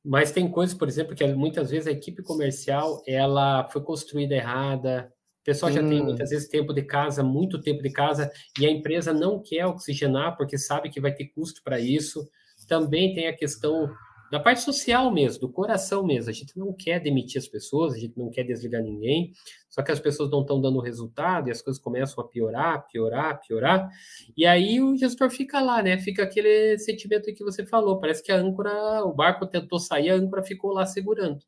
Mas 0.05 0.31
tem 0.31 0.49
coisas, 0.49 0.77
por 0.77 0.87
exemplo, 0.87 1.15
que 1.15 1.25
muitas 1.33 1.71
vezes 1.71 1.87
a 1.87 1.91
equipe 1.91 2.21
comercial 2.21 3.01
ela 3.07 3.67
foi 3.69 3.81
construída 3.81 4.35
errada, 4.35 5.11
o 5.41 5.43
pessoal 5.45 5.71
já 5.71 5.81
hum. 5.81 5.89
tem 5.89 6.03
muitas 6.03 6.29
vezes 6.29 6.47
tempo 6.47 6.73
de 6.73 6.83
casa, 6.83 7.23
muito 7.23 7.59
tempo 7.59 7.81
de 7.81 7.89
casa, 7.89 8.31
e 8.59 8.65
a 8.65 8.69
empresa 8.69 9.11
não 9.11 9.41
quer 9.41 9.65
oxigenar 9.65 10.37
porque 10.37 10.57
sabe 10.57 10.89
que 10.89 11.01
vai 11.01 11.13
ter 11.13 11.25
custo 11.25 11.61
para 11.63 11.79
isso. 11.79 12.27
Também 12.67 13.13
tem 13.13 13.27
a 13.27 13.35
questão 13.35 13.89
da 14.31 14.39
parte 14.39 14.61
social 14.61 15.11
mesmo, 15.11 15.41
do 15.41 15.49
coração 15.49 16.05
mesmo. 16.05 16.29
A 16.29 16.33
gente 16.33 16.57
não 16.57 16.73
quer 16.73 16.99
demitir 16.99 17.39
as 17.39 17.47
pessoas, 17.47 17.93
a 17.93 17.97
gente 17.97 18.17
não 18.17 18.29
quer 18.29 18.43
desligar 18.43 18.81
ninguém, 18.81 19.33
só 19.69 19.81
que 19.81 19.91
as 19.91 19.99
pessoas 19.99 20.29
não 20.29 20.41
estão 20.41 20.59
dando 20.59 20.79
resultado 20.79 21.47
e 21.47 21.51
as 21.51 21.61
coisas 21.61 21.81
começam 21.81 22.23
a 22.23 22.27
piorar, 22.27 22.87
piorar, 22.87 23.39
piorar. 23.41 23.89
E 24.35 24.45
aí 24.45 24.81
o 24.81 24.95
gestor 24.97 25.29
fica 25.29 25.61
lá, 25.61 25.81
né? 25.81 25.99
Fica 25.99 26.23
aquele 26.23 26.77
sentimento 26.79 27.33
que 27.33 27.43
você 27.43 27.65
falou. 27.65 27.99
Parece 27.99 28.23
que 28.23 28.31
a 28.31 28.37
âncora, 28.37 29.03
o 29.03 29.13
barco 29.13 29.45
tentou 29.45 29.79
sair, 29.79 30.09
a 30.09 30.15
âncora 30.15 30.43
ficou 30.43 30.71
lá 30.71 30.85
segurando. 30.85 31.39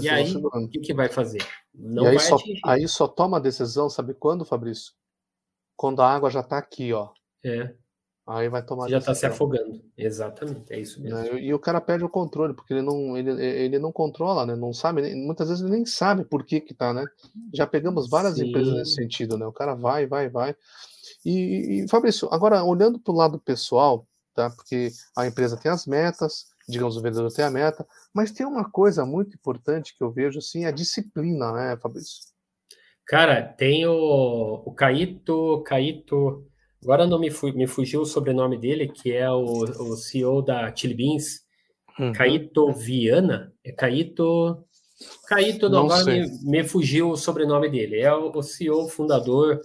E 0.00 0.08
aí, 0.08 0.34
o 0.34 0.68
que, 0.68 0.80
que 0.80 0.94
vai 0.94 1.10
fazer? 1.10 1.46
Não 1.74 2.04
e 2.04 2.08
aí, 2.08 2.18
só, 2.18 2.38
aí 2.64 2.88
só 2.88 3.06
toma 3.06 3.36
a 3.36 3.40
decisão, 3.40 3.90
sabe 3.90 4.14
quando, 4.14 4.44
Fabrício? 4.44 4.94
Quando 5.76 6.00
a 6.00 6.10
água 6.10 6.30
já 6.30 6.40
está 6.40 6.56
aqui, 6.56 6.92
ó. 6.94 7.10
É. 7.44 7.74
Aí 8.26 8.48
vai 8.48 8.62
tomar. 8.62 8.84
Você 8.84 8.92
já 8.92 8.98
está 8.98 9.14
se 9.14 9.26
afogando. 9.26 9.82
Exatamente, 9.98 10.72
é 10.72 10.80
isso 10.80 11.00
mesmo. 11.02 11.18
Né, 11.18 11.42
e, 11.42 11.52
o 11.52 11.58
cara 11.58 11.78
perde 11.78 12.04
o 12.04 12.08
controle, 12.08 12.54
porque 12.54 12.72
ele 12.72 12.80
não, 12.80 13.16
ele, 13.18 13.30
ele 13.44 13.78
não 13.78 13.92
controla, 13.92 14.46
né? 14.46 14.56
Não 14.56 14.72
sabe, 14.72 15.14
muitas 15.14 15.48
vezes 15.48 15.62
ele 15.62 15.72
nem 15.72 15.84
sabe 15.84 16.24
por 16.24 16.42
que 16.44 16.60
que 16.60 16.72
tá, 16.72 16.94
né? 16.94 17.04
Já 17.52 17.66
pegamos 17.66 18.08
várias 18.08 18.36
Sim. 18.36 18.48
empresas 18.48 18.74
nesse 18.74 18.94
sentido, 18.94 19.36
né? 19.36 19.46
O 19.46 19.52
cara 19.52 19.74
vai, 19.74 20.06
vai, 20.06 20.30
vai. 20.30 20.56
E, 21.24 21.82
e 21.84 21.88
Fabrício, 21.88 22.28
agora 22.32 22.64
olhando 22.64 22.98
para 22.98 23.12
o 23.12 23.16
lado 23.16 23.38
pessoal, 23.38 24.06
tá? 24.34 24.48
Porque 24.48 24.90
a 25.14 25.26
empresa 25.26 25.58
tem 25.58 25.70
as 25.70 25.86
metas, 25.86 26.46
digamos, 26.66 26.96
o 26.96 27.02
vendedor 27.02 27.30
tem 27.30 27.44
a 27.44 27.50
meta, 27.50 27.86
mas 28.12 28.32
tem 28.32 28.46
uma 28.46 28.70
coisa 28.70 29.04
muito 29.04 29.34
importante 29.34 29.94
que 29.96 30.02
eu 30.02 30.10
vejo 30.10 30.38
assim, 30.38 30.64
a 30.64 30.70
disciplina, 30.70 31.52
né, 31.52 31.76
Fabrício? 31.76 32.22
Cara, 33.06 33.42
tem 33.42 33.86
o, 33.86 34.62
o 34.64 34.72
Caíto, 34.72 35.62
Caíto 35.66 36.46
Agora 36.84 37.06
não 37.06 37.18
me, 37.18 37.30
fu 37.30 37.46
me 37.54 37.66
fugiu 37.66 38.02
o 38.02 38.06
sobrenome 38.06 38.58
dele, 38.58 38.86
que 38.86 39.10
é 39.10 39.28
o, 39.30 39.62
o 39.62 39.96
CEO 39.96 40.42
da 40.42 40.74
Chili 40.76 40.92
Beans, 40.92 41.40
uhum. 41.98 42.12
Caíto 42.12 42.70
Viana. 42.72 43.52
É 43.64 43.72
Caíto. 43.72 44.62
Caíto, 45.26 45.70
não, 45.70 45.86
agora 45.86 46.04
me, 46.04 46.26
me, 46.42 46.62
fugiu 46.62 47.10
o 47.10 47.16
sobrenome 47.16 47.70
dele. 47.70 48.00
É 48.00 48.12
o, 48.14 48.30
o 48.30 48.42
CEO 48.42 48.86
fundador 48.86 49.60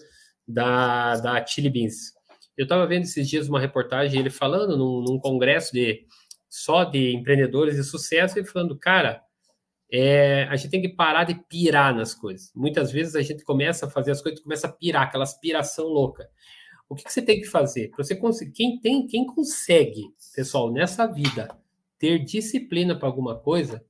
da, 0.48 1.18
da 1.18 1.46
Chili 1.46 1.70
Beans. 1.70 2.14
Eu 2.58 2.64
estava 2.64 2.88
vendo 2.88 3.04
esses 3.04 3.28
dias 3.30 3.50
uma 3.50 3.60
reportagem 3.60 4.20
ele 4.20 4.30
falando 4.30 4.78
num, 4.78 5.02
num, 5.02 5.20
congresso 5.20 5.74
de 5.74 6.06
só 6.50 6.84
de 6.86 7.14
empreendedores 7.14 7.76
de 7.76 7.84
sucesso 7.84 8.40
e 8.40 8.46
falando, 8.46 8.78
cara, 8.78 9.22
é, 9.92 10.44
a 10.44 10.56
gente 10.56 10.72
tem 10.72 10.82
que 10.82 10.90
parar 10.90 11.26
de 11.26 11.36
pirar 11.50 11.94
nas 11.94 12.14
coisas. 12.14 12.52
Muitas 12.56 12.92
vezes 12.92 13.16
a 13.16 13.22
gente 13.22 13.44
começa 13.44 13.86
a 13.86 13.90
fazer 13.90 14.12
as 14.12 14.22
coisas, 14.22 14.42
começa 14.42 14.68
a 14.68 14.72
pirar, 14.72 15.04
aquela 15.04 15.24
aspiração 15.24 15.86
louca. 15.86 16.30
O 16.90 16.96
que, 16.96 17.04
que 17.04 17.14
você 17.14 17.22
tem 17.22 17.40
que 17.40 17.48
fazer? 17.48 17.90
Para 17.90 18.04
você 18.04 18.16
conseguir, 18.16 18.52
quem 18.52 18.80
tem, 18.80 19.06
quem 19.06 19.26
consegue, 19.26 20.12
pessoal, 20.36 20.72
nessa 20.72 21.06
vida 21.06 21.48
ter 22.00 22.18
disciplina 22.20 22.98
para 22.98 23.08
alguma 23.08 23.38
coisa, 23.38 23.86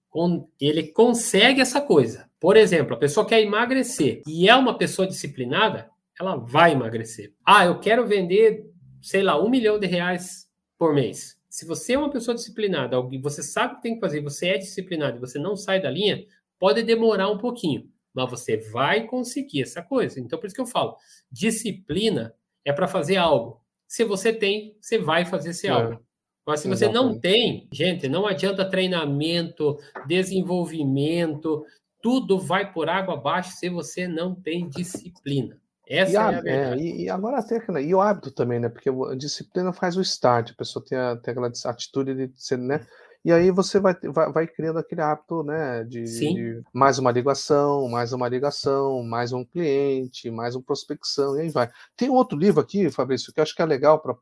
ele 0.60 0.92
consegue 0.92 1.62
essa 1.62 1.80
coisa. 1.80 2.30
Por 2.40 2.58
exemplo, 2.58 2.96
a 2.96 2.98
pessoa 2.98 3.26
quer 3.26 3.42
emagrecer 3.42 4.22
e 4.28 4.50
é 4.50 4.56
uma 4.56 4.78
pessoa 4.78 5.08
disciplinada, 5.08 5.90
ela 6.20 6.36
vai 6.36 6.74
emagrecer. 6.74 7.34
Ah, 7.46 7.66
eu 7.66 7.80
quero 7.80 8.06
vender, 8.06 8.66
sei 9.02 9.24
lá, 9.24 9.42
um 9.42 9.50
milhão 9.50 9.80
de 9.80 9.88
reais 9.88 10.50
por 10.78 10.94
mês. 10.94 11.40
Se 11.50 11.66
você 11.66 11.94
é 11.94 11.98
uma 11.98 12.10
pessoa 12.10 12.36
disciplinada, 12.36 13.00
você 13.22 13.42
sabe 13.42 13.74
o 13.74 13.76
que 13.78 13.84
tem 13.84 13.96
que 13.96 14.02
fazer, 14.02 14.22
você 14.22 14.50
é 14.50 14.58
disciplinado 14.58 15.18
e 15.18 15.20
você 15.20 15.40
não 15.40 15.56
sai 15.56 15.82
da 15.82 15.90
linha, 15.90 16.26
pode 16.60 16.84
demorar 16.84 17.30
um 17.30 17.38
pouquinho, 17.38 17.90
mas 18.14 18.30
você 18.30 18.58
vai 18.58 19.06
conseguir 19.06 19.62
essa 19.62 19.82
coisa. 19.82 20.20
Então, 20.20 20.38
por 20.38 20.48
isso 20.48 20.56
que 20.56 20.62
eu 20.62 20.66
falo, 20.66 20.96
disciplina 21.32 22.34
é 22.70 22.74
para 22.74 22.88
fazer 22.88 23.18
algo. 23.18 23.60
Se 23.88 24.04
você 24.04 24.32
tem, 24.32 24.78
você 24.80 25.00
vai 25.00 25.26
fazer 25.26 25.50
esse 25.50 25.68
é. 25.68 25.72
algo. 25.72 26.00
Mas 26.46 26.62
se 26.62 26.68
você 26.68 26.86
Exatamente. 26.86 27.14
não 27.14 27.20
tem, 27.20 27.68
gente, 27.72 28.08
não 28.08 28.26
adianta 28.26 28.70
treinamento, 28.70 29.78
desenvolvimento, 30.08 31.66
tudo 32.02 32.40
vai 32.40 32.72
por 32.72 32.90
água 32.90 33.16
abaixo 33.16 33.52
se 33.58 33.70
você 33.70 34.08
não 34.08 34.34
tem 34.34 34.68
disciplina. 34.70 35.60
Essa 35.88 36.12
e 36.12 36.16
é 36.16 36.20
a, 36.20 36.28
a 36.28 36.32
verdade. 36.42 36.82
É, 36.82 36.84
e, 36.84 37.04
e, 37.04 37.10
agora 37.10 37.40
até 37.40 37.60
e 37.82 37.94
o 37.94 38.02
hábito 38.02 38.32
também, 38.32 38.60
né? 38.60 38.70
Porque 38.70 38.90
a 38.90 39.16
disciplina 39.16 39.74
faz 39.74 39.98
o 39.98 40.02
start, 40.02 40.52
a 40.52 40.56
pessoa 40.56 40.84
tem, 40.86 40.98
a, 40.98 41.16
tem 41.16 41.32
aquela 41.32 41.52
atitude 41.66 42.14
de 42.14 42.32
ser, 42.36 42.58
né? 42.58 42.86
E 43.24 43.34
aí 43.34 43.52
você 43.52 43.80
vai, 43.80 43.94
vai, 44.04 44.32
vai 44.32 44.48
criando 44.48 44.80
aquele 44.80 45.02
hábito, 45.02 45.44
né? 45.44 45.84
De, 45.84 46.04
de, 46.04 46.62
mais 46.74 46.98
uma 47.00 47.12
ligação, 47.12 47.90
mais 47.90 48.14
uma 48.14 48.30
ligação, 48.30 49.04
mais 49.04 49.34
um 49.34 49.44
cliente, 49.44 50.32
mais 50.32 50.56
uma 50.56 50.64
prospecção, 50.64 51.38
e 51.38 51.42
aí 51.42 51.50
vai. 51.50 51.70
Tem 51.98 52.10
outro 52.10 52.38
livro 52.38 52.62
aqui, 52.62 52.90
Fabrício, 52.90 53.34
que 53.34 53.40
eu 53.40 53.44
acho 53.44 53.54
que 53.54 53.62
é 53.62 53.66
legal 53.66 54.00
para 54.00 54.16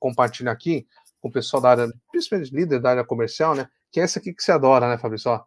compartilhar 0.00 0.50
aqui 0.50 0.84
com 1.20 1.28
o 1.28 1.32
pessoal 1.32 1.62
da 1.62 1.70
área, 1.70 1.88
principalmente 2.10 2.54
líder 2.54 2.80
da 2.80 2.90
área 2.90 3.04
comercial, 3.04 3.54
né? 3.54 3.68
Que 3.92 4.00
é 4.00 4.04
esse 4.04 4.18
aqui 4.18 4.32
que 4.34 4.42
você 4.42 4.50
adora, 4.50 4.88
né, 4.88 4.98
Fabrício? 4.98 5.30
Ó, 5.30 5.40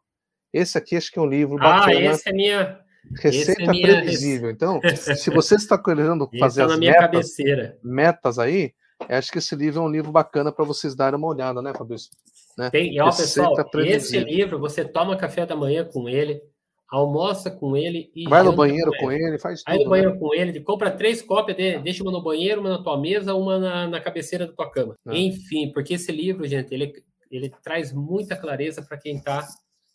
esse 0.54 0.78
aqui 0.78 0.95
acho 0.95 1.12
que 1.12 1.19
é 1.19 1.21
um 1.21 1.28
livro 1.28 1.58
ah, 1.60 1.80
bacana. 1.80 2.00
Ah, 2.00 2.13
esse 2.13 2.30
é 2.30 2.34
minha. 2.34 2.80
Receita 3.19 3.63
é 3.63 3.67
minha... 3.67 3.88
previsível. 3.88 4.50
Então, 4.50 4.80
se 4.95 5.30
você 5.30 5.56
está 5.56 5.78
querendo 5.78 6.30
fazer 6.39 6.65
tá 6.65 6.73
as 6.73 6.80
metas, 6.80 7.36
metas 7.84 8.39
aí, 8.39 8.73
acho 9.10 9.30
que 9.30 9.39
esse 9.39 9.56
livro 9.56 9.82
é 9.82 9.84
um 9.84 9.89
livro 9.89 10.12
bacana 10.12 10.54
para 10.54 10.63
vocês 10.63 10.95
darem 10.95 11.17
uma 11.17 11.28
olhada, 11.28 11.62
né, 11.62 11.73
Fabrício? 11.73 12.10
Né? 12.58 12.70
Tem, 12.70 13.00
ó, 13.02 13.06
pessoal, 13.06 13.54
esse 13.86 14.17
livro, 14.20 14.60
você 14.60 14.84
toma 14.84 15.15
café 15.15 15.46
da 15.46 15.56
manhã 15.56 15.86
com 15.86 16.10
ele, 16.10 16.41
almoça 16.89 17.52
com 17.52 17.78
ele 17.78 18.12
e. 18.15 18.28
Vai 18.28 18.41
no 18.41 18.56
banheiro 18.56 18.91
com 19.00 19.12
ele, 19.12 19.38
faz 19.38 19.63
tudo. 19.63 19.74
Vai 19.74 19.84
no 19.84 19.89
banheiro 19.89 20.13
né? 20.13 20.20
com 20.20 20.34
ele, 20.34 20.60
compra 20.62 20.89
três 20.89 21.22
cópias, 21.22 21.56
de, 21.56 21.78
deixa 21.80 22.02
uma 22.04 22.12
no 22.12 22.24
banheiro, 22.24 22.62
uma 22.62 22.72
na 22.72 22.84
tua 22.84 23.00
mesa, 23.00 23.36
uma 23.36 23.60
na, 23.60 23.88
na 23.88 24.02
cabeceira 24.02 24.48
da 24.48 24.54
tua 24.54 24.72
cama. 24.72 24.96
É. 25.08 25.17
Enfim, 25.17 25.72
porque 25.72 25.93
esse 25.93 26.12
livro, 26.12 26.48
gente, 26.48 26.74
ele, 26.74 26.91
ele 27.30 27.54
traz 27.63 27.93
muita 27.93 28.36
clareza 28.36 28.82
para 28.82 28.98
quem 28.98 29.17
está 29.17 29.48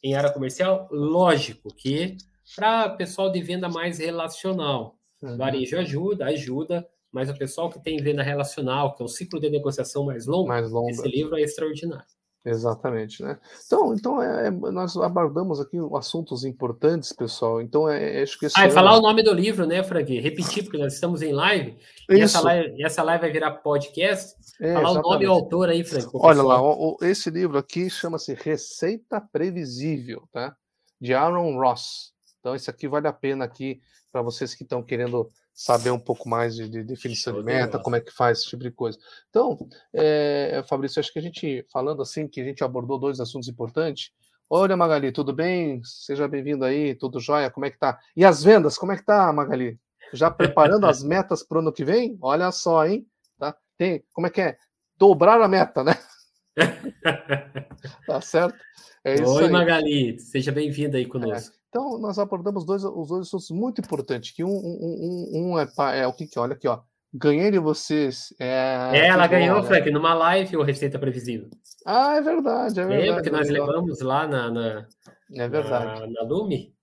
em 0.02 0.14
área 0.14 0.30
comercial. 0.30 0.88
Lógico 0.90 1.68
que 1.74 2.16
para 2.54 2.90
pessoal 2.90 3.30
de 3.30 3.42
venda 3.42 3.68
mais 3.68 3.98
relacional. 3.98 4.96
Uhum. 5.22 5.36
Varejo 5.36 5.78
ajuda, 5.78 6.26
ajuda, 6.26 6.86
mas 7.10 7.30
o 7.30 7.36
pessoal 7.36 7.70
que 7.70 7.82
tem 7.82 8.02
venda 8.02 8.22
relacional, 8.22 8.94
que 8.94 9.02
é 9.02 9.04
um 9.04 9.08
ciclo 9.08 9.40
de 9.40 9.48
negociação 9.48 10.04
mais 10.04 10.26
longo, 10.26 10.48
mais 10.48 10.70
longo. 10.70 10.90
esse 10.90 11.06
livro 11.08 11.36
é 11.36 11.42
extraordinário. 11.42 12.04
Exatamente, 12.44 13.22
né? 13.22 13.38
Então, 13.66 13.94
então 13.94 14.20
é, 14.20 14.48
é, 14.48 14.50
nós 14.50 14.96
abordamos 14.96 15.60
aqui 15.60 15.76
assuntos 15.96 16.44
importantes, 16.44 17.12
pessoal. 17.12 17.60
Então, 17.62 17.88
é, 17.88 18.18
é 18.18 18.22
acho 18.22 18.36
que 18.36 18.46
ah, 18.46 18.64
ano... 18.64 18.72
falar 18.72 18.98
o 18.98 19.00
nome 19.00 19.22
do 19.22 19.32
livro, 19.32 19.64
né, 19.64 19.82
Frank? 19.84 20.18
Repetir, 20.18 20.64
porque 20.64 20.78
nós 20.78 20.94
estamos 20.94 21.22
em 21.22 21.32
live. 21.32 21.76
E 22.10 22.20
essa 22.20 22.40
live, 22.40 22.82
essa 22.82 23.02
live 23.04 23.20
vai 23.20 23.30
virar 23.30 23.52
podcast. 23.52 24.34
É, 24.60 24.72
falar 24.72 24.90
exatamente. 24.90 25.06
o 25.06 25.10
nome 25.10 25.24
e 25.24 25.28
o 25.28 25.32
autor 25.32 25.68
aí, 25.68 25.84
Frank. 25.84 26.08
Olha 26.14 26.42
lá, 26.42 26.60
o, 26.60 26.96
esse 27.02 27.30
livro 27.30 27.58
aqui 27.58 27.88
chama-se 27.88 28.34
Receita 28.34 29.20
Previsível, 29.20 30.28
tá? 30.32 30.56
De 31.00 31.14
Aaron 31.14 31.56
Ross. 31.56 32.12
Então, 32.40 32.56
esse 32.56 32.68
aqui 32.68 32.88
vale 32.88 33.06
a 33.06 33.12
pena 33.12 33.44
aqui 33.44 33.80
para 34.10 34.20
vocês 34.20 34.52
que 34.52 34.64
estão 34.64 34.82
querendo 34.82 35.30
saber 35.54 35.90
um 35.90 35.98
pouco 35.98 36.28
mais 36.28 36.54
de, 36.54 36.68
de 36.68 36.82
definição 36.82 37.32
de 37.34 37.42
meta, 37.42 37.78
como 37.78 37.96
é 37.96 38.00
que 38.00 38.12
faz 38.12 38.38
esse 38.38 38.48
tipo 38.48 38.62
de 38.62 38.70
coisa. 38.70 38.98
Então, 39.28 39.58
é, 39.92 40.64
Fabrício, 40.68 41.00
acho 41.00 41.12
que 41.12 41.18
a 41.18 41.22
gente, 41.22 41.66
falando 41.72 42.02
assim, 42.02 42.26
que 42.26 42.40
a 42.40 42.44
gente 42.44 42.64
abordou 42.64 42.98
dois 42.98 43.20
assuntos 43.20 43.48
importantes. 43.48 44.10
Olha, 44.48 44.76
Magali, 44.76 45.12
tudo 45.12 45.32
bem? 45.32 45.80
Seja 45.84 46.28
bem-vindo 46.28 46.64
aí, 46.64 46.94
tudo 46.94 47.20
jóia? 47.20 47.50
Como 47.50 47.66
é 47.66 47.70
que 47.70 47.78
tá? 47.78 47.98
E 48.16 48.24
as 48.24 48.42
vendas, 48.42 48.76
como 48.76 48.92
é 48.92 48.96
que 48.96 49.04
tá, 49.04 49.32
Magali? 49.32 49.78
já 50.12 50.30
preparando 50.30 50.86
as 50.86 51.02
metas 51.04 51.42
para 51.42 51.58
o 51.58 51.60
ano 51.60 51.72
que 51.72 51.84
vem? 51.84 52.16
Olha 52.20 52.52
só, 52.52 52.86
hein? 52.86 53.06
Tá? 53.38 53.56
Tem, 53.76 54.04
como 54.12 54.26
é 54.26 54.30
que 54.30 54.40
é? 54.40 54.56
Dobrar 54.96 55.40
a 55.40 55.48
meta, 55.48 55.82
né? 55.82 55.94
tá 58.06 58.20
certo? 58.20 58.58
É 59.04 59.20
Oi. 59.20 59.48
Magali, 59.48 60.18
seja 60.20 60.52
bem-vinda 60.52 60.98
aí 60.98 61.06
conosco. 61.06 61.56
É. 61.56 61.61
Então, 61.72 61.98
nós 61.98 62.18
abordamos 62.18 62.66
dois, 62.66 62.84
os 62.84 63.08
dois 63.08 63.26
assuntos 63.26 63.50
muito 63.50 63.80
importantes, 63.80 64.30
que 64.30 64.44
um, 64.44 64.50
um, 64.50 65.30
um, 65.32 65.52
um 65.54 65.58
é, 65.58 65.66
é, 66.00 66.06
o 66.06 66.12
que, 66.12 66.26
que 66.26 66.38
olha 66.38 66.52
aqui, 66.52 66.68
ó. 66.68 66.80
Ganhei 67.14 67.50
de 67.50 67.58
vocês. 67.58 68.34
É, 68.38 68.90
é 68.92 69.06
ela 69.06 69.26
ganhou, 69.26 69.62
bom, 69.62 69.66
Frank, 69.66 69.90
numa 69.90 70.12
live 70.12 70.54
o 70.58 70.62
Receita 70.62 70.98
Previsível. 70.98 71.48
Ah, 71.86 72.16
é 72.16 72.20
verdade, 72.20 72.78
é 72.78 72.84
verdade. 72.84 73.08
Lembra 73.08 73.22
que 73.22 73.30
nós 73.30 73.48
levamos 73.48 74.02
lá 74.02 74.26
na, 74.26 74.50
na, 74.50 74.86
é 75.34 75.48
verdade. 75.48 76.00
na, 76.00 76.06
na 76.08 76.22
Lume? 76.28 76.74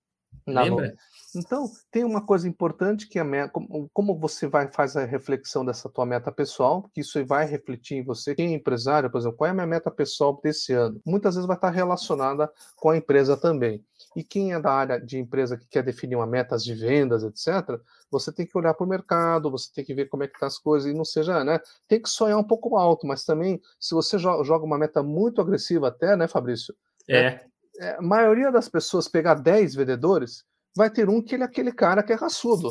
Na 0.52 0.62
Lembra? 0.62 0.94
Então, 1.34 1.70
tem 1.90 2.04
uma 2.04 2.24
coisa 2.24 2.48
importante 2.48 3.08
que 3.08 3.18
a 3.18 3.24
meta, 3.24 3.52
como, 3.92 4.18
você 4.18 4.48
vai 4.48 4.70
faz 4.72 4.96
a 4.96 5.04
reflexão 5.04 5.64
dessa 5.64 5.88
tua 5.88 6.04
meta 6.04 6.32
pessoal, 6.32 6.90
que 6.92 7.00
isso 7.00 7.24
vai 7.24 7.46
refletir 7.46 7.98
em 7.98 8.02
você. 8.02 8.34
Quem 8.34 8.52
é 8.52 8.56
empresário, 8.56 9.08
por 9.10 9.18
exemplo, 9.18 9.36
qual 9.36 9.46
é 9.46 9.50
a 9.50 9.54
minha 9.54 9.66
meta 9.66 9.90
pessoal 9.90 10.40
desse 10.42 10.72
ano? 10.72 11.00
Muitas 11.06 11.36
vezes 11.36 11.46
vai 11.46 11.56
estar 11.56 11.70
relacionada 11.70 12.50
com 12.76 12.90
a 12.90 12.96
empresa 12.96 13.36
também. 13.36 13.84
E 14.16 14.24
quem 14.24 14.52
é 14.52 14.60
da 14.60 14.72
área 14.72 15.00
de 15.00 15.18
empresa 15.18 15.56
que 15.56 15.68
quer 15.68 15.84
definir 15.84 16.16
uma 16.16 16.26
meta 16.26 16.56
de 16.56 16.74
vendas, 16.74 17.22
etc., 17.22 17.78
você 18.10 18.32
tem 18.32 18.44
que 18.44 18.58
olhar 18.58 18.74
para 18.74 18.84
o 18.84 18.88
mercado, 18.88 19.50
você 19.50 19.70
tem 19.72 19.84
que 19.84 19.94
ver 19.94 20.06
como 20.06 20.24
é 20.24 20.28
que 20.28 20.38
tá 20.38 20.46
as 20.46 20.58
coisas 20.58 20.90
e 20.90 20.94
não 20.94 21.04
seja, 21.04 21.44
né? 21.44 21.60
Tem 21.86 22.02
que 22.02 22.08
sonhar 22.08 22.38
um 22.38 22.44
pouco 22.44 22.76
alto, 22.76 23.06
mas 23.06 23.24
também, 23.24 23.60
se 23.78 23.94
você 23.94 24.18
joga 24.18 24.64
uma 24.64 24.78
meta 24.78 25.00
muito 25.00 25.40
agressiva 25.40 25.88
até, 25.88 26.16
né, 26.16 26.26
Fabrício? 26.26 26.74
É. 27.08 27.18
é, 27.18 27.26
é 27.26 27.44
a 27.80 28.02
maioria 28.02 28.50
das 28.52 28.68
pessoas 28.68 29.08
pegar 29.08 29.34
10 29.34 29.74
vendedores, 29.74 30.44
vai 30.76 30.90
ter 30.90 31.08
um 31.08 31.22
que 31.22 31.34
ele 31.34 31.42
é 31.42 31.46
aquele 31.46 31.72
cara 31.72 32.02
que 32.02 32.12
é 32.12 32.16
raçudo. 32.16 32.70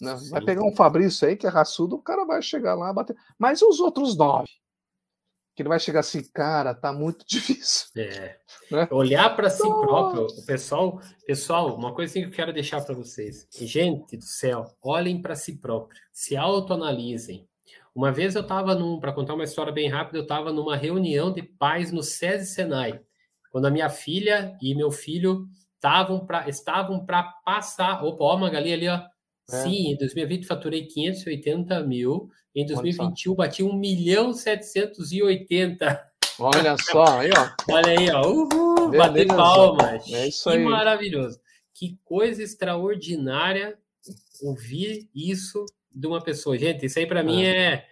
Né? 0.00 0.16
Vai 0.30 0.44
pegar 0.44 0.62
um 0.62 0.74
Fabrício 0.74 1.26
aí 1.26 1.36
que 1.36 1.46
é 1.46 1.50
raçudo, 1.50 1.96
o 1.96 2.02
cara 2.02 2.24
vai 2.24 2.40
chegar 2.42 2.74
lá 2.74 2.92
bater. 2.92 3.16
Mas 3.38 3.62
os 3.62 3.80
outros 3.80 4.16
nove? 4.16 4.48
Que 5.54 5.62
ele 5.62 5.68
vai 5.68 5.80
chegar 5.80 6.00
assim, 6.00 6.22
cara, 6.32 6.74
tá 6.74 6.92
muito 6.92 7.24
difícil. 7.28 7.88
É. 7.96 8.38
Né? 8.70 8.88
Olhar 8.90 9.34
para 9.34 9.50
si 9.50 9.62
próprio, 9.62 10.26
o 10.26 10.46
pessoal, 10.46 11.00
pessoal, 11.26 11.74
uma 11.74 11.94
coisa 11.94 12.14
que 12.14 12.20
eu 12.20 12.30
quero 12.30 12.52
deixar 12.52 12.82
para 12.82 12.94
vocês. 12.94 13.46
Gente 13.52 14.16
do 14.16 14.24
céu, 14.24 14.66
olhem 14.80 15.20
para 15.20 15.34
si 15.34 15.56
próprio, 15.56 16.00
se 16.12 16.36
autoanalisem. 16.36 17.48
Uma 17.92 18.12
vez 18.12 18.36
eu 18.36 18.42
estava 18.42 18.74
num, 18.74 19.00
para 19.00 19.12
contar 19.12 19.34
uma 19.34 19.44
história 19.44 19.72
bem 19.72 19.88
rápida, 19.88 20.18
eu 20.18 20.22
estava 20.22 20.52
numa 20.52 20.76
reunião 20.76 21.32
de 21.32 21.42
pais 21.42 21.90
no 21.90 22.02
SESI 22.02 22.46
Senai, 22.46 23.00
quando 23.50 23.66
a 23.66 23.70
minha 23.70 23.90
filha 23.90 24.56
e 24.62 24.74
meu 24.74 24.90
filho 24.90 25.46
estavam 25.74 26.24
para 26.24 26.48
estavam 26.48 27.04
para 27.04 27.22
passar. 27.44 28.04
Opa, 28.04 28.24
ó, 28.24 28.36
Magali 28.36 28.72
ali, 28.72 28.88
ó. 28.88 29.00
É. 29.50 29.62
Sim, 29.62 29.92
em 29.92 29.96
2020 29.96 30.46
faturei 30.46 30.86
580 30.86 31.82
mil, 31.82 32.30
em 32.54 32.64
2021 32.64 33.34
bati 33.34 33.62
1 33.62 33.72
milhão 33.74 34.32
780. 34.32 36.10
Olha 36.38 36.76
só, 36.90 37.18
aí, 37.18 37.30
ó. 37.36 37.74
Olha 37.74 37.98
aí, 37.98 38.10
ó. 38.10 38.26
Uhul, 38.26 38.90
bater 38.96 39.26
palmas. 39.26 40.10
É 40.10 40.28
isso 40.28 40.48
que 40.48 40.56
aí. 40.56 40.64
maravilhoso. 40.64 41.38
Que 41.74 41.98
coisa 42.04 42.42
extraordinária 42.42 43.76
ouvir 44.42 45.08
isso 45.14 45.66
de 45.92 46.06
uma 46.06 46.22
pessoa. 46.22 46.56
Gente, 46.56 46.86
isso 46.86 46.98
aí 46.98 47.06
para 47.06 47.20
é. 47.20 47.22
mim 47.22 47.44
é, 47.44 47.86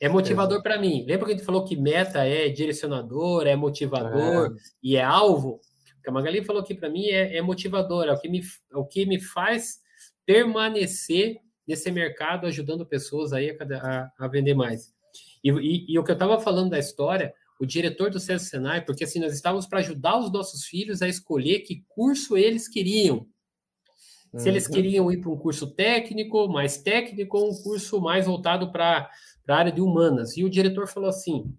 é 0.00 0.08
motivador 0.08 0.58
é. 0.58 0.62
para 0.62 0.78
mim. 0.78 1.04
Lembra 1.06 1.26
que 1.26 1.32
a 1.32 1.36
gente 1.36 1.46
falou 1.46 1.64
que 1.64 1.76
meta 1.76 2.24
é 2.26 2.48
direcionador, 2.48 3.46
é 3.46 3.56
motivador 3.56 4.54
é. 4.54 4.60
e 4.82 4.96
é 4.96 5.02
alvo? 5.02 5.60
que 6.08 6.10
a 6.10 6.12
Magali 6.12 6.42
falou 6.42 6.62
aqui 6.62 6.74
para 6.74 6.88
mim 6.88 7.06
é, 7.06 7.36
é 7.36 7.42
motivador, 7.42 8.06
é 8.06 8.12
o, 8.12 8.18
que 8.18 8.28
me, 8.28 8.40
é 8.40 8.76
o 8.76 8.84
que 8.84 9.04
me 9.04 9.20
faz 9.20 9.80
permanecer 10.24 11.36
nesse 11.66 11.90
mercado, 11.90 12.46
ajudando 12.46 12.86
pessoas 12.86 13.32
aí 13.34 13.50
a, 13.50 13.76
a, 13.76 14.24
a 14.24 14.28
vender 14.28 14.54
mais. 14.54 14.94
E, 15.44 15.50
e, 15.50 15.92
e, 15.92 15.98
o 15.98 16.04
que 16.04 16.10
eu 16.10 16.14
estava 16.14 16.40
falando 16.40 16.70
da 16.70 16.78
história, 16.78 17.34
o 17.60 17.66
diretor 17.66 18.10
do 18.10 18.18
César 18.18 18.44
Senai, 18.44 18.84
porque 18.84 19.04
assim, 19.04 19.20
nós 19.20 19.34
estávamos 19.34 19.66
para 19.66 19.80
ajudar 19.80 20.18
os 20.18 20.32
nossos 20.32 20.64
filhos 20.64 21.02
a 21.02 21.08
escolher 21.08 21.60
que 21.60 21.84
curso 21.88 22.38
eles 22.38 22.68
queriam. 22.68 23.26
Se 24.34 24.44
uhum. 24.44 24.48
eles 24.48 24.66
queriam 24.66 25.12
ir 25.12 25.20
para 25.20 25.30
um 25.30 25.38
curso 25.38 25.74
técnico, 25.74 26.48
mais 26.48 26.78
técnico, 26.78 27.36
ou 27.36 27.50
um 27.50 27.62
curso 27.62 28.00
mais 28.00 28.26
voltado 28.26 28.72
para 28.72 29.10
a 29.52 29.56
área 29.56 29.72
de 29.72 29.80
humanas. 29.80 30.36
E 30.36 30.44
o 30.44 30.50
diretor 30.50 30.86
falou 30.86 31.08
assim: 31.08 31.54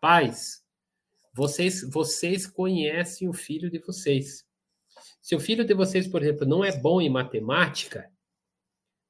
pais, 0.00 0.62
vocês, 1.32 1.82
vocês 1.90 2.46
conhecem 2.46 3.28
o 3.28 3.32
filho 3.32 3.70
de 3.70 3.78
vocês. 3.78 4.44
Se 5.20 5.34
o 5.34 5.40
filho 5.40 5.64
de 5.64 5.74
vocês, 5.74 6.06
por 6.06 6.22
exemplo, 6.22 6.46
não 6.46 6.64
é 6.64 6.76
bom 6.76 7.00
em 7.00 7.10
matemática, 7.10 8.10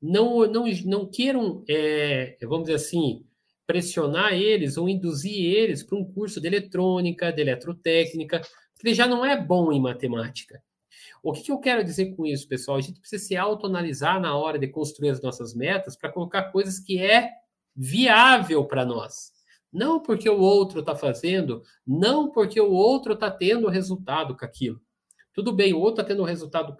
não, 0.00 0.46
não, 0.46 0.64
não 0.84 1.06
queiram, 1.06 1.64
é, 1.68 2.36
vamos 2.42 2.64
dizer 2.64 2.76
assim, 2.76 3.24
pressionar 3.66 4.32
eles 4.32 4.76
ou 4.76 4.88
induzir 4.88 5.44
eles 5.56 5.82
para 5.82 5.96
um 5.96 6.04
curso 6.04 6.40
de 6.40 6.46
eletrônica, 6.46 7.32
de 7.32 7.40
eletrotécnica, 7.40 8.40
porque 8.74 8.88
ele 8.88 8.94
já 8.94 9.06
não 9.06 9.24
é 9.24 9.40
bom 9.40 9.70
em 9.72 9.80
matemática. 9.80 10.62
O 11.22 11.32
que, 11.32 11.42
que 11.42 11.52
eu 11.52 11.58
quero 11.58 11.84
dizer 11.84 12.16
com 12.16 12.26
isso, 12.26 12.48
pessoal? 12.48 12.78
A 12.78 12.80
gente 12.80 12.98
precisa 12.98 13.22
se 13.22 13.36
autoanalisar 13.36 14.20
na 14.20 14.36
hora 14.36 14.58
de 14.58 14.66
construir 14.66 15.10
as 15.10 15.20
nossas 15.20 15.54
metas 15.54 15.96
para 15.96 16.10
colocar 16.10 16.50
coisas 16.50 16.80
que 16.80 16.98
é 16.98 17.30
viável 17.80 18.62
para 18.66 18.84
nós. 18.84 19.32
Não 19.72 20.02
porque 20.02 20.28
o 20.28 20.38
outro 20.38 20.80
está 20.80 20.94
fazendo, 20.94 21.62
não 21.86 22.30
porque 22.30 22.60
o 22.60 22.70
outro 22.70 23.14
está 23.14 23.30
tendo 23.30 23.68
resultado 23.68 24.36
com 24.36 24.44
aquilo. 24.44 24.78
Tudo 25.32 25.50
bem, 25.50 25.72
o 25.72 25.78
outro 25.78 26.02
está 26.02 26.04
tendo 26.04 26.24
resultado 26.24 26.76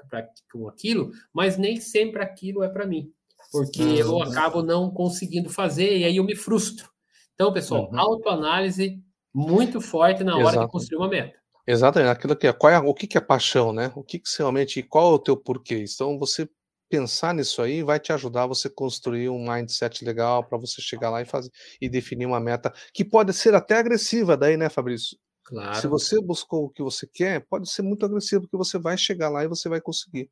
com 0.53 0.69
aquilo, 0.69 1.11
mas 1.33 1.57
nem 1.57 1.81
sempre 1.81 2.23
aquilo 2.23 2.63
é 2.63 2.69
para 2.69 2.87
mim. 2.87 3.11
Porque 3.51 3.83
uhum. 3.83 3.97
eu 3.97 4.23
acabo 4.23 4.63
não 4.63 4.91
conseguindo 4.91 5.49
fazer 5.49 5.97
e 5.97 6.05
aí 6.05 6.17
eu 6.17 6.25
me 6.25 6.37
frustro. 6.37 6.91
Então, 7.35 7.53
pessoal, 7.53 7.89
uhum. 7.91 7.99
autoanálise 7.99 9.03
muito 9.33 9.81
forte 9.81 10.23
na 10.23 10.35
hora 10.35 10.51
Exato. 10.51 10.67
de 10.67 10.73
construir 10.73 10.99
uma 10.99 11.09
meta. 11.09 11.39
Exatamente, 11.67 12.11
aquilo 12.11 12.37
que 12.37 12.47
é, 12.47 12.53
qual 12.53 12.73
é, 12.73 12.79
o 12.79 12.93
que, 12.93 13.07
que 13.07 13.17
é 13.17 13.21
paixão, 13.21 13.73
né? 13.73 13.93
O 13.95 14.03
que, 14.03 14.19
que 14.19 14.29
realmente, 14.37 14.83
qual 14.83 15.13
é 15.13 15.15
o 15.15 15.19
teu 15.19 15.37
porquê? 15.37 15.83
Então, 15.83 16.19
você 16.19 16.49
pensar 16.91 17.33
nisso 17.33 17.63
aí 17.63 17.83
vai 17.83 18.01
te 18.01 18.13
ajudar 18.13 18.43
a 18.43 18.49
você 18.49 18.69
construir 18.69 19.29
um 19.29 19.49
mindset 19.49 20.05
legal 20.05 20.45
para 20.45 20.59
você 20.59 20.83
chegar 20.83 21.09
lá 21.09 21.23
e 21.23 21.25
fazer 21.25 21.51
e 21.81 21.89
definir 21.89 22.27
uma 22.27 22.41
meta 22.41 22.73
que 22.93 23.05
pode 23.05 23.33
ser 23.33 23.55
até 23.55 23.77
agressiva 23.77 24.37
daí, 24.37 24.57
né, 24.57 24.69
Fabrício? 24.69 25.17
Claro. 25.45 25.77
Se 25.77 25.87
você 25.87 26.21
buscou 26.21 26.65
o 26.65 26.71
que 26.71 26.83
você 26.83 27.07
quer, 27.07 27.47
pode 27.47 27.71
ser 27.71 27.83
muito 27.83 28.05
agressivo 28.05 28.43
porque 28.43 28.57
você 28.57 28.79
vai 28.79 28.99
chegar 28.99 29.29
lá 29.29 29.45
e 29.45 29.49
você 29.49 29.69
vai 29.69 29.81
conseguir, 29.81 30.29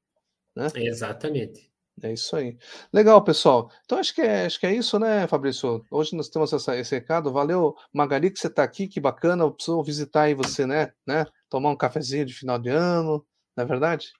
né? 0.54 0.68
Exatamente. 0.74 1.70
É 2.02 2.12
isso 2.12 2.36
aí. 2.36 2.56
Legal, 2.92 3.22
pessoal. 3.22 3.70
Então 3.84 3.98
acho 3.98 4.14
que 4.14 4.20
é, 4.20 4.46
acho 4.46 4.60
que 4.60 4.66
é 4.66 4.74
isso, 4.74 4.98
né, 4.98 5.26
Fabrício? 5.26 5.84
Hoje 5.90 6.14
nós 6.14 6.28
temos 6.28 6.52
essa, 6.52 6.76
esse 6.76 6.94
recado. 6.94 7.32
Valeu, 7.32 7.74
Magali, 7.92 8.30
que 8.30 8.38
você 8.38 8.46
está 8.46 8.62
aqui, 8.62 8.86
que 8.86 9.00
bacana. 9.00 9.44
Eu 9.44 9.52
preciso 9.52 9.82
visitar 9.82 10.22
aí 10.22 10.34
você, 10.34 10.66
né? 10.66 10.92
né? 11.06 11.26
Tomar 11.48 11.70
um 11.70 11.76
cafezinho 11.76 12.24
de 12.24 12.34
final 12.34 12.58
de 12.58 12.68
ano, 12.68 13.26
não 13.56 13.64
é 13.64 13.66
verdade? 13.66 14.12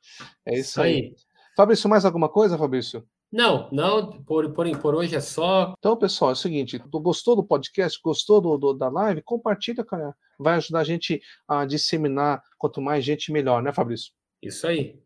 É 0.44 0.54
isso, 0.54 0.70
isso 0.70 0.82
aí. 0.82 0.94
aí. 0.94 1.14
Fabrício, 1.58 1.90
mais 1.90 2.04
alguma 2.04 2.28
coisa, 2.28 2.56
Fabrício? 2.56 3.04
Não, 3.32 3.68
não, 3.72 4.22
por, 4.22 4.52
por, 4.52 4.78
por 4.78 4.94
hoje 4.94 5.16
é 5.16 5.20
só. 5.20 5.74
Então, 5.76 5.96
pessoal, 5.96 6.30
é 6.30 6.34
o 6.34 6.36
seguinte: 6.36 6.78
gostou 6.88 7.34
do 7.34 7.42
podcast, 7.42 7.98
gostou 8.00 8.40
do, 8.40 8.56
do, 8.56 8.72
da 8.72 8.88
live? 8.88 9.22
Compartilha, 9.22 9.84
cara. 9.84 10.14
Vai 10.38 10.54
ajudar 10.54 10.78
a 10.78 10.84
gente 10.84 11.20
a 11.48 11.64
disseminar. 11.64 12.40
Quanto 12.56 12.80
mais 12.80 13.04
gente, 13.04 13.32
melhor, 13.32 13.60
né, 13.60 13.72
Fabrício? 13.72 14.12
Isso 14.40 14.68
aí. 14.68 15.00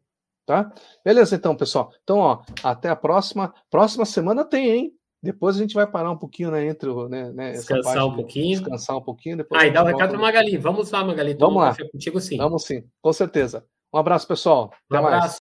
Tá? 0.45 0.71
Beleza, 1.03 1.37
então, 1.37 1.57
pessoal. 1.57 1.91
Então, 2.03 2.19
ó, 2.19 2.43
até 2.63 2.91
a 2.91 2.97
próxima. 2.97 3.55
Próxima 3.71 4.05
semana 4.05 4.45
tem, 4.45 4.71
hein? 4.71 4.93
Depois 5.23 5.57
a 5.57 5.61
gente 5.61 5.75
vai 5.75 5.87
parar 5.87 6.11
um 6.11 6.19
pouquinho, 6.19 6.51
né? 6.51 6.67
Entre. 6.67 6.93
Né, 7.09 7.33
né, 7.33 7.53
descansar 7.53 8.07
um 8.07 8.15
pouquinho. 8.15 8.59
Descansar 8.61 8.99
um 8.99 9.03
pouquinho. 9.03 9.39
Depois 9.39 9.59
ah, 9.59 9.67
e 9.67 9.71
dá 9.71 9.81
o 9.81 9.85
um 9.87 9.89
recado 9.89 10.11
para 10.11 10.19
Magali. 10.19 10.59
Vamos 10.59 10.91
lá, 10.91 11.03
Magali. 11.03 11.33
Vamos 11.33 11.63
lá. 11.63 11.75
Contigo 11.91 12.21
sim. 12.21 12.37
Vamos 12.37 12.65
sim, 12.65 12.85
com 13.01 13.13
certeza. 13.15 13.65
Um 13.91 13.97
abraço, 13.97 14.29
pessoal. 14.29 14.71
Até 14.91 15.01
um 15.01 15.07
abraço. 15.07 15.21
mais. 15.21 15.42